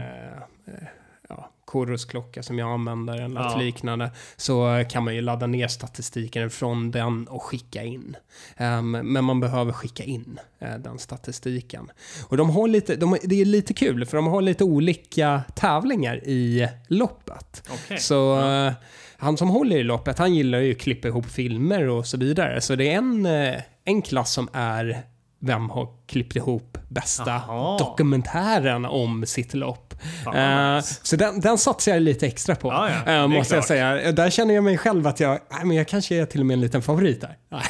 Chorus-klocka 1.67 2.43
som 2.43 2.59
jag 2.59 2.71
använder 2.71 3.13
eller 3.13 3.27
något 3.27 3.51
ja. 3.51 3.57
liknande. 3.57 4.11
Så 4.35 4.83
kan 4.89 5.03
man 5.03 5.15
ju 5.15 5.21
ladda 5.21 5.47
ner 5.47 5.67
statistiken 5.67 6.49
från 6.49 6.91
den 6.91 7.27
och 7.27 7.43
skicka 7.43 7.83
in. 7.83 8.15
Um, 8.57 8.91
men 8.91 9.23
man 9.23 9.39
behöver 9.39 9.71
skicka 9.71 10.03
in 10.03 10.39
uh, 10.61 10.77
den 10.79 10.99
statistiken. 10.99 11.91
Och 12.27 12.37
de 12.37 12.49
har 12.49 12.67
lite, 12.67 12.95
de, 12.95 13.17
det 13.23 13.41
är 13.41 13.45
lite 13.45 13.73
kul 13.73 14.05
för 14.05 14.17
de 14.17 14.27
har 14.27 14.41
lite 14.41 14.63
olika 14.63 15.43
tävlingar 15.55 16.17
i 16.27 16.67
loppet. 16.87 17.69
Okay. 17.71 17.97
Så 17.97 18.39
uh, 18.39 18.71
han 19.17 19.37
som 19.37 19.49
håller 19.49 19.77
i 19.77 19.83
loppet, 19.83 20.17
han 20.17 20.35
gillar 20.35 20.59
ju 20.59 20.71
att 20.71 20.79
klippa 20.79 21.07
ihop 21.07 21.25
filmer 21.25 21.87
och 21.87 22.05
så 22.05 22.17
vidare. 22.17 22.61
Så 22.61 22.75
det 22.75 22.93
är 22.93 22.97
en, 22.97 23.25
eh, 23.25 23.61
en 23.85 24.01
klass 24.01 24.33
som 24.33 24.49
är 24.53 25.03
vem 25.39 25.69
har 25.69 25.87
klippt 26.07 26.35
ihop 26.35 26.77
bästa 26.89 27.33
Aha. 27.33 27.77
dokumentären 27.77 28.85
om 28.85 29.25
sitt 29.25 29.53
lopp. 29.53 29.86
Uh, 30.27 30.79
så 31.03 31.15
den, 31.15 31.39
den 31.39 31.57
satsar 31.57 31.91
jag 31.91 32.01
lite 32.01 32.27
extra 32.27 32.55
på, 32.55 32.67
ja, 32.67 32.89
ja. 33.05 33.21
Uh, 33.21 33.27
måste 33.27 33.55
jag 33.55 33.65
säga. 33.65 34.11
Där 34.11 34.29
känner 34.29 34.53
jag 34.53 34.63
mig 34.63 34.77
själv 34.77 35.07
att 35.07 35.19
jag, 35.19 35.33
äh, 35.33 35.63
men 35.63 35.77
jag 35.77 35.87
kanske 35.87 36.15
är 36.15 36.25
till 36.25 36.39
och 36.39 36.45
med 36.45 36.53
en 36.53 36.61
liten 36.61 36.81
favorit 36.81 37.21
där. 37.21 37.37
ja, 37.49 37.61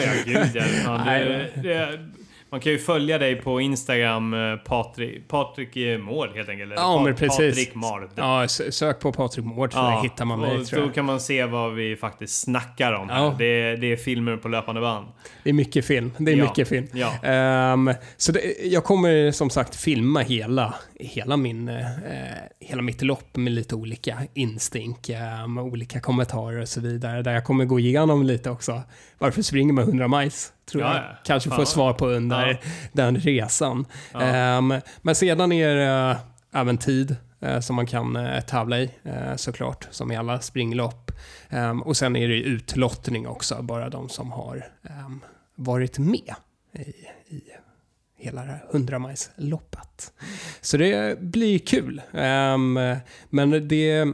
ja, 0.00 0.12
gud 0.24 0.62
ja. 0.84 0.90
det, 1.04 1.50
det, 1.62 1.98
Man 2.50 2.60
kan 2.60 2.72
ju 2.72 2.78
följa 2.78 3.18
dig 3.18 3.36
på 3.36 3.60
Instagram, 3.60 4.34
eh, 4.34 4.56
Patrik, 4.56 5.28
Patrik 5.28 5.76
i 5.76 5.98
mål 5.98 6.28
helt 6.34 6.48
enkelt. 6.48 6.72
eller 6.72 6.82
Ja, 6.82 7.02
men 7.04 7.14
precis. 7.14 7.36
Patrik 7.56 7.74
Mard. 7.74 8.08
Ja, 8.14 8.48
sök 8.48 9.00
på 9.00 9.12
Patrik 9.12 9.44
Mård 9.46 9.72
så 9.72 9.78
Ja, 9.78 10.00
hittar 10.02 10.24
man 10.24 10.40
mig 10.40 10.56
och 10.58 10.66
tror 10.66 10.80
då 10.80 10.86
jag. 10.86 10.94
kan 10.94 11.04
man 11.04 11.20
se 11.20 11.44
vad 11.44 11.74
vi 11.74 11.96
faktiskt 11.96 12.40
snackar 12.42 12.92
om. 12.92 13.08
Ja. 13.08 13.34
Det, 13.38 13.44
är, 13.44 13.76
det 13.76 13.92
är 13.92 13.96
filmer 13.96 14.36
på 14.36 14.48
löpande 14.48 14.80
band. 14.80 15.06
Det 15.42 15.50
är 15.50 15.54
mycket 15.54 15.84
film. 15.84 16.12
Det 16.18 16.32
är 16.32 16.36
Ja. 16.36 16.44
mycket 16.44 16.68
film. 16.68 16.86
Ja. 16.92 17.12
Ehm, 17.22 17.90
så 18.16 18.32
det, 18.32 18.40
jag 18.64 18.84
kommer 18.84 19.30
som 19.30 19.50
sagt 19.50 19.76
filma 19.76 20.20
hela, 20.20 20.74
hela, 21.00 21.36
min, 21.36 21.68
eh, 21.68 21.76
hela 22.60 22.82
mitt 22.82 23.02
lopp 23.02 23.36
med 23.36 23.52
lite 23.52 23.74
olika 23.74 24.18
instink, 24.34 25.08
eh, 25.08 25.48
med 25.48 25.64
olika 25.64 26.00
kommentarer 26.00 26.60
och 26.60 26.68
så 26.68 26.80
vidare. 26.80 27.22
Där 27.22 27.32
jag 27.32 27.44
kommer 27.44 27.64
gå 27.64 27.78
igenom 27.80 28.22
lite 28.22 28.50
också. 28.50 28.82
Varför 29.18 29.42
springer 29.42 29.72
man 29.72 29.84
100 29.84 30.08
miles? 30.08 30.52
Tror 30.70 30.82
Ja, 30.82 30.94
jag 30.94 31.02
ja. 31.04 31.16
kanske 31.24 31.48
Fan. 31.50 31.56
får 31.58 31.64
svar 31.64 31.92
på 31.92 32.06
under 32.08 32.46
Ja. 32.46 32.56
den 32.92 33.16
resan. 33.16 33.86
Ehm, 34.20 34.74
men 35.02 35.14
sedan 35.14 35.52
är 35.52 35.74
det 35.74 36.16
även 36.52 36.78
tid 36.78 37.16
eh, 37.40 37.60
som 37.60 37.76
man 37.76 37.86
kan 37.86 38.16
eh, 38.16 38.40
tävla 38.40 38.78
i 38.78 38.90
eh, 39.04 39.36
såklart, 39.36 39.88
som 39.90 40.12
i 40.12 40.16
alla 40.16 40.40
springlopp. 40.40 41.10
Ehm, 41.50 41.82
och 41.82 41.96
sen 41.96 42.16
är 42.16 42.28
det 42.28 42.34
utlottning 42.34 43.26
också, 43.28 43.62
bara 43.62 43.90
de 43.90 44.08
som 44.08 44.32
har 44.32 44.68
ehm, 44.90 45.20
varit 45.54 45.98
med 45.98 46.34
i, 46.72 46.80
i 47.34 47.42
hela 48.18 48.40
det 48.44 48.50
här 48.50 48.64
100 48.72 49.00
loppet 49.36 50.12
Så 50.60 50.76
det 50.76 51.20
blir 51.20 51.58
kul. 51.58 52.02
Men 53.30 53.68
det... 53.68 54.06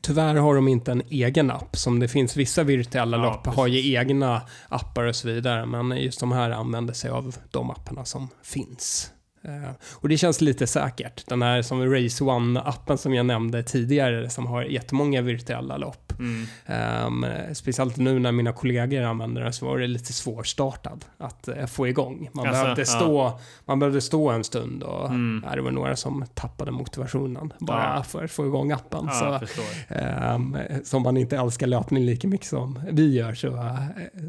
Tyvärr 0.00 0.34
har 0.34 0.54
de 0.54 0.68
inte 0.68 0.92
en 0.92 1.02
egen 1.08 1.50
app, 1.50 1.76
som 1.76 2.00
det 2.00 2.08
finns 2.08 2.36
vissa 2.36 2.62
virtuella 2.62 3.16
Ja, 3.16 3.22
lopp 3.22 3.46
har 3.46 3.66
ju 3.66 3.94
egna 3.94 4.42
appar 4.68 5.04
och 5.04 5.16
så 5.16 5.28
vidare, 5.28 5.66
men 5.66 5.96
just 6.02 6.20
de 6.20 6.32
här 6.32 6.50
använder 6.50 6.94
sig 6.94 7.10
av 7.10 7.36
de 7.50 7.70
apparna 7.70 8.04
som 8.04 8.28
finns. 8.42 9.12
Eh, 9.44 9.70
och 9.94 10.08
det 10.08 10.16
känns 10.18 10.40
lite 10.40 10.66
säkert. 10.66 11.26
Den 11.26 11.42
här 11.42 11.62
som 11.62 11.92
Race 11.94 12.24
One-appen 12.24 12.96
som 12.96 13.14
jag 13.14 13.26
nämnde 13.26 13.62
tidigare, 13.62 14.30
som 14.30 14.46
har 14.46 14.62
jättemånga 14.62 15.22
virtuella 15.22 15.76
lopp. 15.76 16.12
Mm. 16.18 16.46
Ehm, 16.66 17.26
speciellt 17.54 17.96
nu 17.96 18.18
när 18.18 18.32
mina 18.32 18.52
kollegor 18.52 19.02
använder 19.02 19.42
den 19.42 19.52
så 19.52 19.66
var 19.66 19.78
det 19.78 19.86
lite 19.86 20.12
svårstartad 20.12 21.04
att 21.18 21.48
eh, 21.48 21.66
få 21.66 21.88
igång. 21.88 22.30
Man, 22.32 22.46
Alltså, 22.46 22.62
behövde 22.62 22.82
ja. 22.82 22.86
stå, 22.86 23.38
man 23.64 23.78
behövde 23.78 24.00
stå 24.00 24.30
en 24.30 24.44
stund 24.44 24.82
och 24.82 25.08
Mm. 25.08 25.44
ja, 25.48 25.56
det 25.56 25.62
var 25.62 25.70
några 25.70 25.96
som 25.96 26.24
tappade 26.34 26.70
motivationen 26.70 27.52
bara 27.58 27.94
Ja. 27.96 28.02
för 28.02 28.24
att 28.24 28.30
få 28.30 28.46
igång 28.46 28.72
appen. 28.72 29.04
Ja, 29.06 29.40
så, 29.46 29.94
ehm, 29.94 30.56
som 30.84 31.02
man 31.02 31.16
inte 31.16 31.36
älskar 31.36 31.66
löpning 31.66 32.04
lika 32.04 32.28
mycket 32.28 32.46
som 32.46 32.80
vi 32.92 33.14
gör 33.14 33.34
så, 33.34 33.76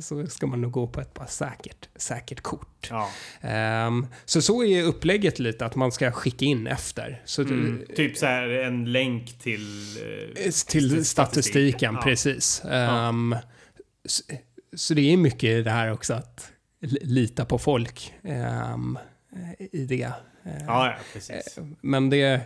så 0.01 0.27
ska 0.27 0.47
man 0.47 0.61
nog 0.61 0.71
gå 0.71 0.87
på 0.87 1.01
ett 1.01 1.13
bara 1.13 1.27
säkert, 1.27 1.89
säkert 1.95 2.41
kort. 2.41 2.87
Ja. 2.89 3.09
Ehm, 3.41 4.07
så 4.25 4.41
så 4.41 4.63
är 4.63 4.87
upplägget 4.99 5.39
lite, 5.39 5.65
att 5.65 5.75
man 5.75 5.91
ska 5.91 6.11
skicka 6.11 6.45
in 6.45 6.67
efter. 6.67 7.21
Så 7.25 7.43
det- 7.43 7.53
Mm. 7.53 7.83
Typ 7.95 8.17
så 8.17 8.25
här 8.25 8.49
en 8.49 8.91
länk 8.91 9.39
till... 9.39 9.95
eh, 10.45 10.51
till 10.67 11.05
statistiken, 11.05 11.93
Ja. 11.93 12.01
precis. 12.01 12.61
Ehm, 12.65 13.35
så, 14.05 14.23
så 14.75 14.93
det 14.93 15.13
är 15.13 15.17
mycket 15.17 15.63
det 15.65 15.71
här 15.71 15.91
också 15.91 16.13
att 16.13 16.51
li- 16.81 16.99
lita 17.03 17.45
på 17.45 17.57
folk 17.57 18.13
ehm, 18.23 18.97
i 19.71 19.85
det. 19.85 20.03
Ehm, 20.03 20.11
Ja, 20.67 20.95
ja. 21.29 21.63
Men 21.81 22.09
det 22.09 22.21
är 22.21 22.41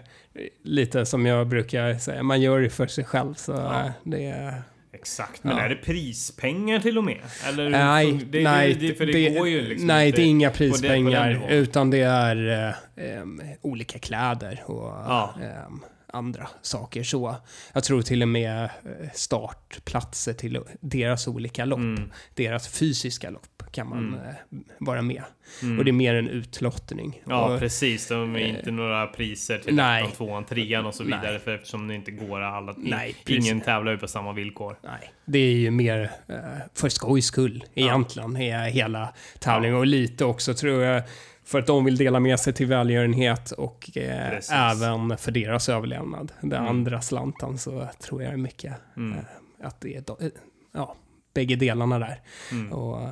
lite 0.63 1.05
som 1.05 1.25
jag 1.25 1.47
brukar 1.47 1.95
säga, 1.97 2.23
man 2.23 2.41
gör 2.41 2.59
det 2.61 2.69
för 2.69 2.87
sig 2.87 3.03
själv. 3.05 3.33
Så 3.33 3.51
Ja. 3.51 3.91
det 4.03 4.25
är... 4.25 4.61
Exakt. 4.93 5.43
Men 5.43 5.57
Ja. 5.57 5.63
är 5.63 5.69
det 5.69 5.75
prispengar 5.75 6.79
till 6.79 6.97
och 6.97 7.03
med? 7.03 7.17
Eller, 7.47 7.69
Nej, 7.69 8.19
det, 8.29 8.43
nej, 8.43 8.73
det, 8.73 8.93
för 8.95 9.05
det, 9.05 9.29
går 9.29 9.47
ju 9.47 9.61
liksom 9.61 9.87
nej, 9.87 10.07
inte 10.07 10.17
det 10.21 10.25
är 10.25 10.29
inga 10.29 10.49
prispengar, 10.49 11.45
utan 11.49 11.89
det 11.89 11.99
är 12.01 12.69
eh, 12.95 13.23
olika 13.61 13.99
kläder 13.99 14.63
och 14.65 14.83
Ja. 14.83 15.33
em, 15.41 15.79
andra 16.13 16.47
saker. 16.61 17.03
Så 17.03 17.35
jag 17.73 17.83
tror 17.83 18.01
till 18.01 18.21
och 18.21 18.27
med 18.27 18.63
eh, 18.63 18.69
startplatser 19.13 20.33
till 20.33 20.59
deras 20.79 21.27
olika 21.27 21.65
lopp, 21.65 21.79
Mm. 21.79 22.11
deras 22.33 22.67
fysiska 22.67 23.29
lopp, 23.29 23.63
kan 23.71 23.89
man 23.89 23.99
Mm. 23.99 24.19
eh, 24.29 24.35
vara 24.79 25.01
med. 25.01 25.23
Mm. 25.61 25.79
Och 25.79 25.85
det 25.85 25.91
är 25.91 25.93
mer 25.93 26.15
en 26.15 26.27
utlottning. 26.29 27.21
Ja, 27.27 27.53
och, 27.53 27.59
precis. 27.59 28.07
De 28.07 28.35
är 28.35 28.39
eh, 28.39 28.49
inte 28.49 28.71
några 28.71 29.07
priser 29.07 29.57
till 29.57 29.75
nej. 29.75 30.01
ettan, 30.03 30.11
tvåan, 30.15 30.45
trean 30.45 30.85
och 30.85 30.95
så 30.95 31.03
Nej. 31.03 31.19
vidare. 31.19 31.39
För 31.39 31.55
eftersom 31.55 31.87
det 31.87 31.95
inte 31.95 32.11
går 32.11 32.41
alla... 32.41 32.75
Nej, 32.77 33.15
precis. 33.25 33.45
ingen 33.45 33.61
tävlar 33.61 33.91
ju 33.91 33.97
på 33.97 34.07
samma 34.07 34.33
villkor. 34.33 34.75
Nej, 34.83 35.13
det 35.25 35.39
är 35.39 35.53
ju 35.55 35.71
mer 35.71 36.11
eh, 36.27 36.35
för 36.73 36.89
skojs 36.89 37.25
skull 37.25 37.63
egentligen, 37.73 38.37
är 38.37 38.69
hela 38.69 39.13
tävlingen. 39.39 39.77
Och 39.77 39.85
lite 39.87 40.25
också 40.25 40.53
tror 40.53 40.83
jag 40.83 41.03
för 41.45 41.59
att 41.59 41.67
de 41.67 41.85
vill 41.85 41.97
dela 41.97 42.19
med 42.19 42.39
sig 42.39 42.53
till 42.53 42.67
välgörenhet 42.67 43.51
och 43.51 43.97
eh, 43.97 44.39
även 44.51 45.17
för 45.17 45.31
deras 45.31 45.69
överlevnad. 45.69 46.31
Den 46.41 46.51
Mm. 46.53 46.67
andra 46.69 47.01
slanten 47.01 47.57
så 47.57 47.87
tror 47.99 48.23
jag 48.23 48.39
mycket 48.39 48.73
Mm. 48.97 49.17
eh, 49.17 49.67
att 49.67 49.81
det 49.81 49.95
är 49.95 50.23
eh, 50.23 50.29
ja, 50.73 50.95
bägge 51.33 51.55
delarna 51.55 51.99
där. 51.99 52.21
Mm. 52.51 52.73
Och 52.73 53.01
eh, 53.01 53.09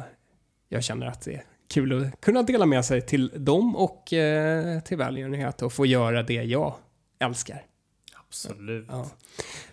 jag 0.70 0.84
känner 0.84 1.06
att 1.06 1.22
det 1.22 1.34
är 1.34 1.44
kul 1.74 2.02
att 2.08 2.22
kunna 2.22 2.44
dela 2.44 2.66
med 2.66 2.86
sig 2.86 3.02
till 3.02 3.32
dem 3.36 3.76
och 3.76 4.14
eh, 4.14 4.80
till 4.80 4.98
välgörenhet 4.98 5.62
och 5.62 5.74
få 5.74 5.86
göra 5.86 6.24
det 6.24 6.34
jag 6.44 6.74
älskar. 7.20 7.62
Absolut. 8.28 8.86
Ja. 8.90 9.06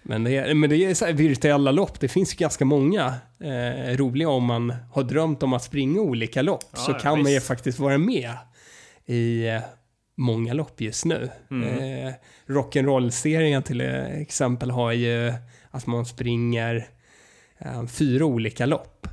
Men 0.02 0.24
det 0.24 0.36
är, 0.36 0.54
men 0.54 0.70
det 0.70 0.76
är 0.76 0.94
så 0.94 1.04
här 1.04 1.12
virtuella 1.12 1.70
lopp. 1.70 2.00
Det 2.00 2.08
finns 2.08 2.34
ju 2.34 2.36
ganska 2.36 2.64
många 2.64 3.14
eh, 3.40 3.96
roliga 3.96 4.28
om 4.28 4.44
man 4.44 4.74
har 4.92 5.02
drömt 5.02 5.42
om 5.42 5.52
att 5.52 5.62
springa 5.64 6.00
olika 6.00 6.42
lopp. 6.42 6.64
Ja, 6.72 6.78
så 6.78 6.94
kan 6.94 7.22
man 7.22 7.30
ju 7.30 7.36
visst. 7.36 7.46
faktiskt 7.46 7.78
vara 7.78 7.98
med 7.98 8.32
i 9.08 9.48
eh, 9.48 9.60
många 10.16 10.54
lopp 10.54 10.80
just 10.80 11.04
nu. 11.04 11.30
Mm. 11.50 12.06
Eh, 12.06 12.14
Rock'n'roll-serien 12.46 13.62
till 13.62 13.80
exempel 13.80 14.70
har 14.70 14.92
ju 14.92 15.32
att 15.70 15.86
man 15.86 16.06
springer 16.06 16.88
eh, 17.58 17.86
fyra 17.86 18.24
olika 18.24 18.66
lopp. 18.66 19.06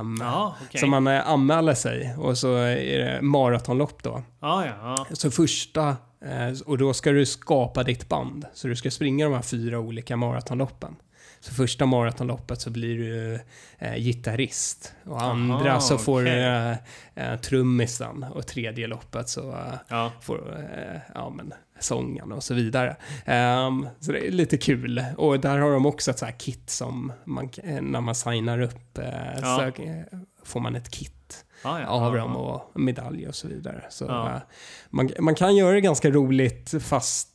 Um, 0.00 0.18
Ja, 0.20 0.56
okej. 0.66 0.80
Så 0.80 0.86
man 0.86 1.06
eh, 1.06 1.28
anmäler 1.28 1.74
sig 1.74 2.14
och 2.18 2.38
så 2.38 2.54
är 2.56 2.98
det 2.98 3.22
maratonlopp 3.22 4.02
då. 4.02 4.22
Ja, 4.40 4.66
ja, 4.66 5.06
ja. 5.10 5.16
Så 5.16 5.30
första, 5.30 5.88
eh, 6.24 6.60
och 6.66 6.78
då 6.78 6.94
ska 6.94 7.12
du 7.12 7.26
skapa 7.26 7.82
ditt 7.82 8.08
band. 8.08 8.46
Så 8.54 8.68
du 8.68 8.76
ska 8.76 8.90
springa 8.90 9.24
de 9.24 9.34
här 9.34 9.42
fyra 9.42 9.78
olika 9.78 10.16
maratonloppen. 10.16 10.96
Så 11.40 11.54
första 11.54 11.86
maratonloppet 11.86 12.60
så 12.60 12.70
blir 12.70 12.98
du 12.98 13.40
eh, 13.78 13.94
gitarrist. 13.96 14.94
Och 15.04 15.22
andra 15.22 15.70
Aha, 15.70 15.80
så 15.80 15.98
får 15.98 16.22
du 16.22 16.30
eh, 16.30 16.76
eh, 17.14 17.40
trummisen. 17.40 18.22
Och 18.22 18.46
tredje 18.46 18.86
loppet 18.86 19.28
så 19.28 19.50
eh, 19.52 19.74
ja. 19.88 20.12
får 20.20 20.36
du 20.38 20.52
eh, 20.52 21.00
ja, 21.14 21.30
men, 21.30 21.54
sången 21.80 22.32
och 22.32 22.44
så 22.44 22.54
vidare. 22.54 22.96
Ehm, 23.24 23.88
så 24.00 24.12
det 24.12 24.26
är 24.26 24.30
lite 24.32 24.56
kul. 24.56 25.04
Och 25.16 25.40
där 25.40 25.58
har 25.58 25.70
de 25.70 25.86
också 25.86 26.10
ett 26.10 26.18
så 26.18 26.24
här 26.24 26.38
kit 26.38 26.70
som 26.70 27.12
man, 27.24 27.50
eh, 27.62 27.80
när 27.82 28.00
man 28.00 28.14
signar 28.14 28.60
upp 28.60 28.98
eh, 28.98 29.04
Ja. 29.42 29.72
så 29.76 29.82
får 30.44 30.60
man 30.60 30.76
ett 30.76 30.90
kit 30.90 31.44
ja, 31.64 31.80
ja 31.80 31.86
av 31.86 32.14
dem 32.16 32.36
och 32.36 32.80
medalj 32.80 33.28
och 33.28 33.34
så 33.34 33.48
vidare. 33.48 33.84
Så 33.90 34.04
Ja. 34.04 34.40
man, 34.90 35.10
man 35.20 35.34
kan 35.34 35.56
göra 35.56 35.74
det 35.74 35.80
ganska 35.80 36.10
roligt 36.10 36.74
fast 36.82 37.28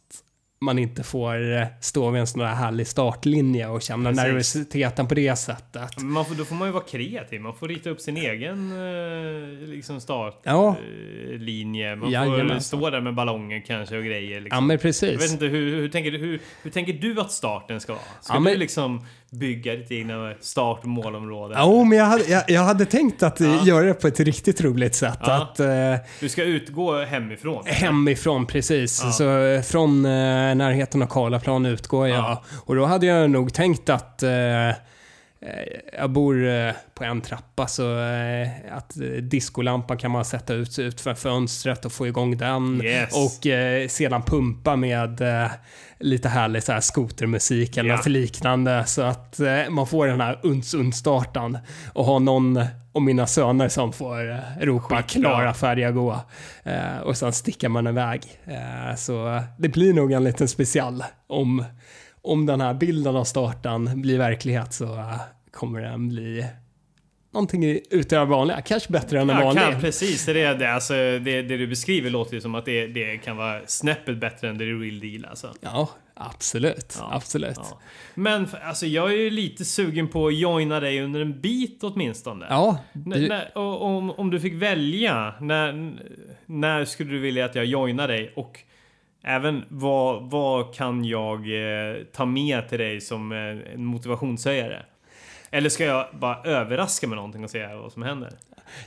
man 0.63 0.79
inte 0.79 1.03
får 1.03 1.53
eh, 1.57 1.65
stå 1.79 2.09
vid 2.09 2.19
en 2.21 2.27
sån 2.27 2.39
där 2.39 2.47
härlig 2.47 2.87
startlinje 2.87 3.67
och 3.67 3.81
känna 3.81 4.09
Precis. 4.09 4.23
nervositeten 4.23 5.07
på 5.07 5.15
det 5.15 5.35
sättet. 5.35 6.01
Man 6.01 6.25
får, 6.25 6.35
då 6.35 6.45
får 6.45 6.55
man 6.55 6.67
ju 6.67 6.71
vara 6.71 6.83
kreativ. 6.83 7.41
Man 7.41 7.53
får 7.55 7.67
rita 7.67 7.89
upp 7.89 8.01
sin 8.01 8.17
egen 8.17 8.71
eh, 8.71 9.67
liksom 9.67 9.95
Ja. 9.95 9.99
startlinje. 10.01 11.89
Man 11.95 11.99
får 12.05 12.11
Jajamensan. 12.13 12.61
stå 12.61 12.89
där 12.89 13.01
med 13.01 13.15
ballonger 13.15 13.63
kanske 13.67 13.97
och 13.97 14.03
grejer. 14.03 14.31
Ja 14.37 14.39
Liksom. 14.39 14.67
men 14.67 14.73
Jag 14.73 14.77
vet 14.77 14.81
precis. 14.81 15.31
inte, 15.33 15.45
hur, 15.45 15.75
hur, 15.75 15.89
tänker 15.89 16.11
du, 16.11 16.17
hur, 16.17 16.39
hur 16.63 16.71
tänker 16.71 16.93
du 16.93 17.21
att 17.21 17.31
starten 17.31 17.79
ska 17.81 17.93
vara? 17.93 18.03
Ska 18.21 18.33
Ja, 18.33 18.39
men- 18.39 18.53
du 18.53 18.59
liksom 18.59 19.05
bygga 19.39 19.75
ditt 19.75 19.91
egna 19.91 20.33
start 20.41 20.79
och 20.81 20.87
målområde? 20.87 21.55
Ja, 21.57 21.83
men 21.83 21.97
jag 21.97 22.05
hade, 22.05 22.23
jag, 22.23 22.43
jag 22.47 22.61
hade 22.61 22.85
tänkt 22.85 23.23
att 23.23 23.39
Ja. 23.39 23.65
göra 23.65 23.85
det 23.85 23.93
på 23.93 24.07
ett 24.07 24.19
riktigt 24.19 24.61
roligt 24.61 24.95
sätt. 24.95 25.19
Ja. 25.21 25.41
Att 25.41 25.59
eh, 25.59 25.67
Du 26.19 26.29
ska 26.29 26.43
utgå 26.43 27.03
hemifrån? 27.05 27.63
hemifrån, 27.65 28.45
precis. 28.45 29.01
Ja. 29.03 29.11
Så 29.11 29.37
eh, 29.37 29.61
från 29.61 30.05
eh, 30.05 30.11
närheten 30.55 31.01
av 31.01 31.07
Karlaplan 31.07 31.65
utgår 31.65 32.07
jag. 32.07 32.17
Ja. 32.17 32.43
Och 32.65 32.75
då 32.75 32.85
hade 32.85 33.05
jag 33.05 33.29
nog 33.29 33.53
tänkt 33.53 33.89
att 33.89 34.23
eh, 34.23 34.29
jag 35.97 36.09
bor 36.09 36.47
eh, 36.47 36.71
på 36.93 37.03
en 37.03 37.21
trappa 37.21 37.67
så 37.67 37.99
eh, 37.99 38.47
att 38.71 38.97
eh, 38.97 39.03
diskolampan 39.07 39.97
kan 39.97 40.11
man 40.11 40.25
sätta 40.25 40.53
ut, 40.53 40.79
ut 40.79 41.01
för 41.01 41.13
fönstret 41.13 41.85
och 41.85 41.91
få 41.91 42.07
igång 42.07 42.37
den. 42.37 42.81
Yes. 42.83 43.09
Och 43.39 43.47
eh, 43.47 43.87
sedan 43.87 44.21
pumpa 44.23 44.75
med 44.75 45.21
eh, 45.21 45.51
lite 45.99 46.29
härlig 46.29 46.63
så 46.63 46.71
här 46.71 46.79
skotermusik 46.79 47.77
eller 47.77 47.89
Ja. 47.89 47.95
något 47.95 48.05
liknande. 48.07 48.85
Så 48.85 49.01
att 49.01 49.39
eh, 49.39 49.69
man 49.69 49.87
får 49.87 50.07
den 50.07 50.21
här 50.21 50.39
uns-uns-startan. 50.43 51.57
Och 51.93 52.05
ha 52.05 52.19
någon 52.19 52.63
och 52.93 53.01
mina 53.01 53.27
söner 53.27 53.69
som 53.69 53.93
får 53.93 54.31
eh, 54.31 54.37
ropa 54.61 54.95
Skitbra. 55.03 55.03
klara, 55.29 55.53
färdiga, 55.53 55.91
gå. 55.91 56.19
Eh, 56.63 56.97
och 57.03 57.17
sen 57.17 57.33
stickar 57.33 57.69
man 57.69 57.87
iväg. 57.87 58.21
Eh, 58.45 58.95
så 58.95 59.41
det 59.57 59.69
blir 59.69 59.93
nog 59.93 60.11
en 60.11 60.23
liten 60.23 60.47
special. 60.47 61.03
Om, 61.27 61.65
om 62.21 62.45
den 62.45 62.61
här 62.61 62.73
bilden 62.73 63.15
av 63.15 63.23
starten 63.23 64.01
blir 64.01 64.17
verklighet 64.17 64.73
så 64.73 64.85
eh, 64.95 65.21
kommer 65.51 65.81
den 65.81 66.09
bli 66.09 66.45
någonting 67.33 67.79
utöver 67.89 68.25
vanliga. 68.25 68.61
Kanske 68.61 68.91
bättre 68.91 69.21
än 69.21 69.29
en 69.29 69.37
Ja, 69.39 69.45
vanlig. 69.45 69.63
kan, 69.63 69.81
precis. 69.81 70.25
Det, 70.25 70.41
är 70.41 70.55
det, 70.55 70.73
alltså, 70.73 70.93
det, 70.93 71.19
det 71.41 71.57
du 71.57 71.67
beskriver 71.67 72.09
låter 72.09 72.33
ju 72.33 72.41
som 72.41 72.55
att 72.55 72.65
det, 72.65 72.87
det 72.87 73.17
kan 73.17 73.37
vara 73.37 73.61
snäppet 73.67 74.17
bättre 74.17 74.49
än 74.49 74.57
the 74.57 74.63
real 74.65 74.99
deal 74.99 75.25
alltså. 75.29 75.53
Ja, 75.61 75.89
absolut. 76.13 76.95
Ja, 76.99 77.09
Absolut. 77.13 77.55
Ja. 77.57 77.79
Men 78.15 78.47
alltså, 78.63 78.85
jag 78.85 79.11
är 79.11 79.17
ju 79.17 79.29
lite 79.29 79.65
sugen 79.65 80.07
på 80.07 80.27
att 80.27 80.35
joina 80.35 80.79
dig 80.79 81.01
under 81.01 81.19
en 81.19 81.41
bit 81.41 81.79
åtminstone. 81.83 82.45
Ja, 82.49 82.77
du, 82.93 83.27
när- 83.27 83.57
och- 83.57 83.81
om, 83.81 84.11
om 84.11 84.29
du 84.31 84.39
fick 84.39 84.53
välja, 84.53 85.33
när, 85.41 85.93
när 86.45 86.85
skulle 86.85 87.11
du 87.11 87.19
vilja 87.19 87.45
att 87.45 87.55
jag 87.55 87.65
joinar 87.65 88.07
dig? 88.07 88.33
Och 88.35 88.59
även 89.23 89.65
vad, 89.69 90.29
vad 90.29 90.75
kan 90.75 91.05
jag 91.05 91.39
eh, 91.39 91.95
ta 92.13 92.25
med 92.25 92.69
till 92.69 92.79
dig 92.79 93.01
som 93.01 93.31
eh, 93.31 93.73
en 93.73 93.85
motivationshöjare? 93.85 94.85
Eller 95.51 95.69
ska 95.69 95.85
jag 95.85 96.07
bara 96.19 96.43
överraska 96.43 97.07
med 97.07 97.15
någonting 97.15 97.43
och 97.43 97.49
se 97.49 97.67
vad 97.67 97.91
som 97.91 98.03
händer? 98.03 98.31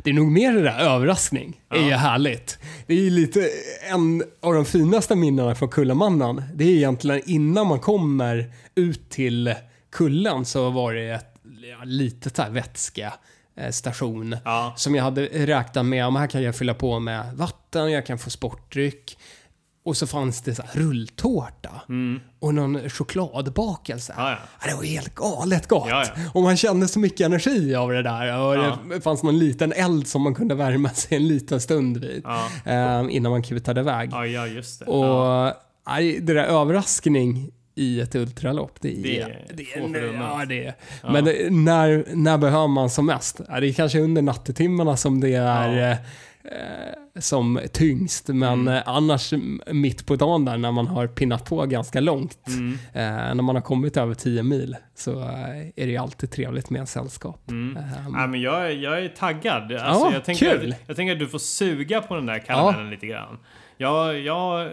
det 0.03 0.11
är 0.11 0.15
nog 0.15 0.31
mer 0.33 0.53
det 0.53 0.63
där 0.63 0.79
överraskning. 0.79 1.61
är 1.71 1.83
ju 1.87 1.93
härligt. 1.93 2.59
Det 2.87 2.95
är 2.95 2.99
ju 2.99 3.11
lite 3.11 3.49
en 3.91 4.23
av 4.43 4.55
de 4.55 4.65
finaste 4.65 5.17
minnena 5.17 5.55
från 5.55 5.69
Kullamannen. 5.69 6.43
Det 6.55 6.65
är 6.65 6.69
egentligen 6.69 7.23
innan 7.27 7.67
man 7.67 7.81
kommer 7.81 8.53
ut 8.75 9.11
till 9.11 9.55
kullen 9.93 10.45
så 10.45 10.71
var 10.71 10.95
det 10.95 11.11
ett 11.11 11.35
ja, 11.71 11.85
litet 11.85 12.39
här 12.39 12.51
vätska 12.51 13.13
eh, 13.57 13.71
station 13.71 14.37
Ja. 14.45 14.73
som 14.77 14.95
jag 14.95 15.05
hade 15.05 15.27
räknat 15.27 15.87
med, 15.87 16.07
om 16.07 16.17
här 16.17 16.27
kan 16.27 16.43
jag 16.43 16.57
fylla 16.57 16.75
på 16.75 16.99
med 17.01 17.35
vatten, 17.35 17.93
jag 17.93 18.07
kan 18.07 18.19
få 18.19 18.31
sportdryck. 18.31 19.19
Och 19.85 19.97
så 19.97 20.07
fanns 20.07 20.41
det 20.41 20.55
så 20.55 20.63
här 20.63 20.81
rulltårta 20.81 21.71
och 22.41 22.55
någon 22.55 22.91
chokladbakelse. 22.91 24.13
Mm. 24.13 24.25
Ja, 24.25 24.39
ja. 24.61 24.69
det 24.71 24.77
var 24.77 24.85
helt 24.85 25.15
galet 25.15 25.69
gott. 25.69 25.89
Och 26.35 26.43
man 26.43 26.57
kände 26.57 26.89
så 26.89 26.99
mycket 26.99 27.21
energi 27.21 27.75
av 27.75 27.91
det 27.93 28.03
där. 28.03 28.39
Och 28.39 28.79
det 28.89 29.01
fanns 29.01 29.23
någon 29.23 29.39
liten 29.39 29.73
eld 29.73 30.07
som 30.07 30.23
man 30.23 30.35
kunde 30.35 30.55
värma 30.55 30.89
sig 30.89 31.17
en 31.17 31.29
liten 31.29 31.61
stund 31.61 31.97
vid. 31.97 32.25
Eh, 32.65 33.05
innan 33.11 33.33
man 33.33 33.43
kutade 33.43 33.81
iväg. 33.81 34.11
Ja, 34.13 34.27
ja 34.27 34.47
just 34.47 34.81
det. 34.81 34.87
Och 34.87 35.53
det 36.21 36.35
där 36.35 36.45
överraskning 36.45 37.51
i 37.75 38.01
ett 38.01 38.15
ultralopp, 38.15 38.79
det 38.81 38.99
är... 38.99 39.03
Det 39.03 39.21
är 39.21 39.47
det 39.55 39.65
få 39.65 39.89
förunnat. 39.93 40.39
ja, 40.39 40.45
det 40.45 40.65
är, 40.65 40.75
Men 41.13 41.25
det, 41.25 41.51
när, 41.53 42.05
när 42.15 42.39
behöver 42.39 42.69
man 42.69 42.91
som 42.91 43.07
mest? 43.07 43.41
Det 43.61 43.69
är 43.69 43.73
kanske 43.73 44.01
under 44.01 44.23
nattetimmarna 44.23 44.97
som 44.97 45.21
det 45.21 45.35
är 45.35 45.91
Ja. 45.91 45.97
Eh, 46.45 47.21
som 47.21 47.61
tyngst, 47.73 48.29
men 48.29 48.53
Mm. 48.61 48.75
eh, 48.75 48.83
annars 48.87 49.33
mitt 49.73 50.07
på 50.07 50.17
dagen 50.17 50.45
där 50.45 50.57
när 50.59 50.73
man 50.73 50.87
har 50.87 51.07
pinnat 51.07 51.45
på 51.45 51.67
ganska 51.67 52.01
långt, 52.01 52.39
Mm. 52.47 52.73
eh, 52.93 53.35
när 53.35 53.43
man 53.43 53.55
har 53.55 53.63
kommit 53.63 53.97
över 53.97 54.15
10 54.15 54.43
mil, 54.43 54.77
så 54.95 55.21
eh, 55.21 55.29
är 55.77 55.87
det 55.87 55.91
ju 55.91 55.97
alltid 55.97 56.31
trevligt 56.31 56.71
med 56.71 56.81
en 56.81 56.87
sällskap. 56.87 57.51
Mm. 57.51 57.77
Ehm, 57.77 58.15
Ja, 58.15 58.27
men 58.27 58.41
jag, 58.41 58.67
är- 58.67 58.77
jag 58.83 59.05
är 59.05 59.09
taggad. 59.09 59.63
Alltså, 59.63 59.79
Ja, 60.07 60.11
jag, 60.13 60.25
tänker 60.25 60.59
kul. 60.59 60.73
Att, 60.73 60.79
jag 60.87 60.97
tänker 60.97 61.13
att 61.13 61.19
du 61.19 61.29
får 61.29 61.39
suga 61.39 62.01
på 62.03 62.15
den 62.15 62.27
där 62.27 62.39
karamellen 62.39 62.91
lite 62.91 63.07
grann. 63.07 63.39
Jag, 63.77 64.21
jag, 64.21 64.71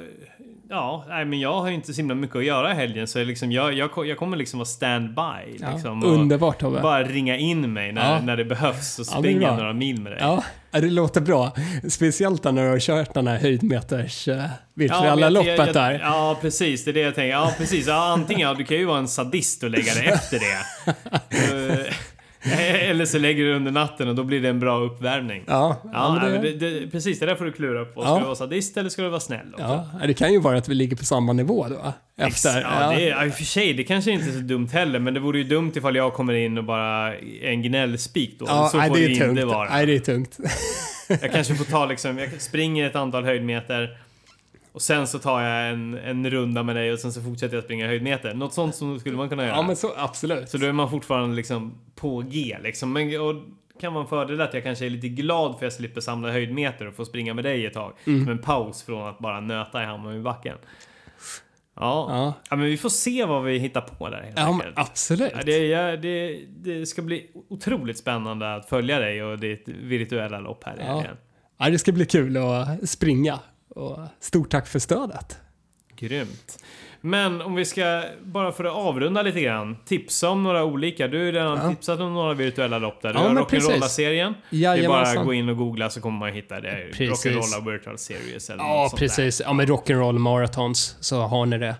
ja, 0.71 1.05
nej, 1.07 1.25
men 1.25 1.39
jag 1.39 1.61
har 1.61 1.67
ju 1.69 1.73
inte 1.75 1.93
så 1.93 1.97
himla 1.97 2.15
mycket 2.15 2.35
att 2.35 2.45
göra 2.45 2.71
i 2.71 2.75
helgen 2.75 3.07
så 3.07 3.19
jag, 3.19 3.27
liksom, 3.27 3.51
jag, 3.51 3.73
jag, 3.73 3.89
jag 4.07 4.17
kommer 4.17 4.37
liksom 4.37 4.59
vara 4.59 4.65
standby. 4.65 5.57
ja, 5.59 5.71
Liksom, 5.73 6.03
underbart 6.03 6.59
Tobbe. 6.59 6.81
bara 6.81 7.03
ringa 7.03 7.37
in 7.37 7.73
mig 7.73 7.91
när, 7.91 8.13
Ja. 8.13 8.21
när 8.21 8.37
det 8.37 8.45
behövs 8.45 8.99
och 8.99 9.05
Ja, 9.11 9.19
springa 9.19 9.39
bra. 9.47 9.57
några 9.57 9.73
mil 9.73 10.01
med 10.01 10.11
dig. 10.11 10.19
Ja, 10.21 10.43
ja, 10.71 10.79
det 10.81 10.89
låter 10.89 11.21
bra. 11.21 11.51
Speciellt 11.89 12.43
när 12.43 12.63
du 12.63 12.69
har 12.69 12.79
kört 12.79 13.13
den 13.13 13.27
här 13.27 13.37
höjdmeters 13.37 14.27
uh, 14.27 14.43
virtuella 14.73 15.19
jag- 15.21 15.33
loppet 15.33 15.57
jag, 15.57 15.67
jag, 15.67 15.73
där. 15.73 15.99
Ja, 16.03 16.37
precis. 16.41 16.85
Det 16.85 16.91
är 16.91 16.93
det 16.93 16.99
jag 16.99 17.15
tänker. 17.15 17.31
Ja, 17.31 17.51
precis. 17.57 17.87
Ja, 17.87 18.13
antingen, 18.13 18.47
ja, 18.47 18.53
du 18.53 18.63
kan 18.63 18.77
ju 18.77 18.85
vara 18.85 18.97
en 18.99 19.07
sadist 19.07 19.63
och 19.63 19.69
lägga 19.69 19.93
det 19.93 20.01
efter 20.05 20.39
det. 20.39 21.93
Eller 22.89 23.05
så 23.05 23.17
lägger 23.19 23.43
du 23.43 23.53
under 23.55 23.71
natten 23.71 24.07
och 24.07 24.15
då 24.15 24.23
blir 24.23 24.41
det 24.41 24.49
en 24.49 24.59
bra 24.59 24.79
uppvärmning. 24.79 25.43
Ja, 25.47 25.81
Ja, 25.93 26.19
nej, 26.21 26.39
det, 26.39 26.51
det, 26.51 26.79
det, 26.79 26.87
precis. 26.91 27.19
Det 27.19 27.25
där 27.25 27.35
får 27.35 27.45
du 27.45 27.51
klura 27.51 27.85
på. 27.85 28.01
Ska 28.01 28.09
Ja. 28.11 28.17
du 28.19 28.23
vara 28.25 28.35
sadist 28.35 28.77
eller 28.77 28.89
ska 28.89 29.01
du 29.01 29.09
vara 29.09 29.19
snäll? 29.19 29.53
också? 29.53 29.63
ja, 30.01 30.07
det 30.07 30.13
kan 30.13 30.33
ju 30.33 30.39
vara 30.39 30.57
att 30.57 30.69
vi 30.69 30.75
ligger 30.75 30.95
på 30.97 31.05
samma 31.05 31.33
nivå 31.33 31.67
då. 31.69 31.93
Efter. 32.25 32.61
Ja, 32.61 32.89
det 32.97 33.03
är, 33.03 33.09
ja, 33.09 33.25
i 33.25 33.29
och 33.29 33.33
för 33.33 33.43
sig, 33.43 33.73
det 33.73 33.83
kanske 33.83 34.11
inte 34.11 34.25
är 34.29 34.31
så 34.33 34.39
dumt 34.39 34.67
heller, 34.73 34.99
men 34.99 35.13
det 35.13 35.19
vore 35.19 35.37
ju 35.37 35.43
dumt 35.43 35.71
ifall 35.75 35.95
jag 35.95 36.13
kommer 36.13 36.33
in 36.33 36.57
och 36.57 36.63
bara 36.63 37.15
är 37.15 37.43
en 37.49 37.61
gnällspik 37.61 38.35
då. 38.39 38.45
Ja, 38.49 38.69
så 38.71 38.77
nej, 38.77 38.87
får 38.89 38.95
det 38.95 39.01
det 39.01 39.05
är 39.05 39.09
ju 39.09 39.15
tungt. 39.19 39.29
inte 39.31 39.45
vara. 39.45 39.69
Nej, 39.69 39.85
det 39.85 39.95
är 39.95 39.99
tungt. 39.99 40.37
Jag 41.21 41.31
kanske 41.31 41.55
får 41.55 41.65
ta 41.65 41.85
liksom, 41.85 42.17
jag 42.17 42.41
springer 42.41 42.87
ett 42.87 42.95
antal 42.95 43.23
höjdmeter 43.25 43.89
och 44.71 44.81
sen 44.81 45.07
så 45.07 45.19
tar 45.19 45.41
jag 45.41 45.69
en, 45.73 45.93
en 45.97 46.29
runda 46.29 46.63
med 46.63 46.75
dig 46.75 46.91
och 46.93 46.99
sen 46.99 47.13
så 47.13 47.21
fortsätter 47.21 47.55
jag 47.55 47.63
springa 47.63 47.87
höjdmeter. 47.87 48.33
Något 48.33 48.53
sånt 48.53 48.75
som 48.75 48.99
skulle 48.99 49.17
man 49.17 49.29
kunna 49.29 49.43
göra. 49.45 49.55
Ja, 49.55 49.61
men 49.61 49.75
så 49.75 49.91
absolut. 49.97 50.49
Så 50.49 50.57
då 50.57 50.65
är 50.67 50.71
man 50.71 50.89
fortfarande 50.89 51.35
liksom 51.35 51.73
på 51.95 52.19
G 52.21 52.57
liksom. 52.63 52.93
Men, 52.93 53.21
och 53.21 53.35
kan 53.79 53.93
vara 53.93 54.03
en 54.03 54.09
fördel 54.09 54.41
att 54.41 54.53
jag 54.53 54.63
kanske 54.63 54.85
är 54.85 54.89
lite 54.89 55.07
glad 55.07 55.51
för 55.51 55.55
att 55.57 55.61
jag 55.61 55.73
slipper 55.73 56.01
samla 56.01 56.31
höjdmeter 56.31 56.87
och 56.87 56.95
få 56.95 57.05
springa 57.05 57.33
med 57.33 57.43
dig 57.43 57.65
ett 57.65 57.73
tag. 57.73 57.93
Mm. 58.07 58.23
Som 58.23 58.31
en 58.31 58.37
paus 58.37 58.83
från 58.83 59.07
att 59.07 59.19
bara 59.19 59.39
nöta 59.39 59.83
i 59.83 59.85
Hammarbybacken. 59.85 60.57
Ja. 61.75 62.05
Ja. 62.09 62.33
Ja, 62.49 62.55
men 62.55 62.65
vi 62.65 62.77
får 62.77 62.89
se 62.89 63.25
vad 63.25 63.43
vi 63.43 63.57
hittar 63.57 63.81
på 63.81 64.09
där 64.09 64.21
helt 64.21 64.37
ja 64.39 64.51
men 64.51 64.73
absolut. 64.75 65.31
Ja, 65.35 65.41
det, 65.45 65.95
det, 65.95 66.39
det 66.49 66.85
ska 66.85 67.01
bli 67.01 67.27
otroligt 67.49 67.97
spännande 67.97 68.55
att 68.55 68.69
följa 68.69 68.99
dig 68.99 69.23
och 69.23 69.39
ditt 69.39 69.67
virtuella 69.67 70.39
lopp 70.39 70.63
här 70.63 70.73
i 70.75 70.79
Ja. 70.79 70.85
helgen. 70.95 71.17
Ja, 71.57 71.69
det 71.69 71.79
ska 71.79 71.91
bli 71.91 72.05
kul 72.05 72.37
att 72.37 72.89
springa. 72.89 73.39
Och 73.75 73.99
stort 74.19 74.51
tack 74.51 74.67
för 74.67 74.79
stödet. 74.79 75.37
Grymt. 75.95 76.63
Men 77.03 77.41
om 77.41 77.55
vi 77.55 77.65
ska, 77.65 78.03
bara 78.23 78.51
för 78.51 78.63
att 78.63 78.73
avrunda 78.73 79.21
lite 79.21 79.41
grann, 79.41 79.77
tipsa 79.85 80.29
om 80.29 80.43
några 80.43 80.63
olika. 80.63 81.07
Du 81.07 81.17
har 81.17 81.25
ju 81.25 81.31
redan 81.31 81.57
Ja. 81.63 81.69
tipsat 81.69 81.99
om 81.99 82.13
några 82.13 82.33
virtuella 82.33 82.79
lopp 82.79 83.01
där. 83.01 83.09
Du 83.13 83.19
Ja, 83.19 83.23
har 83.27 83.33
men 83.33 83.43
Rock'n'Rolla-serien. 83.43 84.33
Det 84.49 84.65
är 84.65 84.87
bara 84.87 85.01
att 85.01 85.25
gå 85.25 85.33
in 85.33 85.49
och 85.49 85.57
googla 85.57 85.89
så 85.89 86.01
kommer 86.01 86.19
man 86.19 86.33
hitta 86.33 86.59
det. 86.59 86.69
Rock'n'Rolla 86.91 87.71
Virtual 87.71 87.97
Series 87.97 88.49
eller 88.49 88.63
Ja, 88.63 88.81
något 88.81 88.89
sånt 88.89 88.99
precis. 88.99 89.41
Ja, 89.45 89.53
med 89.53 89.69
Rock'n'Roll 89.69 90.17
Marathons 90.17 90.97
så 90.99 91.19
har 91.21 91.45
ni 91.45 91.57
det. 91.57 91.75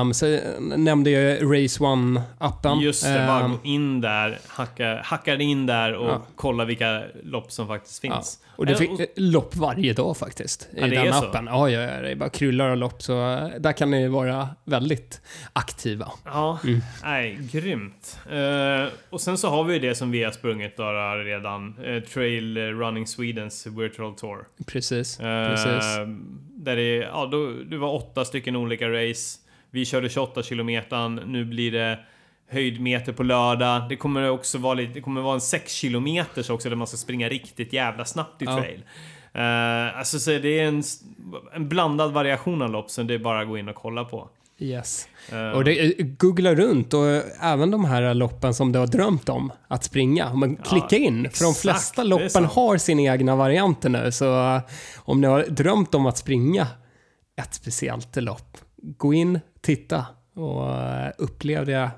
Um, 0.00 0.14
så 0.14 0.38
nämnde 0.76 1.10
jag 1.10 1.32
Race 1.42 1.80
One-appen. 1.84 2.76
där. 2.78 2.82
Just 2.82 3.04
det, 3.04 3.24
bara 3.26 3.40
Ehm, 3.44 3.50
gå 3.50 3.58
in 3.62 4.00
där, 4.00 4.38
hacka, 4.46 5.00
hacka 5.04 5.34
in 5.34 5.66
där 5.66 5.94
och 5.94 6.08
Ja. 6.08 6.22
kolla 6.36 6.64
vilka 6.64 7.02
lopp 7.24 7.52
som 7.52 7.66
faktiskt 7.66 8.04
Ja. 8.04 8.14
finns. 8.14 8.38
Och 8.56 8.66
det 8.66 8.72
Eh, 8.72 8.78
finns 8.78 9.00
lopp 9.16 9.56
varje 9.56 9.92
dag 9.92 10.16
faktiskt. 10.16 10.68
I 10.72 10.80
Ja, 10.80 10.86
den 10.86 11.06
är 11.06 11.12
så. 11.12 11.24
appen. 11.24 11.46
Ja, 11.46 11.68
ja, 11.70 11.80
ja, 11.80 12.00
det 12.00 12.10
är 12.10 12.16
bara 12.16 12.28
kryllar 12.28 12.70
och 12.70 12.76
lopp. 12.76 13.02
Så 13.02 13.32
eh, 13.32 13.48
där 13.60 13.72
kan 13.72 13.90
ni 13.90 14.08
vara 14.08 14.41
väldigt 14.64 15.20
aktiva. 15.52 16.12
Ja, 16.24 16.58
Mm. 16.64 16.80
nej, 17.02 17.38
grymt. 17.52 18.18
Eh, 18.30 18.92
och 19.10 19.20
sen 19.20 19.38
så 19.38 19.48
har 19.50 19.64
vi 19.64 19.72
ju 19.74 19.78
det 19.80 19.94
som 19.94 20.10
vi 20.10 20.24
har 20.24 20.32
sprungit 20.32 20.76
då 20.76 20.82
redan. 21.24 21.74
eh, 21.84 22.02
Trail 22.02 22.58
Running 22.58 23.06
Swedens 23.06 23.66
Virtual 23.66 24.14
Tour. 24.14 24.44
Precis. 24.66 25.20
Eh, 25.20 25.48
precis. 25.50 25.84
Där 26.56 26.76
det, 26.76 26.96
ja, 26.96 27.26
då, 27.32 27.50
det 27.70 27.76
var 27.78 27.94
åtta 27.94 28.24
stycken 28.24 28.56
olika 28.56 28.88
race. 28.88 29.38
Vi 29.70 29.84
körde 29.84 30.08
28 30.08 30.42
kilometern. 30.42 31.14
Nu 31.26 31.44
blir 31.44 31.72
det 31.72 31.98
höjdmeter 32.50 33.12
på 33.12 33.22
lördag. 33.22 33.88
Det 33.88 33.96
kommer 33.96 34.30
också 34.30 34.58
vara 34.58 34.74
lite, 34.74 34.92
det 34.92 35.00
kommer 35.00 35.20
vara 35.20 35.34
en 35.34 35.40
6 35.40 35.72
kilometers 35.72 36.50
också 36.50 36.68
där 36.68 36.76
man 36.76 36.86
ska 36.86 36.96
springa 36.96 37.28
riktigt 37.28 37.72
jävla 37.72 38.04
snabbt 38.04 38.42
i 38.42 38.44
Ja. 38.44 38.64
Eh, 39.34 39.98
alltså 39.98 40.18
så 40.18 40.30
det 40.30 40.60
är 40.60 40.64
en, 40.68 40.82
en 41.54 41.68
blandad 41.68 42.12
variation 42.12 42.62
av 42.62 42.70
lopp 42.70 42.90
som 42.90 43.06
det 43.06 43.14
är 43.14 43.18
bara 43.18 43.40
att 43.40 43.48
gå 43.48 43.58
in 43.58 43.68
och 43.68 43.74
kolla 43.74 44.04
på. 44.04 44.28
Yes. 44.58 45.08
Eh, 45.32 45.50
Och 45.50 45.64
det, 45.64 46.00
eh, 46.00 46.06
googla 46.06 46.54
runt 46.54 46.94
och 46.94 47.06
även 47.40 47.70
de 47.70 47.84
här 47.84 48.14
loppen 48.14 48.54
som 48.54 48.72
du 48.72 48.78
har 48.78 48.86
drömt 48.86 49.28
om 49.28 49.52
att 49.68 49.84
springa. 49.84 50.34
Men 50.34 50.56
klicka 50.56 50.96
in, 50.96 51.30
för 51.30 51.44
de 51.44 51.50
exakt, 51.50 51.60
flesta 51.60 52.02
loppen 52.02 52.44
har 52.44 52.76
sina 52.76 53.02
egna 53.12 53.36
varianter 53.36 53.88
nu. 53.88 54.12
Så 54.12 54.60
om 54.96 55.20
ni 55.20 55.26
har 55.26 55.42
drömt 55.42 55.94
om 55.94 56.06
att 56.06 56.18
springa 56.18 56.66
ett 57.36 57.54
speciellt 57.54 58.16
lopp, 58.16 58.58
gå 58.76 59.14
in, 59.14 59.40
titta 59.60 60.06
och 60.36 60.66
upplev 61.24 61.66
det 61.66 61.90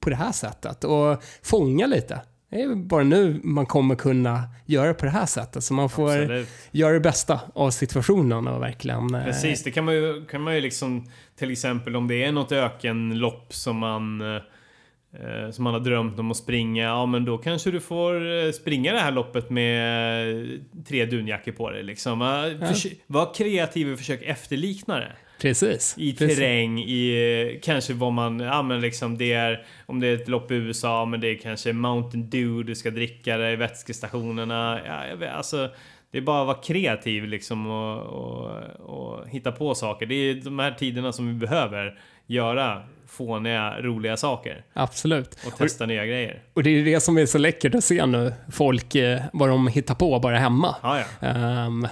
på 0.00 0.10
det 0.10 0.16
här 0.16 0.32
sättet 0.32 0.84
och 0.84 1.22
fånga 1.42 1.86
lite. 1.86 2.20
Det 2.50 2.62
är 2.62 2.74
bara 2.74 3.02
nu 3.04 3.40
man 3.44 3.66
kommer 3.66 3.94
kunna 3.94 4.42
göra 4.66 4.94
på 4.94 5.04
det 5.04 5.10
här 5.10 5.26
sättet. 5.26 5.64
Så 5.64 5.74
man 5.74 5.88
får 5.90 6.10
absolut. 6.10 6.48
göra 6.70 6.92
det 6.92 7.00
bästa 7.00 7.40
av 7.54 7.70
situationen 7.70 8.48
och 8.48 8.62
verkligen... 8.62 9.14
eh, 9.14 9.24
Precis, 9.24 9.62
det 9.62 9.70
kan 9.70 9.84
man 9.84 9.94
ju, 9.94 10.24
kan 10.26 10.42
man 10.42 10.54
ju 10.54 10.60
liksom 10.60 11.08
till 11.38 11.50
exempel 11.50 11.96
om 11.96 12.08
det 12.08 12.24
är 12.24 12.32
något 12.32 12.52
ökenlopp 12.52 13.54
som 13.54 13.76
man 13.76 14.20
eh, 14.20 15.50
som 15.50 15.64
man 15.64 15.72
har 15.74 15.80
drömt 15.80 16.18
om 16.18 16.30
att 16.30 16.36
springa, 16.36 16.82
ja 16.84 17.06
men 17.06 17.24
då 17.24 17.38
kanske 17.38 17.70
du 17.70 17.80
får 17.80 18.44
eh, 18.46 18.50
springa 18.52 18.92
det 18.92 18.98
här 19.00 19.10
loppet 19.12 19.50
med 19.50 20.46
tre 20.88 21.06
dunjackor 21.06 21.52
på 21.52 21.70
dig 21.70 21.82
liksom. 21.82 22.22
Eh, 22.22 22.26
försö- 22.68 22.96
Var 23.06 23.34
kreativ 23.34 23.92
och 23.92 23.98
försök 23.98 24.22
efterlikna 24.22 24.96
det. 24.98 25.12
Precis. 25.40 25.94
I 25.98 26.12
precis. 26.12 26.38
terräng, 26.38 26.78
i 26.78 27.52
eh, 27.54 27.60
kanske 27.62 27.94
vad 27.94 28.12
man, 28.12 28.40
ja 28.40 28.62
men 28.62 28.80
liksom 28.80 29.18
det 29.18 29.32
är, 29.32 29.66
om 29.86 30.00
det 30.00 30.06
är 30.06 30.14
ett 30.14 30.28
lopp 30.28 30.50
i 30.50 30.54
USA, 30.54 31.04
men 31.04 31.20
det 31.20 31.28
är 31.28 31.38
kanske 31.38 31.72
Mountain 31.72 32.30
Dew 32.30 32.66
du 32.66 32.74
ska 32.74 32.90
dricka 32.90 33.36
det 33.36 33.52
i 33.52 33.56
vätskestationerna. 33.56 34.80
Ja, 34.86 35.06
jag 35.06 35.16
vet, 35.16 35.32
alltså, 35.32 35.68
det 36.10 36.18
är 36.18 36.22
bara 36.22 36.40
att 36.40 36.46
vara 36.46 36.56
kreativ 36.56 37.24
liksom 37.24 37.66
och, 37.66 38.02
och, 38.02 38.50
och 38.80 39.28
hitta 39.28 39.52
på 39.52 39.74
saker. 39.74 40.06
Det 40.06 40.14
är 40.14 40.34
de 40.34 40.58
här 40.58 40.72
tiderna 40.72 41.12
som 41.12 41.28
vi 41.28 41.34
behöver 41.34 41.98
göra 42.26 42.82
fåniga, 43.06 43.80
roliga 43.80 44.16
saker. 44.16 44.64
Absolut. 44.72 45.38
Och 45.46 45.56
testa 45.56 45.86
nya 45.86 46.06
grejer. 46.06 46.42
Och 46.54 46.62
det 46.62 46.70
är 46.70 46.84
det 46.84 47.00
som 47.00 47.18
är 47.18 47.26
så 47.26 47.38
läckert 47.38 47.74
att 47.74 47.84
se 47.84 48.06
nu. 48.06 48.32
Folk, 48.52 48.94
eh, 48.94 49.22
vad 49.32 49.48
de 49.48 49.68
hittar 49.68 49.94
på 49.94 50.18
bara 50.18 50.38
hemma. 50.38 50.76
Ja, 50.82 50.98
ja. 51.20 51.28
Ehm, 51.28 51.88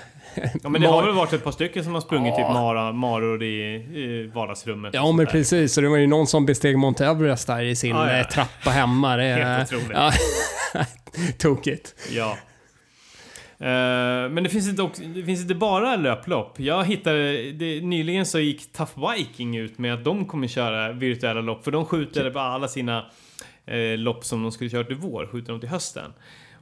ja 0.62 0.68
men 0.68 0.80
det 0.80 0.86
har 0.88 1.02
väl 1.06 1.14
varit 1.14 1.32
ett 1.32 1.44
par 1.44 1.52
stycken 1.52 1.84
som 1.84 1.94
har 1.94 2.00
sprungit 2.00 2.34
Ja. 2.38 2.44
typ 2.46 2.54
mara, 2.54 2.92
maror 2.92 3.42
i, 3.42 3.74
i 3.74 4.30
vardagsrummet. 4.34 4.94
Ja 4.94 5.12
men 5.12 5.26
precis, 5.26 5.76
och 5.76 5.82
det 5.82 5.88
var 5.88 5.96
ju 5.96 6.06
någon 6.06 6.26
som 6.26 6.46
besteg 6.46 6.78
Mount 6.78 7.04
Everest 7.04 7.46
där 7.46 7.62
i 7.62 7.76
sin 7.76 7.90
Ja, 7.90 8.10
ja. 8.12 8.18
eh, 8.18 8.26
trappa 8.26 8.70
hemma. 8.70 9.16
Det, 9.16 9.22
Helt 9.22 9.72
otroligt. 9.72 9.90
Ja, 9.94 10.12
tokigt. 11.38 11.94
Ja. 12.10 12.36
Eh, 13.60 14.28
men 14.30 14.42
det 14.42 14.48
finns, 14.48 14.68
inte 14.68 15.02
det 15.14 15.22
finns 15.24 15.40
inte 15.40 15.54
bara 15.54 15.96
löplopp. 15.96 16.60
Jag 16.60 16.84
hittade, 16.84 17.52
det, 17.52 17.80
nyligen 17.80 18.26
så 18.26 18.38
gick 18.38 18.72
Tough 18.72 19.10
Viking 19.12 19.56
ut 19.56 19.78
med 19.78 19.94
att 19.94 20.04
de 20.04 20.24
kommer 20.24 20.46
köra 20.48 20.92
virtuella 20.92 21.40
lopp. 21.40 21.64
För 21.64 21.70
de 21.70 21.84
skjuter 21.84 22.30
på 22.30 22.38
alla 22.38 22.68
sina 22.68 23.04
eh, 23.66 23.96
lopp 23.98 24.24
som 24.24 24.42
de 24.42 24.52
skulle 24.52 24.70
köra 24.70 24.84
till 24.84 24.96
vår, 24.96 25.26
skjuter 25.26 25.52
de 25.52 25.60
till 25.60 25.68
hösten. 25.68 26.12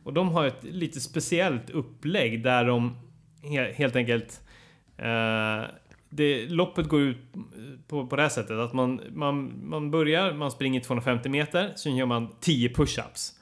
Och 0.04 0.12
de 0.12 0.28
har 0.28 0.46
ett 0.46 0.58
lite 0.64 1.00
speciellt 1.00 1.70
upplägg 1.70 2.42
där 2.42 2.64
de 2.64 2.96
helt 3.76 3.96
enkelt 3.96 4.40
eh, 4.98 5.62
det, 6.08 6.46
loppet 6.48 6.88
går 6.88 7.00
ut 7.00 7.16
på, 7.88 8.06
på 8.06 8.16
det 8.16 8.22
här 8.22 8.28
sättet 8.28 8.58
att 8.58 8.72
man, 8.72 9.00
man, 9.10 9.68
man 9.68 9.90
börjar, 9.90 10.32
man 10.32 10.50
springer 10.50 10.80
250 10.80 11.28
meter, 11.28 11.72
sen 11.76 11.96
gör 11.96 12.06
man 12.06 12.28
10 12.40 12.68
push-ups. 12.68 13.32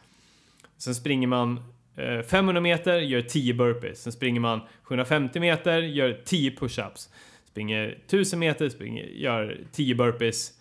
Sen 0.77 0.95
springer 0.95 1.29
man 1.29 1.61
eh, 1.97 2.21
500 2.21 2.61
meter, 2.61 2.99
gör 2.99 3.23
10 3.23 3.55
burpees. 3.55 4.03
Sen 4.03 4.13
springer 4.13 4.41
man 4.41 4.61
750 4.83 5.41
meter, 5.41 5.79
gör 5.79 6.21
10 6.25 6.51
push-ups. 6.51 7.09
Springer 7.51 7.99
1000 8.07 8.39
meter, 8.39 8.69
springer, 8.69 9.05
gör 9.05 9.61
10 9.73 9.95
burpees. 9.95 10.53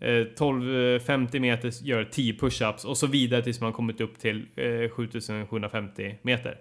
Eh, 0.00 0.10
1250 0.10 1.40
meter, 1.40 1.72
gör 1.82 2.04
10 2.04 2.32
push-ups 2.32 2.86
och 2.86 2.98
så 2.98 3.06
vidare 3.06 3.42
tills 3.42 3.60
man 3.60 3.72
kommit 3.72 4.00
upp 4.00 4.18
till 4.18 4.46
eh, 4.56 4.90
7750 4.90 6.18
meter. 6.22 6.58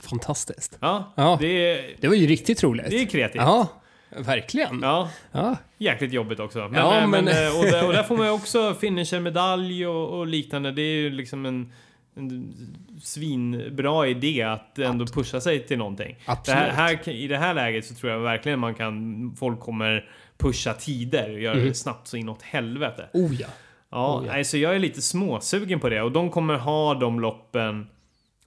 Fantastiskt. 0.00 0.78
Ja, 0.80 1.12
Ja. 1.16 1.36
Det, 1.40 1.80
Det 2.00 2.08
var 2.08 2.14
ju 2.14 2.26
riktigt 2.26 2.62
roligt. 2.62 2.90
det 2.90 3.00
är 3.02 3.06
kreativt. 3.06 3.42
Ja, 3.42 3.68
verkligen. 4.16 4.80
Ja, 4.82 5.08
Ja. 5.32 5.56
jäkligt 5.78 6.12
jobbigt 6.12 6.40
också. 6.40 6.58
Men, 6.58 6.74
Ja, 6.74 7.00
eh, 7.00 7.06
men, 7.08 7.24
men- 7.24 7.46
eh, 7.46 7.58
och, 7.58 7.64
där, 7.64 7.86
och 7.86 7.92
där 7.92 8.02
får 8.02 8.16
man 8.16 8.26
ju 8.26 8.32
också 8.32 8.74
finisher-medalj 8.74 9.86
och, 9.86 10.18
och 10.18 10.26
liknande. 10.26 10.72
Det 10.72 10.82
är 10.82 10.94
ju 10.96 11.10
liksom 11.10 11.46
en, 11.46 11.72
en 12.16 12.54
svinbra 13.02 14.06
idé 14.08 14.42
att 14.42 14.78
ändå 14.78 15.06
pusha 15.06 15.40
sig 15.40 15.66
till 15.66 15.78
någonting. 15.78 16.16
Det 16.26 16.32
Absolut. 16.32 16.58
här, 16.60 16.70
här, 16.70 17.08
I 17.08 17.26
det 17.28 17.38
här 17.38 17.54
läget 17.54 17.84
så 17.86 17.94
tror 17.94 18.12
jag 18.12 18.18
verkligen 18.20 18.58
man 18.58 18.74
kan, 18.74 19.36
folk 19.38 19.60
kommer 19.60 20.08
pusha 20.38 20.72
tider 20.72 21.32
och 21.32 21.40
göra 21.40 21.54
Mm. 21.54 21.68
det 21.68 21.74
snabbt 21.74 22.08
så 22.08 22.16
inåt 22.16 22.42
helvete. 22.42 23.08
Oh 23.12 23.34
ja. 23.40 23.46
Ja, 23.90 24.20
Oh, 24.20 24.38
ja. 24.38 24.44
så 24.44 24.56
jag 24.58 24.74
är 24.74 24.78
lite 24.78 25.02
småsugen 25.02 25.80
på 25.80 25.88
det 25.88 26.02
och 26.02 26.12
de 26.12 26.30
kommer 26.30 26.54
ha 26.54 26.94
de 26.94 27.20
loppen, 27.20 27.86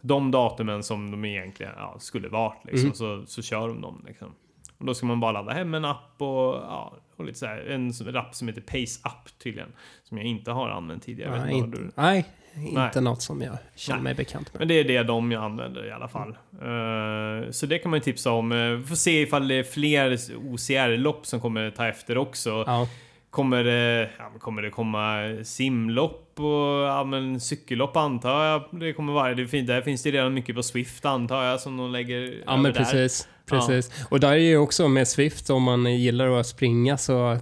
de 0.02 0.32
datumen 0.32 0.84
som 0.84 1.12
de 1.12 1.26
egentligen 1.26 1.72
ja, 1.78 1.96
skulle 2.00 2.30
varit 2.30 2.66
liksom. 2.66 2.86
Mm. 2.86 2.96
Så, 2.96 3.26
så 3.26 3.42
kör 3.42 3.68
de 3.68 3.82
dem 3.82 4.04
liksom. 4.08 4.36
Och 4.78 4.86
då 4.86 4.94
ska 4.94 5.06
man 5.06 5.20
bara 5.20 5.32
ladda 5.32 5.54
hem 5.54 5.74
en 5.74 5.86
app 5.86 6.22
och, 6.22 6.56
ja, 6.56 6.98
och 7.16 7.26
lite 7.26 7.40
så 7.40 7.46
här, 7.46 7.58
en 7.58 8.16
app 8.18 8.36
som 8.36 8.48
heter 8.48 8.62
Pace 8.62 9.02
Up 9.06 9.40
tydligen. 9.44 9.70
Som 10.04 10.18
jag 10.18 10.28
inte 10.28 10.52
har 10.52 10.70
använt 10.70 11.04
tidigare. 11.04 11.46
Nej, 11.46 11.54
inte 11.54 11.78
du- 11.78 11.92
nej, 11.96 12.26
inte 12.56 12.80
Nej. 12.80 13.04
något 13.04 13.22
som 13.22 13.42
jag 13.42 13.58
känner 13.76 13.98
Nej. 13.98 14.04
mig 14.04 14.14
bekant 14.16 14.54
med. 14.54 14.60
Men 14.60 14.68
det 14.68 14.74
är 14.80 14.84
det 14.84 15.04
de 15.04 15.32
jag 15.32 15.44
använder 15.44 15.88
i 15.88 15.92
alla 15.92 16.08
fall. 16.08 16.30
Eh, 16.52 17.52
så 17.52 17.66
det 17.66 17.80
kan 17.80 17.92
man 17.92 17.98
ju 18.00 18.04
tipsa 18.04 18.32
om. 18.32 18.52
Uh, 18.52 18.84
får 18.84 18.96
se 18.96 19.22
ifall 19.22 19.48
det 19.48 19.56
är 19.56 19.64
fler 19.64 20.18
OCR-lopp 20.38 21.26
som 21.26 21.42
kommer 21.42 21.72
ta 21.72 21.88
efter 21.88 22.18
också. 22.18 22.64
Ja. 22.68 22.88
Kommer 23.30 23.64
det, 23.64 24.10
ja, 24.20 24.32
kommer 24.40 24.62
det 24.62 24.70
komma 24.70 25.18
simlopp 25.44 26.40
och 26.40 26.86
ja, 26.88 27.04
men 27.04 27.40
cykellopp 27.40 27.96
antar 27.98 28.46
jag 28.46 28.64
det 28.72 28.94
kommer 28.94 29.14
vara. 29.14 29.34
Det 29.34 29.48
finns, 29.48 29.68
där 29.68 29.82
finns 29.82 30.04
det 30.04 30.12
redan 30.12 30.34
mycket 30.34 30.56
på 30.56 30.64
Swift 30.64 31.06
antar 31.06 31.44
jag 31.44 31.60
som 31.60 31.78
de 31.78 31.92
lägger 31.92 32.44
Ja 32.46 32.58
men 32.58 32.64
där. 32.64 32.72
precis. 32.80 33.28
precis. 33.46 34.06
Och 34.10 34.20
där 34.20 34.32
är 34.32 34.36
ju 34.36 34.58
också 34.58 34.88
med 34.88 35.08
Swift, 35.08 35.50
om 35.50 35.64
man 35.64 35.96
gillar 35.96 36.40
att 36.40 36.48
springa 36.48 36.98
så 36.98 37.38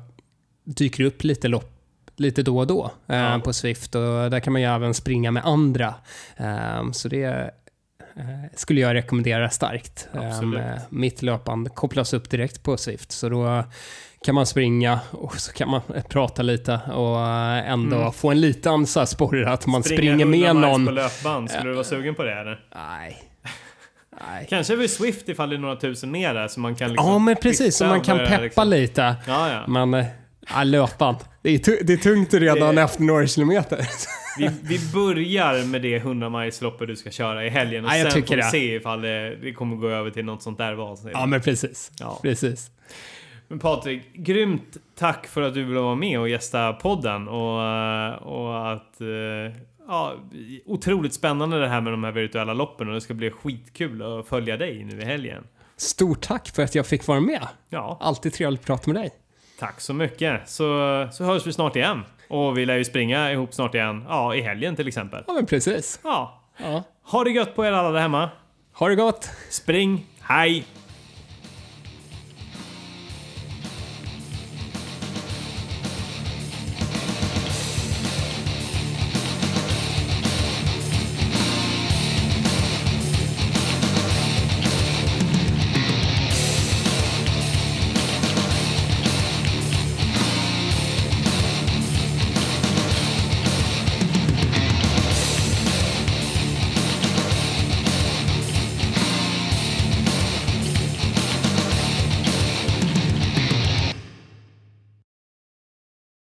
dyker 0.63 1.03
det 1.03 1.07
upp 1.07 1.23
lite 1.23 1.47
lopp 1.47 1.71
lite 2.17 2.43
då 2.43 2.57
och 2.57 2.67
då 2.67 2.91
eh, 3.07 3.15
Ja. 3.17 3.41
på 3.43 3.53
Swift 3.53 3.95
och 3.95 4.01
där 4.01 4.39
kan 4.39 4.53
man 4.53 4.61
ju 4.61 4.67
även 4.67 4.93
springa 4.93 5.31
med 5.31 5.45
andra. 5.45 5.93
Eh, 6.37 6.91
så 6.91 7.07
det 7.07 7.51
skulle 8.55 8.81
jag 8.81 8.93
rekommendera 8.93 9.49
starkt. 9.49 10.07
Absolut. 10.13 10.59
Eh, 10.59 10.65
mitt 10.89 11.21
löpband 11.21 11.75
kopplas 11.75 12.13
upp 12.13 12.29
direkt 12.29 12.63
på 12.63 12.77
Swift 12.77 13.11
så 13.11 13.29
då 13.29 13.63
kan 14.25 14.35
man 14.35 14.45
springa 14.45 14.99
och 15.11 15.39
så 15.39 15.53
kan 15.53 15.69
man 15.69 15.81
prata 16.09 16.41
lite 16.41 16.79
och 16.93 17.19
eh, 17.21 17.71
ändå 17.71 17.97
Mm. 17.97 18.11
få 18.13 18.31
en 18.31 18.41
liten 18.41 18.87
så 18.87 18.99
här 18.99 19.05
sporre 19.05 19.51
att 19.51 19.67
man 19.67 19.83
Springa 19.83 19.97
springer 19.97 20.25
100 20.47 20.53
med 20.53 20.55
någon. 20.71 20.85
på 20.85 20.91
löpband. 20.91 21.49
Skulle 21.51 21.69
du 21.69 21.73
vara 21.73 21.83
sugen 21.83 22.15
på 22.15 22.23
det 22.23 22.33
eller? 22.39 22.59
Nej. 22.75 23.23
Nej. 24.29 24.45
Kanske 24.49 24.75
vid 24.75 24.89
Swift 24.89 25.29
ifall 25.29 25.49
det 25.49 25.55
är 25.55 25.59
några 25.59 25.75
tusen 25.75 26.11
mer 26.11 26.33
där 26.33 26.47
så 26.47 26.59
man 26.59 26.75
kan 26.75 26.89
liksom 26.91 27.07
Ja, 27.11 27.19
men 27.19 27.35
precis. 27.35 27.77
Så 27.77 27.85
man 27.85 28.01
kan 28.01 28.17
peppa 28.17 28.37
liksom- 28.41 28.69
lite. 28.69 29.15
Ja, 29.27 29.49
ja. 29.51 29.67
Men, 29.85 29.93
äh, 29.93 30.65
löpan. 30.65 31.15
Det 31.41 31.49
är, 31.49 31.83
det 31.83 31.93
är 31.93 31.97
tungt 31.97 32.33
redan 32.33 32.75
Det- 32.75 32.81
efter 32.81 33.03
några 33.03 33.27
kilometer. 33.27 33.77
Vi, 34.37 34.49
vi 34.63 34.79
börjar 34.93 35.65
med 35.67 35.81
det 35.81 35.95
100 35.95 36.29
milesloppet 36.29 36.87
du 36.87 36.95
ska 36.95 37.11
köra 37.11 37.45
i 37.45 37.49
helgen 37.49 37.85
och 37.85 37.91
Ja, 37.91 38.11
sen 38.11 38.23
får 38.23 38.29
vi 38.29 38.41
det. 38.41 38.43
se 38.43 38.75
ifall 38.75 39.01
det, 39.01 39.35
det 39.35 39.53
kommer 39.53 39.75
gå 39.75 39.89
över 39.89 40.09
till 40.11 40.25
något 40.25 40.41
sånt 40.43 40.57
där 40.57 40.73
val. 40.73 40.97
ja, 41.13 41.25
men 41.25 41.41
precis. 41.41 41.91
Ja. 41.99 42.19
Precis. 42.21 42.71
Men 43.47 43.59
Patrik, 43.59 44.13
grymt 44.13 44.77
tack 44.99 45.27
för 45.27 45.41
att 45.41 45.53
du 45.53 45.63
ville 45.63 45.79
vara 45.79 45.95
med 45.95 46.19
och 46.19 46.29
gästa 46.29 46.73
podden 46.73 47.27
och, 47.27 47.63
eh, 47.63 48.13
och 48.13 48.71
att 48.71 49.01
eh, 49.01 49.07
Ja, 49.87 50.13
otroligt 50.65 51.13
spännande 51.13 51.59
det 51.59 51.67
här 51.67 51.81
med 51.81 51.93
de 51.93 52.03
här 52.03 52.11
virtuella 52.11 52.53
loppen 52.53 52.87
och 52.87 52.93
det 52.93 53.01
ska 53.01 53.13
bli 53.13 53.31
skitkul 53.31 54.01
att 54.19 54.27
följa 54.27 54.57
dig 54.57 54.83
nu 54.83 55.01
i 55.01 55.05
helgen. 55.05 55.43
Stort 55.77 56.21
tack 56.21 56.47
för 56.55 56.63
att 56.63 56.75
jag 56.75 56.85
fick 56.87 57.07
vara 57.07 57.19
med. 57.19 57.47
Ja, 57.69 57.97
Alltid 58.01 58.33
trevligt 58.33 58.59
att 58.59 58.65
prata 58.65 58.91
med 58.91 59.01
dig. 59.01 59.11
tack 59.59 59.81
så 59.81 59.93
mycket. 59.93 60.49
Så, 60.49 60.63
så 61.13 61.23
hörs 61.23 61.47
vi 61.47 61.53
snart 61.53 61.75
igen. 61.75 62.01
Och 62.29 62.57
vi 62.57 62.65
lär 62.65 62.77
ju 62.77 62.85
springa 62.85 63.31
ihop 63.31 63.53
snart 63.53 63.75
igen. 63.75 64.05
Ja, 64.09 64.35
i 64.35 64.41
helgen 64.41 64.75
till 64.75 64.87
exempel. 64.87 65.23
Ja, 65.27 65.33
men 65.33 65.45
precis. 65.45 65.99
Ja, 66.03 66.41
Ja. 66.57 66.83
ha 67.03 67.23
det 67.23 67.29
gött 67.31 67.55
på 67.55 67.65
er 67.65 67.71
alla 67.71 67.91
där 67.91 67.99
hemma. 67.99 68.29
Ha 68.73 68.89
det 68.89 68.95
gott! 68.95 69.29
Spring, 69.49 70.05
hej! 70.21 70.65